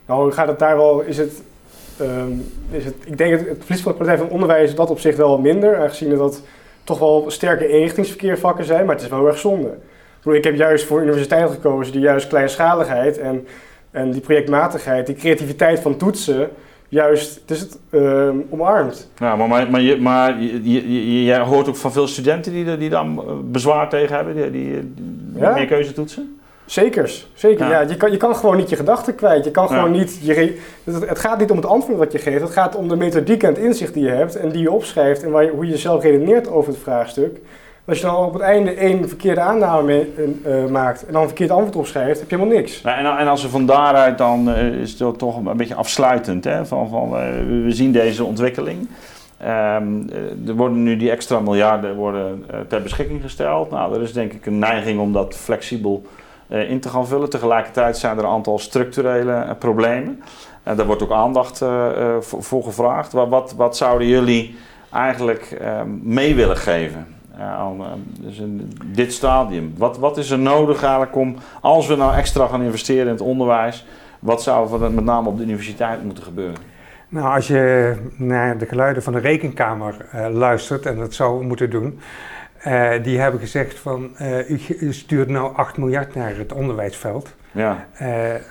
[0.06, 1.42] Nou, gaat het daar wel, is het,
[2.00, 5.00] um, is het ik denk het, het verlies van de kwaliteit van onderwijs dat op
[5.00, 6.42] zich wel minder, aangezien dat
[6.90, 9.68] toch wel sterke eenrichtingsverkeervakken zijn, maar het is wel heel erg zonde.
[9.68, 13.46] Ik, bedoel, ik heb juist voor universiteit gekozen die juist kleinschaligheid en,
[13.90, 16.50] en die projectmatigheid, die creativiteit van toetsen,
[16.88, 19.10] juist het is het, uh, omarmt.
[19.18, 22.76] Ja, maar, maar, maar, je, maar je, je, jij hoort ook van veel studenten die,
[22.76, 25.54] die dan bezwaar tegen hebben, die, die, die ja?
[25.54, 26.39] meer keuze toetsen?
[26.70, 27.68] Zekers, zeker.
[27.68, 27.80] Ja.
[27.80, 29.44] je, kan, je kan gewoon niet je gedachten kwijt.
[29.44, 30.18] Je kan gewoon niet.
[30.22, 32.40] Je, het, gaat niet om het antwoord wat je geeft.
[32.40, 35.22] Het gaat om de methodiek en het inzicht die je hebt en die je opschrijft
[35.22, 37.40] en waar je, hoe je zelf redeneert over het vraagstuk.
[37.84, 40.12] Als je dan op het einde één verkeerde aanname mee,
[40.46, 42.80] uh, maakt en dan een verkeerd antwoord opschrijft, heb je helemaal niks.
[42.80, 46.44] Ja, en, en, als we van daaruit dan uh, is het toch een beetje afsluitend.
[46.44, 46.66] Hè?
[46.66, 48.88] Van, van, uh, we zien deze ontwikkeling.
[49.42, 50.10] Um,
[50.46, 53.70] er worden nu die extra miljarden worden, ter beschikking gesteld.
[53.70, 56.02] Nou, er is denk ik een neiging om dat flexibel
[56.50, 57.30] in te gaan vullen.
[57.30, 60.22] Tegelijkertijd zijn er een aantal structurele uh, problemen.
[60.62, 63.12] En daar wordt ook aandacht uh, voor, gevraagd.
[63.12, 64.56] Wat, wat, zouden jullie
[64.90, 65.60] eigenlijk
[66.02, 67.06] mee willen geven
[68.20, 69.74] dus in dit stadium?
[69.76, 73.20] Wat, wat is er nodig eigenlijk om, als we nou extra gaan investeren in het
[73.20, 73.86] onderwijs,
[74.18, 76.56] wat zou er met name op de universiteit moeten gebeuren?
[77.08, 79.94] Nou, als je naar de geluiden van de rekenkamer
[80.32, 82.00] luistert, en dat zou moeten doen,
[82.66, 84.50] uh, die hebben gezegd van uh,
[84.80, 87.34] u, stuurt nou 8 miljard naar het onderwijsveld.
[87.52, 87.86] Ja.
[88.02, 88.08] Uh,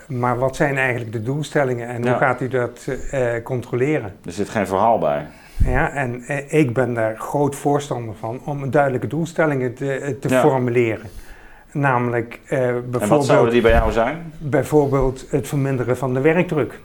[0.08, 2.10] maar wat zijn eigenlijk de doelstellingen en ja.
[2.10, 2.88] hoe gaat u dat
[3.44, 4.14] controleren?
[4.26, 5.26] Er zit geen verhaal bij.
[5.66, 11.10] Ja, en ik ben daar groot voorstander van om duidelijke doelstellingen te, te formuleren.
[11.72, 13.02] Namelijk bijvoorbeeld.
[13.02, 14.34] En wat zouden die bij jou zijn?
[14.38, 16.80] Bijvoorbeeld het verminderen van de werkdruk.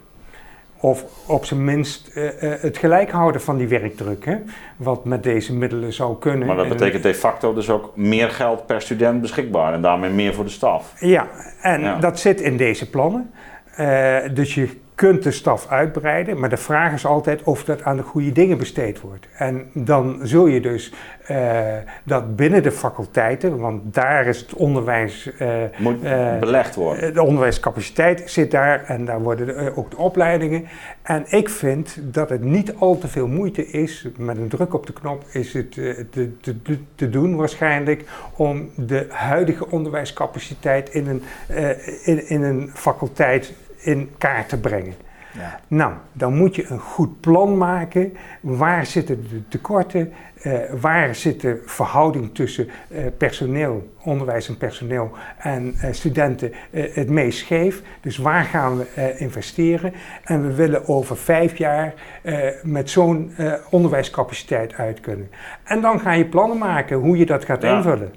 [0.85, 2.31] Of op zijn minst uh, uh,
[2.61, 4.25] het gelijk houden van die werkdruk.
[4.25, 4.37] Hè?
[4.77, 6.47] Wat met deze middelen zou kunnen.
[6.47, 10.35] Maar dat betekent de facto dus ook meer geld per student beschikbaar en daarmee meer
[10.35, 10.93] voor de staf.
[11.01, 11.29] Ja,
[11.61, 11.99] en ja.
[11.99, 13.31] dat zit in deze plannen.
[13.81, 17.97] Uh, dus je kunt de staf uitbreiden, maar de vraag is altijd of dat aan
[17.97, 19.27] de goede dingen besteed wordt.
[19.37, 20.93] En dan zul je dus
[21.31, 21.63] uh,
[22.05, 25.31] dat binnen de faculteiten, want daar is het onderwijs.
[25.41, 27.15] Uh, Moet uh, belegd worden.
[27.15, 30.65] De onderwijscapaciteit zit daar en daar worden ook de opleidingen.
[31.03, 34.87] En ik vind dat het niet al te veel moeite is, met een druk op
[34.87, 38.05] de knop is het te, te, te doen waarschijnlijk,
[38.37, 41.23] om de huidige onderwijscapaciteit in een,
[42.05, 43.53] in, in een faculteit
[43.85, 44.95] in kaart te brengen.
[45.39, 45.61] Ja.
[45.69, 48.17] Nou, dan moet je een goed plan maken.
[48.41, 50.13] Waar zitten de tekorten?
[50.43, 57.11] Uh, waar zit de verhouding tussen uh, personeel, onderwijs en personeel en uh, studenten het
[57.11, 57.83] meest scheef?
[58.01, 59.93] Dus waar gaan we investeren?
[60.25, 61.95] En we willen over vijf jaar
[62.63, 63.33] met zo'n
[63.71, 65.31] onderwijscapaciteit uit kunnen.
[65.65, 67.77] En dan ga je plannen maken hoe je dat gaat ja.
[67.77, 68.13] invullen.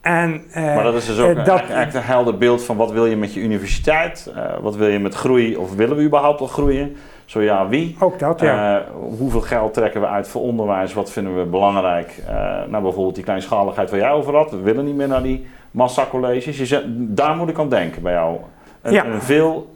[0.00, 2.90] En, uh, maar dat is dus ook uh, dat, eigenlijk een helder beeld van wat
[2.90, 6.40] wil je met je universiteit, uh, wat wil je met groei of willen we überhaupt
[6.40, 6.96] al groeien?
[7.24, 7.96] Zo ja, wie?
[7.98, 8.84] Ook dat, ja.
[9.18, 10.94] hoeveel geld trekken we uit voor onderwijs?
[10.94, 12.22] Wat vinden we belangrijk?
[12.68, 14.50] nou, bijvoorbeeld die kleinschaligheid waar jij over had.
[14.50, 16.58] We willen niet meer naar die massacolleges.
[16.58, 18.38] Je zet, daar moet ik aan denken bij jou.
[18.82, 19.04] Een, ja.
[19.04, 19.74] een veel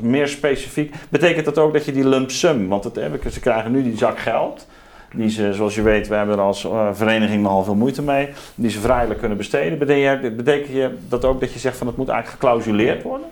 [0.00, 0.94] meer specifiek.
[1.08, 2.90] Betekent dat ook dat je die lump sum, want
[3.30, 4.66] ze krijgen nu die zak geld
[5.14, 8.28] die ze, zoals je weet, we hebben er als uh, vereniging nogal veel moeite mee,
[8.54, 9.78] die ze vrijelijk kunnen besteden.
[9.78, 13.26] Betekent, betekent je dat ook dat je zegt van het moet eigenlijk geclausuleerd worden?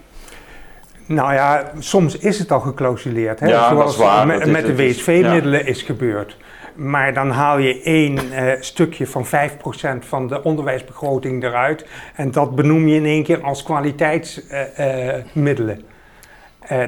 [1.07, 3.47] Nou ja, soms is het al geclausuleerd, hè?
[3.47, 5.67] Ja, zoals waar, met, met de WSV-middelen ja.
[5.67, 6.37] is gebeurd.
[6.75, 9.29] Maar dan haal je één uh, stukje van 5%
[9.99, 11.87] van de onderwijsbegroting eruit
[12.17, 15.77] en dat benoem je in één keer als kwaliteitsmiddelen.
[15.77, 15.91] Uh, uh,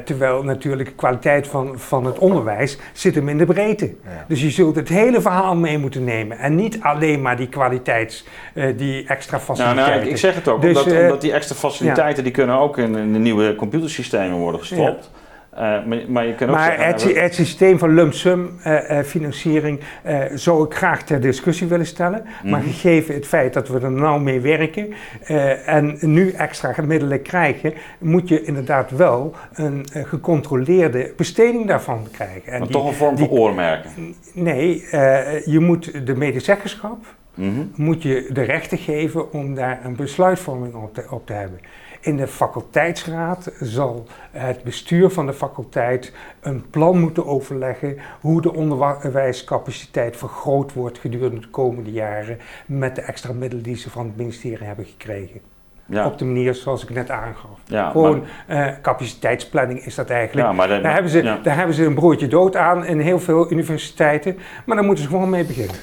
[0.05, 3.85] terwijl natuurlijk de kwaliteit van, van het onderwijs zit hem in de breedte.
[3.85, 4.25] Ja.
[4.29, 6.39] Dus je zult het hele verhaal mee moeten nemen.
[6.39, 8.25] En niet alleen maar die kwaliteits,
[8.55, 9.85] uh, die extra faciliteiten.
[9.85, 12.23] Nou, nou, ik zeg het ook, dus, omdat, uh, omdat, die extra faciliteiten ja.
[12.23, 15.11] die kunnen ook in, in, de nieuwe computersystemen worden gestopt.
[15.57, 18.99] Maar, maar, je kan ook maar zeggen, het, we- het systeem van lump sum eh,
[18.99, 22.25] eh, financiering eh, zou ik graag ter discussie willen stellen.
[22.45, 22.69] Maar Mhm.
[22.69, 24.93] gegeven het feit dat we er nou mee werken
[25.25, 32.07] eh, en nu extra middelen krijgen, moet je inderdaad wel een eh, gecontroleerde besteding daarvan
[32.13, 32.53] krijgen.
[32.53, 33.91] En maar die- toch een vorm van oormerken.
[34.33, 37.05] Nee, eh, je moet de medezeggenschap
[37.35, 37.61] Mhm.
[37.75, 41.61] moet je de rechten geven om daar een besluitvorming op te, op te hebben.
[42.05, 48.55] In de faculteitsraad zal het bestuur van de faculteit een plan moeten overleggen hoe de
[48.55, 54.17] onderwijscapaciteit vergroot wordt gedurende de komende jaren met de extra middelen die ze van het
[54.17, 55.41] ministerie hebben gekregen.
[55.87, 57.59] Ja, Op de manier zoals ik net aangaf.
[57.65, 60.47] ja, Gewoon maar, eh, capaciteitsplanning is dat eigenlijk.
[60.47, 63.21] ja, maar de- Daar hebben, ze, daar hebben ze een broodje dood aan in heel
[63.21, 65.77] veel universiteiten, maar daar moeten ze gewoon mee beginnen.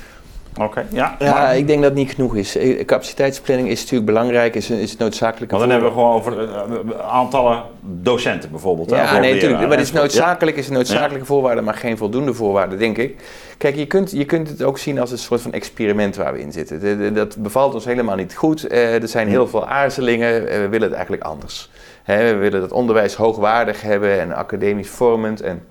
[0.60, 1.16] Oké, ja.
[1.20, 2.58] Ja, maar- ik denk dat het niet genoeg is.
[2.58, 5.52] Eh, Capaciteitsplanning is natuurlijk belangrijk, is, is noodzakelijk.
[5.52, 8.90] Want dan hebben we gewoon over eh, aantallen docenten bijvoorbeeld.
[8.90, 9.62] hè, Ja, nee, natuurlijk.
[9.68, 13.22] Maar het is noodzakelijk, is een noodzakelijke voorwaarde, maar geen voldoende voorwaarde, denk ik.
[13.58, 16.40] Kijk, je kunt, je kunt het ook zien als een soort van experiment waar we
[16.42, 16.80] in zitten.
[16.80, 18.68] De- de- dat bevalt ons helemaal niet goed.
[18.68, 20.48] Eh, er zijn heel veel aarzelingen.
[20.50, 21.70] Eh, we willen het eigenlijk anders.
[22.04, 25.42] Hè, we willen het onderwijs hoogwaardig hebben en academisch vormend.
[25.42, 25.64] En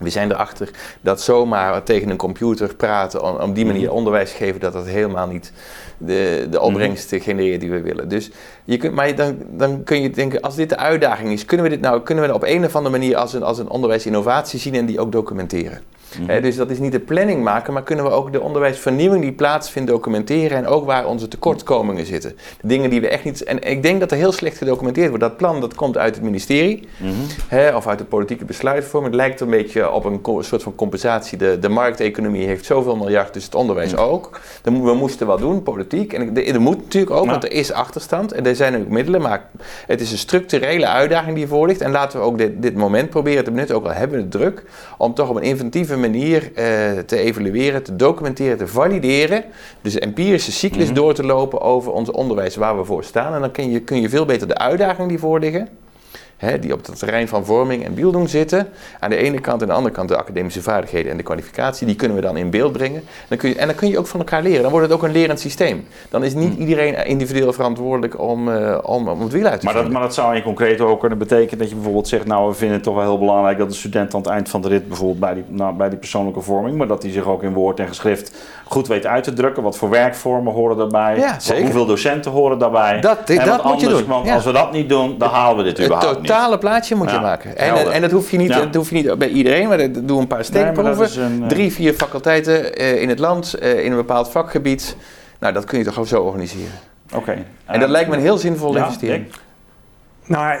[0.00, 0.70] we zijn erachter
[1.00, 3.96] dat zomaar tegen een computer praten, om, die manier Mhm.
[3.96, 5.52] onderwijs geven, dat dat helemaal niet
[5.98, 8.08] de, de opbrengsten genereert die we willen.
[8.08, 8.30] Dus
[8.64, 11.72] je kunt, maar dan, dan kun je denken, als dit de uitdaging is, kunnen we
[11.72, 14.74] dit nou kunnen we op een of andere manier als een, als een onderwijsinnovatie zien
[14.74, 15.80] en die ook documenteren?
[16.18, 16.42] Mhm.
[16.42, 19.90] Dus dat is niet de planning maken, maar kunnen we ook de onderwijsvernieuwing die plaatsvindt
[19.90, 22.36] documenteren en ook waar onze tekortkomingen zitten.
[22.60, 23.44] De dingen die we echt niet.
[23.44, 25.22] En ik denk dat er heel slecht gedocumenteerd wordt.
[25.24, 27.12] Dat plan dat komt uit het ministerie Mhm.
[27.48, 29.12] hè, of uit de politieke besluitvorming.
[29.12, 31.38] Het lijkt een beetje op een soort van compensatie.
[31.38, 34.40] De, de markteconomie heeft zoveel miljard, dus het onderwijs ook.
[34.62, 36.12] Dan mo- We moesten wat doen, politiek.
[36.12, 37.30] En er moet natuurlijk ook, Ja.
[37.30, 39.20] want er is achterstand en er zijn ook middelen.
[39.20, 39.48] Maar
[39.86, 41.80] het is een structurele uitdaging die voor ligt.
[41.80, 44.30] En laten we ook dit, dit moment proberen te benutten, ook al hebben we het
[44.32, 44.62] druk,
[44.98, 46.64] om toch op een inventieve manier eh,
[47.06, 49.44] te evalueren, te documenteren, te valideren.
[49.82, 50.94] Dus de empirische cyclus Mhm.
[50.94, 53.34] door te lopen over ons onderwijs waar we voor staan.
[53.34, 55.68] En dan kun je, kun je veel beter de uitdagingen die voor liggen
[56.40, 58.68] hè, die op het terrein van vorming en beelding zitten.
[59.00, 61.86] Aan de ene kant en aan de andere kant de academische vaardigheden en de kwalificatie.
[61.86, 63.02] Die kunnen we dan in beeld brengen.
[63.28, 64.62] Dan kun je, en dan kun je ook van elkaar leren.
[64.62, 65.86] Dan wordt het ook een lerend systeem.
[66.10, 69.74] Dan is niet iedereen individueel verantwoordelijk om, eh, om, om het wiel uit te Maar
[69.74, 72.54] dat, maar dat zou in concreet ook kunnen betekenen dat je bijvoorbeeld zegt, nou we
[72.54, 74.88] vinden het toch wel heel belangrijk dat de student aan het eind van de rit
[74.88, 77.80] bijvoorbeeld bij die, nou, bij die persoonlijke vorming, maar dat hij zich ook in woord
[77.80, 78.32] en geschrift
[78.64, 79.62] goed weet uit te drukken.
[79.62, 81.16] Wat voor werkvormen horen daarbij?
[81.16, 81.36] Ja.
[81.60, 83.00] Hoeveel docenten horen daarbij?
[83.00, 84.34] Dat- En dat wat moet je anders, doen, Want ja.
[84.34, 86.29] als we dat niet doen, dan halen we dit Het überhaupt niet.
[86.32, 87.56] Totale plaatje moet je maken.
[87.56, 87.92] En, helder.
[87.92, 88.58] en dat, hoef je niet, Ja.
[88.64, 91.04] dat hoef je niet bij iedereen, maar dat- doe een paar Nee, maar dat steekproeven.
[91.04, 94.96] is een, eh, Drie, vier faculteiten eh, in het land, eh, in een bepaald vakgebied.
[95.40, 96.72] Nou, dat kun je toch gewoon zo organiseren.
[97.14, 97.36] Oké.
[97.66, 99.26] En dat lijkt me een heel zinvolle Ja, investering.
[100.26, 100.60] Nou,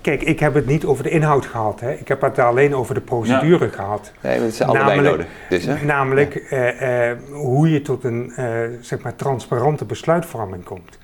[0.00, 1.80] kijk, ik heb het niet over de inhoud gehad.
[1.80, 1.92] Hè.
[1.92, 4.12] Ik heb het alleen over de procedure gehad.
[4.20, 5.26] Nee, dat is allebei Namelijk- nodig.
[5.48, 5.84] Dus, hè?
[5.84, 8.46] Namelijk eh, eh, hoe je tot een eh,
[8.80, 10.98] zeg maar transparante besluitvorming komt.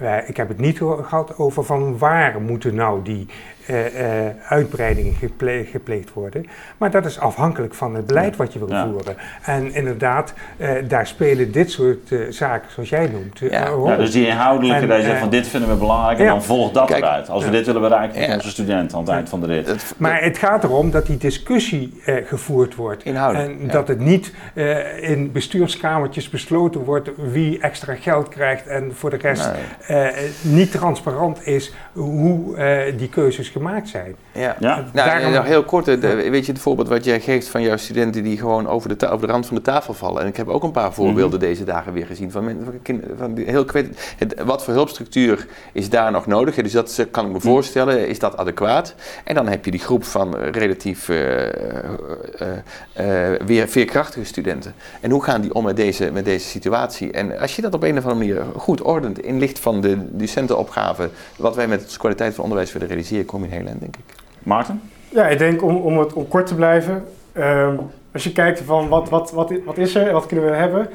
[0.00, 3.26] Eh, ik heb het niet gehad over van waar moeten nou die
[3.70, 6.46] eh, eh, uitbreidingen geple- gepleegd worden.
[6.78, 8.86] Maar dat is afhankelijk van het beleid wat je wil Ja.
[8.88, 9.16] voeren.
[9.42, 13.66] En inderdaad, eh, daar spelen dit soort eh, zaken, zoals jij noemt, Ja.
[13.66, 13.88] een rol.
[13.88, 16.42] Ja, dus die inhoudelijke, En, dat je zegt van dit vinden we belangrijk en dan
[16.42, 17.28] volgt dat Kijk, eruit.
[17.28, 18.34] Als we dit willen bereiken met Ja.
[18.34, 19.66] onze studenten aan het eind van de rit.
[19.66, 23.04] Het- Maar het gaat erom dat die discussie eh, gevoerd wordt.
[23.04, 23.72] Inhoudelijk, En ja.
[23.72, 29.16] dat het niet eh, in bestuurskamertjes besloten wordt wie extra geld krijgt en voor de
[29.16, 29.50] rest
[29.88, 30.00] Nee.
[30.08, 34.16] eh, niet transparant is hoe eh, die keuzes gemaakt zijn.
[34.34, 34.56] Ja.
[34.60, 34.76] Ja?
[34.76, 37.62] Nou, Daarom- nog heel kort, eh, de- weet je het voorbeeld wat jij geeft van
[37.62, 40.22] jouw studenten die gewoon over de, ta- over de rand van de tafel vallen?
[40.22, 41.48] En ik heb ook een paar voorbeelden Mhm.
[41.48, 45.46] deze dagen weer gezien van, van, kind- van die heel kwet, het, wat voor hulpstructuur
[45.72, 46.54] is daar nog nodig?
[46.54, 47.46] Dus dat kan ik me Mhm.
[47.46, 48.94] voorstellen, is dat adequaat?
[49.24, 54.74] En dan heb je die groep van eh, relatief eh, eh, eh, weer veerkrachtige studenten.
[55.00, 57.10] En hoe gaan die om met deze, met deze situatie?
[57.12, 59.96] En als je dat op een of andere manier goed ordent in licht van de
[60.16, 63.80] docentenopgave, wat wij met de kwaliteit van onderwijs willen realiseren, kom je een heel eind,
[63.80, 64.02] denk ik.
[64.42, 64.80] Maarten?
[65.08, 67.04] Ja, ik denk om, om, het, om kort te blijven.
[67.32, 67.76] ehm,
[68.12, 70.88] als je kijkt van wat, wat, wat, wat is er en wat kunnen we hebben.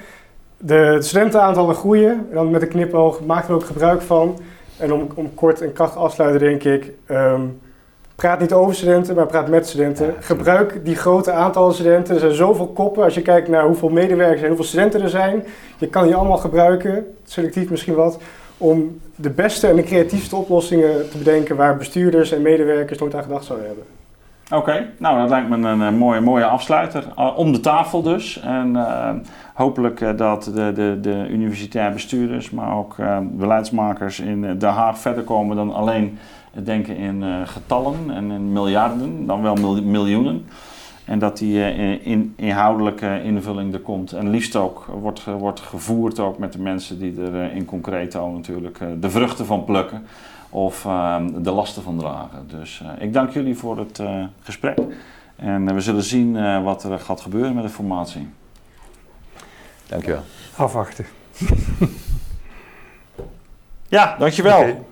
[0.57, 2.11] De studentenaantallen groeien.
[2.11, 4.39] En dan met een knipoog maak er ook gebruik van.
[4.77, 6.91] En om, om kort en krachtig af te sluiten denk ik...
[7.05, 7.41] ehm,
[8.15, 10.13] praat niet over studenten, maar praat met studenten.
[10.19, 12.13] Gebruik die grote aantallen studenten.
[12.13, 13.03] Er zijn zoveel koppen.
[13.03, 15.43] Als je kijkt naar hoeveel medewerkers en hoeveel studenten er zijn.
[15.77, 18.19] Je kan die allemaal gebruiken, selectief misschien wat...
[18.57, 21.55] om de beste en de creatiefste oplossingen te bedenken...
[21.55, 23.85] waar bestuurders en medewerkers nooit aan gedacht zouden hebben.
[24.51, 27.03] Oké, nou dat lijkt me een, eh, mooie, mooie afsluiter.
[27.19, 28.39] Uh, om de tafel dus.
[28.39, 29.09] En eh,
[29.53, 35.55] hopelijk dat de, de, de universitair bestuurders, maar ook beleidsmakers in Den Haag verder komen
[35.55, 36.17] dan alleen
[36.51, 40.45] denken in getallen en in miljarden, dan wel miljoenen.
[41.05, 44.11] En dat die uh, in, inhoudelijke invulling er komt.
[44.11, 48.31] En liefst ook wordt, wordt gevoerd ook met de mensen die er uh, in concreto
[48.31, 50.05] natuurlijk uh, de vruchten van plukken.
[50.49, 52.47] Of ehm, de lasten van dragen.
[52.47, 54.01] Dus ik dank jullie voor het
[54.41, 54.77] gesprek.
[55.35, 58.27] En we zullen zien wat er gaat gebeuren met de formatie.
[59.87, 60.21] Dankjewel.
[60.55, 61.05] Afwachten.
[63.87, 64.59] ja, dankjewel.
[64.59, 64.85] Okay.